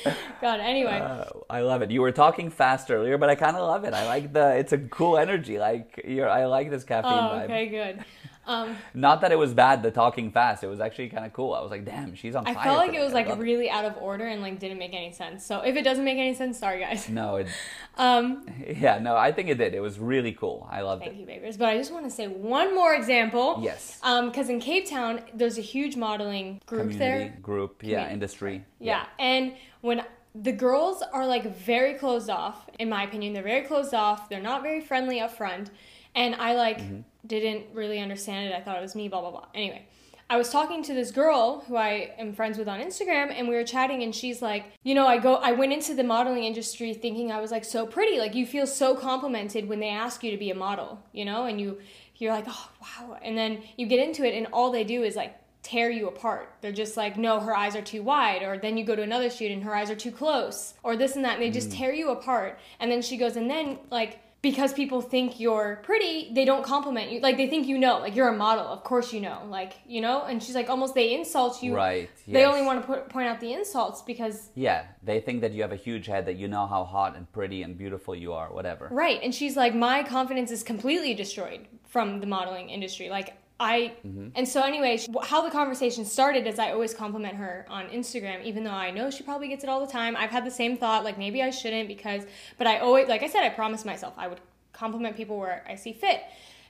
God. 0.42 0.62
Anyway, 0.62 1.00
Uh, 1.00 1.26
I 1.50 1.62
love 1.62 1.82
it. 1.82 1.92
You 1.92 2.02
were 2.02 2.14
talking 2.14 2.50
fast 2.50 2.90
earlier, 2.90 3.18
but 3.18 3.30
I 3.30 3.36
kind 3.36 3.58
of 3.58 3.64
love 3.64 3.84
it. 3.84 3.94
I 3.94 4.06
like 4.08 4.32
the. 4.32 4.56
It's 4.56 4.72
a 4.72 4.78
cool 4.78 5.18
energy. 5.18 5.60
Like 5.60 6.02
you're. 6.08 6.30
I 6.30 6.46
like 6.46 6.70
this 6.70 6.86
caffeine 6.86 7.12
oh, 7.12 7.34
vibe. 7.34 7.44
okay, 7.46 7.68
good. 7.68 8.06
Um, 8.48 8.78
Not 8.94 9.22
that 9.22 9.32
it 9.32 9.38
was 9.38 9.54
bad. 9.54 9.84
The 9.84 9.92
talking 9.92 10.32
fast. 10.32 10.64
It 10.64 10.68
was 10.68 10.80
actually 10.80 11.10
kind 11.10 11.26
of 11.26 11.34
cool. 11.34 11.54
I 11.54 11.62
was 11.62 11.70
like, 11.70 11.86
damn, 11.86 12.16
she's 12.16 12.34
on 12.34 12.48
I 12.48 12.54
fire. 12.54 12.62
I 12.62 12.66
felt 12.66 12.78
like 12.78 12.88
today. 12.92 13.02
it 13.02 13.04
was 13.04 13.14
like 13.14 13.38
really 13.38 13.70
out 13.70 13.86
of 13.86 13.96
order 13.98 14.26
and 14.26 14.42
like 14.42 14.60
didn't 14.60 14.80
make 14.80 14.94
any 14.94 15.12
sense. 15.12 15.46
So 15.46 15.60
if 15.62 15.76
it 15.76 15.84
doesn't 15.84 16.06
make 16.06 16.18
any 16.18 16.34
sense, 16.34 16.58
sorry 16.58 16.80
guys. 16.80 17.10
No, 17.10 17.36
it, 17.36 17.48
Um, 17.98 18.46
yeah, 18.68 19.00
no, 19.00 19.16
I 19.18 19.32
think 19.32 19.50
it 19.50 19.56
did. 19.58 19.74
It 19.74 19.80
was 19.80 20.00
really 20.00 20.32
cool. 20.32 20.68
I 20.72 20.82
loved 20.82 21.02
thank 21.02 21.14
it. 21.14 21.16
Thank 21.16 21.30
you, 21.30 21.36
babies. 21.36 21.58
But 21.58 21.70
I 21.70 21.78
just 21.78 21.92
want 21.92 22.06
to 22.06 22.12
say 22.12 22.28
one 22.28 22.74
more 22.76 22.94
example. 22.94 23.60
Yes. 23.62 24.00
Um, 24.04 24.28
because 24.30 24.50
in 24.50 24.60
Cape 24.60 24.88
Town, 24.88 25.22
there's 25.34 25.58
a 25.58 25.62
huge 25.62 25.96
modeling 25.96 26.62
group 26.66 26.92
Community, 26.92 27.00
there. 27.30 27.38
group, 27.42 27.82
yeah, 27.82 27.88
Community. 27.90 28.14
industry. 28.14 28.66
Yeah. 28.80 29.06
And 29.20 29.54
when 29.82 30.04
the 30.36 30.52
girls 30.52 31.02
are 31.12 31.26
like 31.26 31.58
very 31.58 31.96
closed 31.96 32.30
off, 32.30 32.70
in 32.78 32.88
my 32.90 33.04
opinion, 33.04 33.34
they're 33.34 33.42
very 33.44 33.64
closed 33.66 33.94
off. 33.96 34.30
They're 34.30 34.40
not 34.42 34.62
very 34.62 34.80
friendly 34.82 35.20
up 35.20 35.36
front. 35.36 35.72
And 36.18 36.36
I 36.36 36.54
like 36.56 36.80
Mm-hmm. 36.80 37.02
didn't 37.28 37.64
really 37.74 38.00
understand 38.00 38.48
it. 38.50 38.54
I 38.54 38.62
thought 38.62 38.78
it 38.78 38.82
was 38.82 38.96
me, 38.96 39.08
blah, 39.08 39.22
blah, 39.22 39.32
blah. 39.32 39.46
Anyway, 39.54 39.86
I 40.30 40.36
was 40.38 40.50
talking 40.50 40.84
to 40.84 40.94
this 40.94 41.12
girl 41.12 41.64
who 41.68 41.78
I 41.78 42.12
am 42.18 42.34
friends 42.34 42.58
with 42.58 42.68
on 42.68 42.82
Instagram, 42.82 43.32
and 43.34 43.48
we 43.48 43.56
were 43.56 43.64
chatting, 43.64 44.04
and 44.04 44.14
she's 44.14 44.42
like, 44.42 44.66
you 44.84 44.94
know, 44.96 45.08
I 45.08 45.20
go, 45.20 45.36
I 45.36 45.54
went 45.54 45.72
into 45.72 45.94
the 45.94 46.04
modeling 46.04 46.44
industry 46.44 46.94
thinking 46.94 47.32
I 47.32 47.40
was 47.40 47.52
like 47.52 47.64
so 47.64 47.86
pretty. 47.86 48.18
Like 48.20 48.36
you 48.36 48.46
feel 48.46 48.68
so 48.68 48.94
complimented 48.96 49.70
when 49.70 49.80
they 49.80 49.90
ask 49.90 50.24
you 50.24 50.32
to 50.32 50.38
be 50.38 50.50
a 50.52 50.56
model, 50.56 51.02
you 51.14 51.24
know, 51.24 51.46
and 51.46 51.62
you 51.62 51.78
you're 52.18 52.34
like, 52.34 52.46
oh 52.48 52.70
wow, 52.82 53.18
and 53.22 53.38
then 53.38 53.62
you 53.78 53.86
get 53.86 54.00
into 54.06 54.26
it, 54.26 54.34
and 54.34 54.48
all 54.52 54.72
they 54.72 54.84
do 54.84 55.04
is 55.04 55.16
like 55.16 55.34
tear 55.64 55.90
you 55.90 56.08
apart. 56.08 56.54
They're 56.62 56.72
just 56.72 56.98
like, 56.98 57.16
no, 57.18 57.40
her 57.40 57.56
eyes 57.56 57.76
are 57.76 57.82
too 57.82 58.02
wide, 58.04 58.42
or 58.44 58.58
then 58.58 58.76
you 58.76 58.84
go 58.86 58.96
to 58.96 59.02
another 59.04 59.30
shoot 59.30 59.52
and 59.52 59.64
her 59.64 59.76
eyes 59.76 59.90
are 59.92 59.96
too 59.96 60.12
close, 60.12 60.74
or 60.84 60.96
this 60.98 61.16
and 61.16 61.24
that, 61.26 61.36
and 61.36 61.44
they 61.44 61.52
just 61.52 61.72
tear 61.72 61.94
you 61.94 62.10
apart. 62.10 62.58
And 62.80 62.92
then 62.92 63.02
she 63.02 63.18
goes, 63.18 63.36
and 63.36 63.50
then 63.50 63.78
like 63.92 64.20
because 64.50 64.72
people 64.72 65.02
think 65.02 65.42
you're 65.42 65.82
pretty, 65.84 66.32
they 66.34 66.46
don't 66.46 66.64
compliment 66.64 67.12
you. 67.12 67.20
Like 67.20 67.36
they 67.36 67.48
think 67.48 67.68
you 67.68 67.78
know, 67.78 68.00
like 68.00 68.16
you're 68.16 68.30
a 68.30 68.38
model. 68.48 68.66
Of 68.66 68.82
course 68.82 69.12
you 69.12 69.20
know, 69.20 69.42
like 69.50 69.74
you 69.86 70.00
know. 70.00 70.24
And 70.24 70.42
she's 70.42 70.56
like, 70.56 70.70
almost 70.70 70.96
they 70.96 71.14
insult 71.14 71.62
you. 71.62 71.76
Right. 71.76 72.10
They 72.26 72.40
yes. 72.40 72.48
only 72.48 72.62
want 72.62 72.80
to 72.80 72.88
put, 72.88 73.10
point 73.10 73.28
out 73.28 73.42
the 73.42 73.52
insults 73.52 74.02
because 74.02 74.50
Yeah, 74.56 74.86
they 75.04 75.20
think 75.20 75.42
that 75.42 75.52
you 75.52 75.62
have 75.64 75.74
a 75.74 75.82
huge 75.88 76.06
head, 76.06 76.26
that 76.28 76.38
you 76.38 76.48
know 76.48 76.66
how 76.66 76.86
hot 76.86 77.18
and 77.18 77.30
pretty 77.34 77.62
and 77.64 77.78
beautiful 77.78 78.16
you 78.16 78.32
are, 78.32 78.48
whatever. 78.54 78.88
Right. 78.90 79.20
And 79.22 79.36
she's 79.36 79.58
like, 79.58 79.76
my 79.76 80.02
confidence 80.04 80.50
is 80.50 80.64
completely 80.64 81.14
destroyed 81.14 81.68
from 81.84 82.22
the 82.22 82.28
modeling 82.28 82.70
industry. 82.70 83.10
Like, 83.10 83.36
I, 83.60 83.94
and 84.36 84.48
so, 84.48 84.62
anyways, 84.62 85.08
how 85.24 85.42
the 85.42 85.50
conversation 85.50 86.06
started 86.06 86.46
is 86.46 86.60
I 86.60 86.72
always 86.72 86.94
compliment 86.94 87.36
her 87.36 87.66
on 87.70 87.88
Instagram, 87.88 88.44
even 88.44 88.64
though 88.64 88.70
I 88.70 88.92
know 88.92 89.10
she 89.10 89.24
probably 89.24 89.48
gets 89.48 89.64
it 89.64 89.70
all 89.70 89.84
the 89.84 89.92
time. 89.92 90.16
I've 90.16 90.30
had 90.30 90.46
the 90.46 90.52
same 90.52 90.78
thought, 90.78 91.04
like, 91.04 91.18
maybe 91.18 91.42
I 91.42 91.50
shouldn't 91.50 91.88
because, 91.88 92.24
but 92.58 92.68
I 92.68 92.80
always, 92.80 93.08
like 93.08 93.24
I 93.24 93.28
said, 93.28 93.44
I 93.44 93.50
promised 93.50 93.86
myself 93.86 94.14
I 94.18 94.28
would 94.28 94.40
compliment 94.74 95.18
people 95.18 95.40
where 95.40 95.66
I 95.68 95.76
see 95.76 95.94
fit. 95.94 96.22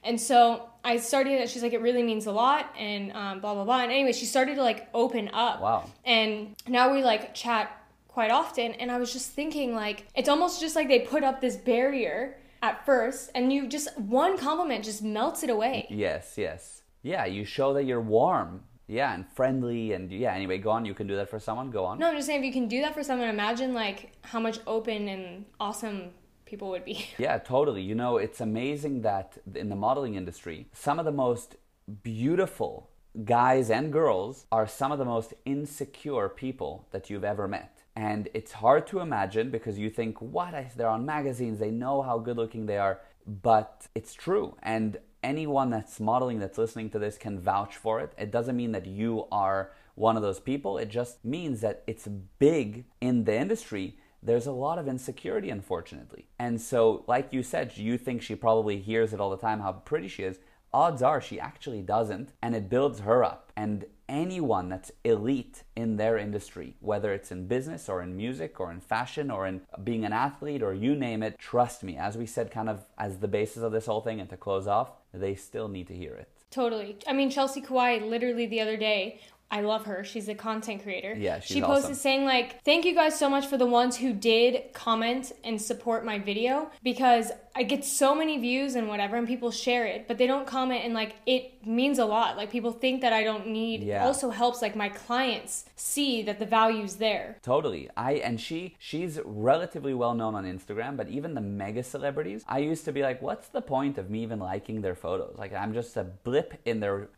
And 0.04 0.22
so 0.22 0.70
I 0.86 0.98
started. 0.98 1.50
She's 1.50 1.64
like, 1.64 1.74
it 1.74 1.82
really 1.82 2.04
means 2.04 2.28
a 2.28 2.32
lot, 2.32 2.74
and 2.78 3.12
um, 3.12 3.42
blah 3.42 3.54
blah 3.54 3.66
blah. 3.66 3.82
And 3.82 3.92
anyway, 3.92 4.14
she 4.14 4.26
started 4.26 4.56
to 4.56 4.64
like 4.64 4.88
open 4.94 5.30
up. 5.34 5.60
Wow. 5.60 5.90
And 6.06 6.56
now 6.68 6.94
we 6.94 7.04
like 7.04 7.34
chat 7.34 7.72
quite 8.08 8.32
often. 8.32 8.74
And 8.74 8.92
I 8.92 8.98
was 8.98 9.12
just 9.12 9.32
thinking, 9.32 9.76
like, 9.76 10.08
it's 10.16 10.30
almost 10.30 10.62
just 10.62 10.76
like 10.76 10.88
they 10.88 11.00
put 11.00 11.24
up 11.24 11.42
this 11.42 11.58
barrier 11.58 12.38
at 12.62 12.86
first, 12.86 13.32
and 13.36 13.52
you 13.52 13.68
just 13.68 13.98
one 14.00 14.38
compliment 14.38 14.86
just 14.86 15.04
melts 15.04 15.44
it 15.44 15.50
away. 15.50 15.88
Yes, 15.90 16.36
yes. 16.38 16.77
Yeah, 17.08 17.26
you 17.26 17.46
show 17.46 17.74
that 17.74 17.86
you're 17.86 18.02
warm. 18.02 18.64
Yeah, 18.88 19.14
and 19.14 19.26
friendly 19.30 19.94
and 19.94 20.12
yeah, 20.12 20.34
anyway, 20.34 20.58
go 20.58 20.72
on. 20.72 20.86
You 20.86 20.94
can 20.94 21.08
do 21.08 21.16
that 21.16 21.30
for 21.30 21.40
someone. 21.40 21.72
Go 21.72 21.86
on. 21.86 22.00
No, 22.00 22.08
I'm 22.10 22.16
just 22.16 22.28
saying, 22.28 22.40
if 22.40 22.46
you 22.46 22.54
can 22.54 22.68
do 22.68 22.82
that 22.82 22.94
for 22.94 23.04
someone, 23.04 23.30
imagine 23.30 23.74
like 23.74 24.14
how 24.22 24.40
much 24.40 24.60
open 24.68 25.08
and 25.08 25.46
awesome 25.60 26.12
people 26.46 26.70
would 26.70 26.86
be. 26.86 27.06
Yeah, 27.18 27.38
totally. 27.38 27.82
You 27.82 27.96
know, 27.96 28.18
it's 28.18 28.42
amazing 28.42 29.02
that 29.02 29.38
in 29.56 29.70
the 29.70 29.76
modeling 29.76 30.16
industry, 30.16 30.68
some 30.74 31.00
of 31.00 31.06
the 31.06 31.12
most 31.12 31.56
beautiful 32.04 32.90
guys 33.26 33.70
and 33.70 33.92
girls 33.92 34.46
are 34.52 34.68
some 34.68 34.92
of 34.92 35.00
the 35.00 35.06
most 35.06 35.34
insecure 35.46 36.30
people 36.30 36.88
that 36.92 37.10
you've 37.10 37.24
ever 37.24 37.48
met. 37.48 37.84
And 37.96 38.30
it's 38.34 38.52
hard 38.52 38.86
to 38.88 39.00
imagine 39.00 39.50
because 39.50 39.78
you 39.78 39.90
think, 39.90 40.22
what? 40.22 40.54
They're 40.76 40.88
on 40.88 41.06
magazines, 41.06 41.60
they 41.60 41.72
know 41.72 42.02
how 42.02 42.20
good 42.20 42.38
looking 42.38 42.66
they 42.66 42.78
are. 42.78 43.00
But 43.26 43.88
it's 43.96 44.14
true. 44.14 44.56
And 44.62 44.98
anyone 45.28 45.70
that's 45.70 46.00
modeling 46.00 46.40
that's 46.40 46.58
listening 46.58 46.90
to 46.92 47.00
this 47.00 47.18
can 47.18 47.40
vouch 47.40 47.76
for 47.76 48.00
it. 48.00 48.14
It 48.18 48.32
doesn't 48.32 48.56
mean 48.56 48.72
that 48.72 48.88
you 48.88 49.28
are 49.32 49.72
one 49.96 50.16
of 50.16 50.22
those 50.22 50.40
people, 50.40 50.78
it 50.78 50.90
just 50.90 51.26
means 51.26 51.62
that 51.62 51.84
it's 51.88 52.08
big 52.38 52.86
in 53.02 53.24
the 53.24 53.36
industry 53.36 53.98
there's 54.22 54.48
a 54.48 54.52
lot 54.52 54.80
of 54.80 54.88
insecurity, 54.88 55.50
unfortunately. 55.50 56.28
And 56.40 56.60
so, 56.60 57.04
like 57.08 57.32
you 57.32 57.44
said, 57.44 57.78
you 57.78 57.98
think 57.98 58.22
she 58.22 58.36
probably 58.36 58.80
hears 58.80 59.14
it 59.14 59.20
all 59.20 59.30
the 59.30 59.38
time 59.38 59.60
how 59.60 59.74
pretty 59.74 60.08
she 60.08 60.24
is. 60.24 60.40
Odds 60.74 61.02
are 61.02 61.22
she 61.22 61.40
actually 61.40 61.82
doesn't, 61.82 62.34
and 62.42 62.56
it 62.56 62.70
builds 62.70 63.00
her 63.02 63.24
up. 63.24 63.52
And 63.56 63.86
anyone 64.10 64.70
that's 64.70 64.92
elite 65.04 65.64
in 65.76 65.98
their 65.98 66.18
industry, 66.18 66.76
whether 66.80 67.14
it's 67.14 67.32
in 67.32 67.48
business 67.48 67.90
or 67.90 68.02
in 68.02 68.16
music 68.16 68.60
or 68.60 68.72
in 68.72 68.80
fashion 68.80 69.30
or 69.30 69.48
in 69.48 69.62
being 69.84 70.06
an 70.06 70.14
athlete 70.14 70.64
or 70.64 70.74
you 70.74 70.96
name 70.96 71.24
it, 71.24 71.38
trust 71.38 71.84
me, 71.84 71.98
as 71.98 72.18
we 72.18 72.26
said, 72.26 72.52
kind 72.52 72.70
of 72.70 72.86
as 72.98 73.18
the 73.18 73.28
basis 73.28 73.64
of 73.64 73.72
this 73.72 73.86
whole 73.86 74.02
thing, 74.02 74.20
and 74.20 74.30
to 74.30 74.38
close 74.38 74.68
off, 74.68 74.92
they 75.14 75.36
still 75.36 75.68
need 75.68 75.88
to 75.88 75.96
hear 75.96 76.14
it. 76.14 76.30
Totally. 76.50 76.98
I 77.06 77.14
mean, 77.14 77.30
Chelsea 77.30 77.62
Kawhi 77.62 78.08
literally 78.08 78.46
the 78.46 78.62
other 78.62 78.78
day. 78.78 79.20
I 79.50 79.62
love 79.62 79.86
her. 79.86 80.04
She's 80.04 80.28
a 80.28 80.36
content 80.36 80.84
creator. 80.84 81.16
Yeah, 81.18 81.40
she's 81.40 81.56
she 81.56 81.62
posted 81.62 81.92
awesome. 81.92 81.96
saying 81.96 82.26
like, 82.26 82.64
"Thank 82.64 82.86
you 82.86 82.94
guys 82.94 83.18
so 83.18 83.30
much 83.30 83.48
for 83.48 83.58
the 83.58 83.66
ones 83.66 83.96
who 83.98 84.12
did 84.14 84.74
comment 84.74 85.32
and 85.44 85.62
support 85.62 86.04
my 86.04 86.20
video 86.20 86.70
because 86.84 87.32
I 87.56 87.64
get 87.64 87.84
so 87.84 88.14
many 88.14 88.38
views 88.38 88.76
and 88.76 88.88
whatever, 88.88 89.16
and 89.16 89.28
people 89.28 89.50
share 89.50 89.86
it, 89.86 90.08
but 90.08 90.20
they 90.20 90.28
don't 90.28 90.46
comment 90.46 90.86
and 90.86 90.94
like 90.94 91.16
it 91.26 91.66
means 91.66 91.98
a 91.98 92.06
lot. 92.06 92.38
Like 92.38 92.52
people 92.52 92.72
think 92.72 93.02
that 93.02 93.14
I 93.14 93.24
don't 93.24 93.48
need. 93.48 93.84
Yeah. 93.84 94.06
Also 94.06 94.30
helps 94.30 94.62
like 94.62 94.76
my 94.76 94.90
clients 94.90 95.66
see 95.76 96.22
that 96.24 96.40
the 96.40 96.46
value's 96.46 96.98
there. 96.98 97.38
Totally. 97.42 97.90
I 97.96 98.14
and 98.16 98.40
she 98.40 98.76
she's 98.78 99.20
relatively 99.26 99.94
well 99.94 100.14
known 100.14 100.36
on 100.36 100.44
Instagram, 100.46 100.98
but 100.98 101.08
even 101.08 101.34
the 101.34 101.42
mega 101.42 101.84
celebrities, 101.84 102.44
I 102.48 102.60
used 102.60 102.86
to 102.86 102.92
be 102.92 103.02
like, 103.02 103.22
what's 103.22 103.48
the 103.48 103.62
point 103.62 103.98
of 103.98 104.10
me 104.10 104.24
even 104.24 104.40
liking 104.40 104.82
their 104.82 104.96
photos? 104.96 105.36
Like 105.38 105.54
I'm 105.54 105.74
just 105.74 105.96
a 105.98 106.04
blip 106.04 106.60
in 106.66 106.80
their 106.80 107.10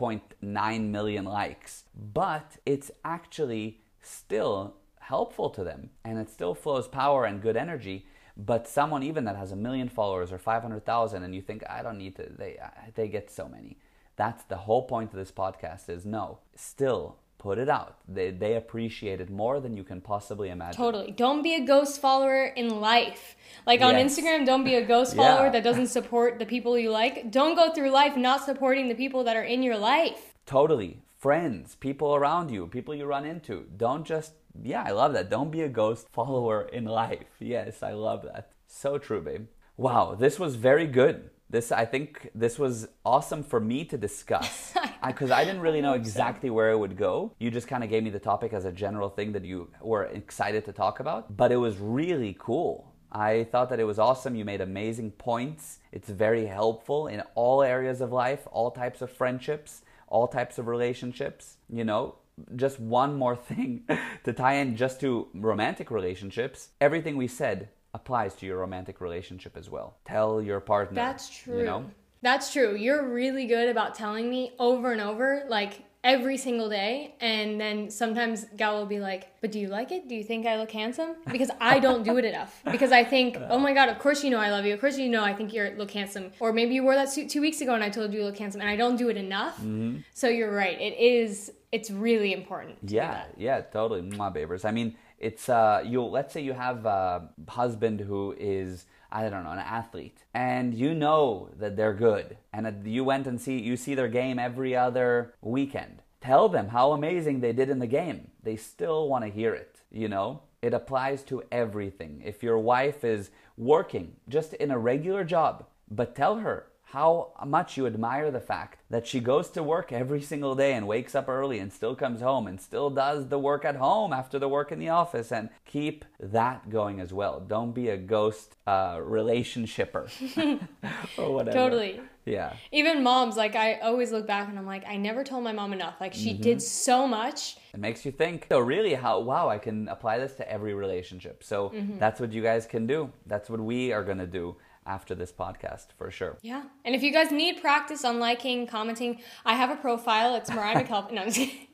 1.9 0.00 0.90
million 0.90 1.24
likes. 1.24 1.84
But 1.94 2.56
it's 2.66 2.90
actually 3.04 3.80
still 4.00 4.76
helpful 5.00 5.50
to 5.50 5.64
them 5.64 5.90
and 6.04 6.18
it 6.18 6.30
still 6.30 6.54
flows 6.54 6.88
power 6.88 7.24
and 7.24 7.42
good 7.42 7.56
energy. 7.56 8.06
But 8.36 8.66
someone 8.66 9.02
even 9.02 9.24
that 9.24 9.36
has 9.36 9.52
a 9.52 9.56
million 9.56 9.88
followers 9.88 10.32
or 10.32 10.38
500,000 10.38 11.22
and 11.22 11.34
you 11.34 11.42
think 11.42 11.62
I 11.68 11.82
don't 11.82 11.98
need 11.98 12.16
to 12.16 12.26
they 12.30 12.58
they 12.94 13.08
get 13.08 13.30
so 13.30 13.48
many. 13.48 13.78
That's 14.16 14.44
the 14.44 14.56
whole 14.56 14.82
point 14.82 15.12
of 15.12 15.18
this 15.18 15.32
podcast 15.32 15.88
is 15.88 16.04
no, 16.04 16.38
still 16.54 17.16
put 17.40 17.58
it 17.58 17.68
out. 17.68 17.96
They, 18.06 18.30
they 18.30 18.54
appreciate 18.54 19.20
it 19.20 19.30
more 19.30 19.58
than 19.60 19.76
you 19.76 19.82
can 19.82 20.00
possibly 20.00 20.50
imagine. 20.50 20.76
Totally. 20.76 21.10
Don't 21.10 21.42
be 21.42 21.54
a 21.56 21.64
ghost 21.64 22.00
follower 22.00 22.44
in 22.44 22.68
life. 22.80 23.34
Like 23.66 23.80
on 23.80 23.94
Yes. 23.94 24.16
Instagram, 24.18 24.44
don't 24.46 24.62
be 24.62 24.76
a 24.76 24.84
ghost 24.86 25.14
Yeah. 25.16 25.22
follower 25.22 25.50
that 25.50 25.64
doesn't 25.64 25.88
support 25.88 26.38
the 26.38 26.46
people 26.46 26.78
you 26.78 26.90
like. 26.90 27.30
Don't 27.32 27.56
go 27.56 27.72
through 27.72 27.90
life 27.90 28.16
not 28.16 28.44
supporting 28.44 28.88
the 28.88 28.94
people 28.94 29.24
that 29.24 29.36
are 29.36 29.42
in 29.54 29.62
your 29.62 29.78
life. 29.78 30.34
Totally. 30.46 31.02
Friends, 31.16 31.74
people 31.76 32.14
around 32.14 32.50
you, 32.50 32.66
people 32.66 32.94
you 32.94 33.06
run 33.06 33.24
into. 33.24 33.66
Don't 33.76 34.04
just, 34.06 34.32
yeah, 34.62 34.82
I 34.86 34.90
love 34.92 35.12
that. 35.14 35.30
Don't 35.30 35.50
be 35.50 35.62
a 35.62 35.68
ghost 35.68 36.08
follower 36.12 36.68
in 36.72 36.84
life. 36.84 37.24
Yes, 37.40 37.82
I 37.82 37.92
love 37.92 38.22
that. 38.24 38.52
So 38.66 38.98
true, 38.98 39.22
babe. 39.22 39.46
Wow, 39.76 40.14
this 40.14 40.38
was 40.38 40.56
very 40.56 40.86
good. 40.86 41.30
This, 41.50 41.72
I 41.72 41.84
think, 41.84 42.30
this 42.32 42.60
was 42.60 42.86
awesome 43.04 43.42
for 43.42 43.58
me 43.58 43.84
to 43.86 43.98
discuss 43.98 44.72
because 45.06 45.32
I, 45.32 45.44
didn't 45.44 45.62
really 45.62 45.80
know 45.80 45.94
exactly 45.94 46.48
where 46.48 46.70
it 46.70 46.78
would 46.78 46.96
go. 46.96 47.32
You 47.40 47.50
just 47.50 47.66
kind 47.66 47.82
of 47.82 47.90
gave 47.90 48.04
me 48.04 48.10
the 48.10 48.20
topic 48.20 48.52
as 48.52 48.64
a 48.64 48.72
general 48.72 49.08
thing 49.08 49.32
that 49.32 49.44
you 49.44 49.68
were 49.80 50.04
excited 50.04 50.64
to 50.66 50.72
talk 50.72 51.00
about, 51.00 51.36
but 51.36 51.50
it 51.50 51.56
was 51.56 51.76
really 51.78 52.36
cool. 52.38 52.94
I 53.10 53.48
thought 53.50 53.68
that 53.70 53.80
it 53.80 53.84
was 53.84 53.98
awesome. 53.98 54.36
You 54.36 54.44
made 54.44 54.60
amazing 54.60 55.10
points. 55.10 55.80
It's 55.90 56.08
very 56.08 56.46
helpful 56.46 57.08
in 57.08 57.22
all 57.34 57.62
areas 57.62 58.00
of 58.00 58.12
life, 58.12 58.46
all 58.52 58.70
types 58.70 59.02
of 59.02 59.10
friendships, 59.10 59.82
all 60.06 60.28
types 60.28 60.58
of 60.58 60.68
relationships. 60.68 61.56
You 61.68 61.84
know, 61.84 62.14
just 62.54 62.78
one 62.78 63.16
more 63.16 63.34
thing 63.50 63.82
to 64.22 64.32
tie 64.32 64.54
in 64.54 64.76
just 64.76 65.00
to 65.00 65.26
romantic 65.34 65.90
relationships. 65.90 66.68
Everything 66.80 67.16
we 67.16 67.26
said 67.26 67.70
applies 67.94 68.34
to 68.36 68.46
your 68.46 68.58
romantic 68.58 69.00
relationship 69.00 69.56
as 69.56 69.68
well. 69.68 69.96
Tell 70.04 70.40
your 70.40 70.60
partner. 70.60 70.94
That's 70.94 71.28
true. 71.28 71.58
You 71.58 71.64
know? 71.64 71.90
That's 72.22 72.52
true. 72.52 72.76
You're 72.76 73.08
really 73.08 73.46
good 73.46 73.68
about 73.68 73.94
telling 73.94 74.28
me 74.28 74.52
over 74.58 74.92
and 74.92 75.00
over, 75.00 75.44
like 75.48 75.84
every 76.02 76.36
single 76.36 76.68
day. 76.68 77.14
And 77.20 77.60
then 77.60 77.90
sometimes 77.90 78.46
Gal 78.56 78.78
will 78.78 78.86
be 78.86 79.00
like, 79.00 79.28
But 79.40 79.52
do 79.52 79.58
you 79.58 79.68
like 79.68 79.92
it? 79.92 80.08
Do 80.08 80.14
you 80.14 80.24
think 80.24 80.46
I 80.46 80.56
look 80.56 80.70
handsome? 80.70 81.16
Because 81.30 81.50
I 81.60 81.78
don't 81.78 82.02
do 82.02 82.16
it 82.18 82.24
enough. 82.24 82.62
Because 82.70 82.92
I 82.92 83.04
think, 83.04 83.36
Oh 83.48 83.58
my 83.58 83.72
God, 83.72 83.88
of 83.88 83.98
course 83.98 84.22
you 84.24 84.30
know 84.30 84.38
I 84.38 84.50
love 84.50 84.64
you. 84.64 84.74
Of 84.74 84.80
course 84.80 84.98
you 84.98 85.08
know 85.08 85.24
I 85.24 85.34
think 85.34 85.52
you 85.52 85.74
look 85.76 85.90
handsome. 85.90 86.32
Or 86.40 86.52
maybe 86.52 86.74
you 86.74 86.82
wore 86.82 86.94
that 86.94 87.10
suit 87.10 87.28
two 87.28 87.40
weeks 87.40 87.60
ago 87.60 87.74
and 87.74 87.84
I 87.84 87.90
told 87.90 88.12
you 88.12 88.20
you 88.20 88.24
look 88.24 88.38
handsome. 88.38 88.60
And 88.60 88.70
I 88.70 88.76
don't 88.76 88.96
do 88.96 89.08
it 89.08 89.16
enough. 89.16 89.56
Mm-hmm. 89.56 89.98
So 90.14 90.28
you're 90.28 90.52
right. 90.52 90.78
It 90.80 90.98
is, 90.98 91.52
it's 91.72 91.90
really 91.90 92.32
important. 92.32 92.78
Yeah, 92.86 93.24
yeah, 93.36 93.60
totally. 93.60 94.02
My 94.02 94.30
babers. 94.30 94.64
I 94.64 94.72
mean, 94.72 94.96
it's 95.20 95.48
uh, 95.48 95.82
you. 95.84 96.02
Let's 96.02 96.32
say 96.32 96.40
you 96.40 96.54
have 96.54 96.86
a 96.86 97.28
husband 97.48 98.00
who 98.00 98.34
is 98.38 98.86
I 99.12 99.28
don't 99.28 99.44
know 99.44 99.50
an 99.50 99.58
athlete, 99.58 100.24
and 100.34 100.74
you 100.74 100.94
know 100.94 101.50
that 101.58 101.76
they're 101.76 101.94
good, 101.94 102.38
and 102.52 102.86
you 102.86 103.04
went 103.04 103.26
and 103.26 103.40
see 103.40 103.60
you 103.60 103.76
see 103.76 103.94
their 103.94 104.08
game 104.08 104.38
every 104.38 104.74
other 104.74 105.34
weekend. 105.42 106.02
Tell 106.20 106.48
them 106.48 106.68
how 106.68 106.92
amazing 106.92 107.40
they 107.40 107.52
did 107.52 107.70
in 107.70 107.78
the 107.78 107.86
game. 107.86 108.30
They 108.42 108.56
still 108.56 109.08
want 109.08 109.24
to 109.24 109.30
hear 109.30 109.54
it. 109.54 109.80
You 109.90 110.08
know, 110.08 110.42
it 110.62 110.74
applies 110.74 111.22
to 111.24 111.42
everything. 111.52 112.22
If 112.24 112.42
your 112.42 112.58
wife 112.58 113.04
is 113.04 113.30
working 113.56 114.16
just 114.28 114.54
in 114.54 114.70
a 114.70 114.78
regular 114.78 115.24
job, 115.24 115.66
but 115.90 116.14
tell 116.14 116.36
her 116.36 116.66
how 116.92 117.30
much 117.46 117.76
you 117.76 117.86
admire 117.86 118.32
the 118.32 118.40
fact 118.40 118.80
that 118.90 119.06
she 119.06 119.20
goes 119.20 119.48
to 119.48 119.62
work 119.62 119.92
every 119.92 120.20
single 120.20 120.56
day 120.56 120.72
and 120.72 120.88
wakes 120.88 121.14
up 121.14 121.28
early 121.28 121.60
and 121.60 121.72
still 121.72 121.94
comes 121.94 122.20
home 122.20 122.48
and 122.48 122.60
still 122.60 122.90
does 122.90 123.28
the 123.28 123.38
work 123.38 123.64
at 123.64 123.76
home 123.76 124.12
after 124.12 124.40
the 124.40 124.48
work 124.48 124.72
in 124.72 124.80
the 124.80 124.88
office 124.88 125.30
and 125.30 125.50
keep 125.64 126.04
that 126.18 126.68
going 126.68 126.98
as 126.98 127.12
well. 127.12 127.38
Don't 127.38 127.72
be 127.72 127.90
a 127.90 127.96
ghost 127.96 128.56
uh, 128.66 128.96
relationshipper 128.96 130.10
or 131.16 131.32
whatever. 131.32 131.56
Totally. 131.56 132.00
Yeah. 132.24 132.54
Even 132.72 133.04
moms, 133.04 133.36
like 133.36 133.54
I 133.54 133.74
always 133.78 134.10
look 134.10 134.26
back 134.26 134.48
and 134.48 134.58
I'm 134.58 134.66
like, 134.66 134.84
I 134.84 134.96
never 134.96 135.22
told 135.22 135.44
my 135.44 135.52
mom 135.52 135.72
enough. 135.72 135.94
Like 136.00 136.12
she 136.12 136.32
did 136.34 136.60
so 136.60 137.06
much. 137.06 137.56
It 137.72 137.78
makes 137.78 138.04
you 138.04 138.10
think. 138.10 138.46
So 138.50 138.58
really, 138.58 138.94
how 138.94 139.20
wow, 139.20 139.48
I 139.48 139.58
can 139.58 139.86
apply 139.86 140.18
this 140.18 140.34
to 140.34 140.50
every 140.50 140.74
relationship. 140.74 141.44
So 141.44 141.72
that's 141.98 142.20
what 142.20 142.32
you 142.32 142.42
guys 142.42 142.66
can 142.66 142.88
do. 142.88 143.12
That's 143.26 143.48
what 143.48 143.60
we 143.60 143.92
are 143.92 144.02
gonna 144.02 144.26
do 144.26 144.56
after 144.86 145.14
this 145.14 145.32
podcast 145.32 145.86
for 145.96 146.10
sure. 146.10 146.38
Yeah. 146.42 146.64
And 146.84 146.94
if 146.94 147.02
you 147.02 147.12
guys 147.12 147.30
need 147.30 147.60
practice 147.60 148.04
on 148.04 148.18
liking, 148.18 148.66
commenting, 148.66 149.20
I 149.44 149.54
have 149.54 149.70
a 149.70 149.76
profile. 149.76 150.34
It's 150.34 150.50
Mariah 150.50 150.84
McKelp. 150.84 151.12
No, 151.12 151.22
I'm 151.22 151.26
just 151.28 151.38
kidding. 151.38 151.56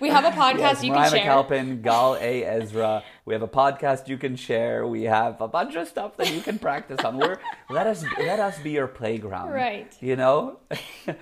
We 0.00 0.10
have 0.10 0.24
a 0.24 0.30
podcast 0.36 0.58
Yes, 0.58 0.84
you 0.84 0.92
Mariah 0.92 1.10
can 1.10 1.18
share. 1.18 1.26
Mariah 1.26 1.44
McAlpin, 1.44 1.82
Gal 1.82 2.16
A. 2.20 2.44
Ezra. 2.44 3.02
We 3.24 3.32
have 3.32 3.42
a 3.42 3.48
podcast 3.48 4.06
you 4.06 4.18
can 4.18 4.36
share. 4.36 4.86
We 4.86 5.04
have 5.04 5.40
a 5.40 5.48
bunch 5.48 5.74
of 5.76 5.88
stuff 5.88 6.16
that 6.18 6.32
you 6.32 6.42
can 6.42 6.58
practice 6.58 7.00
on. 7.04 7.16
We're 7.16 7.38
let 7.70 7.86
us 7.86 8.04
let 8.18 8.38
us 8.38 8.58
be 8.58 8.72
your 8.72 8.86
playground. 8.86 9.52
Right. 9.52 9.96
You 10.00 10.16
know? 10.16 10.60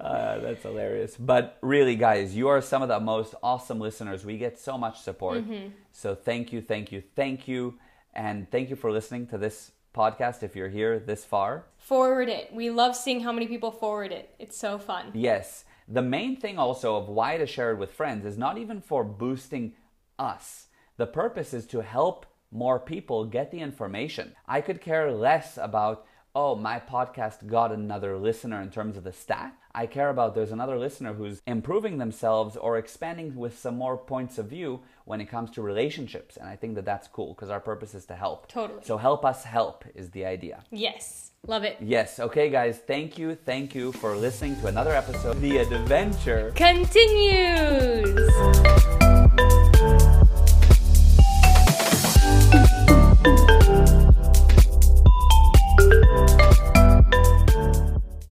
Uh, 0.00 0.38
that's 0.40 0.62
hilarious. 0.62 1.16
But 1.16 1.56
really, 1.62 1.94
guys, 1.94 2.34
you 2.34 2.48
are 2.48 2.60
some 2.60 2.82
of 2.82 2.88
the 2.88 2.98
most 2.98 3.34
awesome 3.42 3.78
listeners. 3.78 4.24
We 4.24 4.38
get 4.38 4.58
so 4.58 4.76
much 4.76 5.00
support. 5.00 5.38
Mm-hmm. 5.38 5.68
So 5.92 6.16
thank 6.16 6.52
you, 6.52 6.60
thank 6.60 6.90
you, 6.90 7.02
thank 7.14 7.46
you. 7.46 7.78
And 8.12 8.50
thank 8.50 8.70
you 8.70 8.76
for 8.76 8.90
listening 8.90 9.28
to 9.28 9.38
this 9.38 9.70
podcast 9.94 10.42
if 10.42 10.56
you're 10.56 10.68
here 10.68 10.98
this 10.98 11.24
far. 11.24 11.66
Forward 11.78 12.28
it. 12.28 12.52
We 12.52 12.70
love 12.70 12.96
seeing 12.96 13.20
how 13.20 13.32
many 13.32 13.46
people 13.46 13.70
forward 13.70 14.12
it. 14.12 14.34
It's 14.38 14.56
so 14.56 14.78
fun. 14.78 15.12
Yes. 15.14 15.64
The 15.86 16.02
main 16.02 16.36
thing 16.36 16.58
also 16.58 16.96
of 16.96 17.08
why 17.08 17.36
to 17.36 17.46
share 17.46 17.70
it 17.70 17.78
with 17.78 17.92
friends 17.92 18.24
is 18.24 18.36
not 18.36 18.58
even 18.58 18.80
for 18.80 19.04
boosting 19.04 19.74
us. 20.18 20.66
The 20.96 21.06
purpose 21.06 21.54
is 21.54 21.66
to 21.66 21.82
help 21.82 22.26
more 22.50 22.78
people 22.78 23.24
get 23.24 23.50
the 23.50 23.60
information. 23.60 24.34
I 24.46 24.60
could 24.60 24.80
care 24.80 25.10
less 25.10 25.58
about, 25.58 26.06
oh, 26.34 26.54
my 26.54 26.80
podcast 26.80 27.46
got 27.46 27.72
another 27.72 28.16
listener 28.16 28.62
in 28.62 28.70
terms 28.70 28.96
of 28.96 29.04
the 29.04 29.12
stat. 29.12 29.54
I 29.74 29.86
care 29.86 30.08
about 30.08 30.34
there's 30.34 30.52
another 30.52 30.78
listener 30.78 31.14
who's 31.14 31.42
improving 31.46 31.98
themselves 31.98 32.56
or 32.56 32.78
expanding 32.78 33.34
with 33.34 33.58
some 33.58 33.76
more 33.76 33.96
points 33.96 34.38
of 34.38 34.46
view 34.46 34.80
when 35.04 35.20
it 35.20 35.26
comes 35.26 35.50
to 35.52 35.62
relationships. 35.62 36.36
And 36.36 36.48
I 36.48 36.54
think 36.56 36.76
that 36.76 36.84
that's 36.84 37.08
cool 37.08 37.34
because 37.34 37.50
our 37.50 37.60
purpose 37.60 37.94
is 37.94 38.04
to 38.06 38.14
help. 38.14 38.46
Totally. 38.46 38.82
So 38.84 38.96
help 38.98 39.24
us 39.24 39.42
help 39.44 39.84
is 39.94 40.10
the 40.10 40.24
idea. 40.26 40.62
Yes. 40.70 41.32
Love 41.46 41.64
it. 41.64 41.76
Yes. 41.80 42.20
Okay, 42.20 42.48
guys. 42.50 42.78
Thank 42.78 43.18
you. 43.18 43.34
Thank 43.34 43.74
you 43.74 43.92
for 43.92 44.16
listening 44.16 44.56
to 44.60 44.68
another 44.68 44.94
episode. 44.94 45.40
The 45.40 45.58
adventure. 45.58 46.52
Continues. 46.54 48.30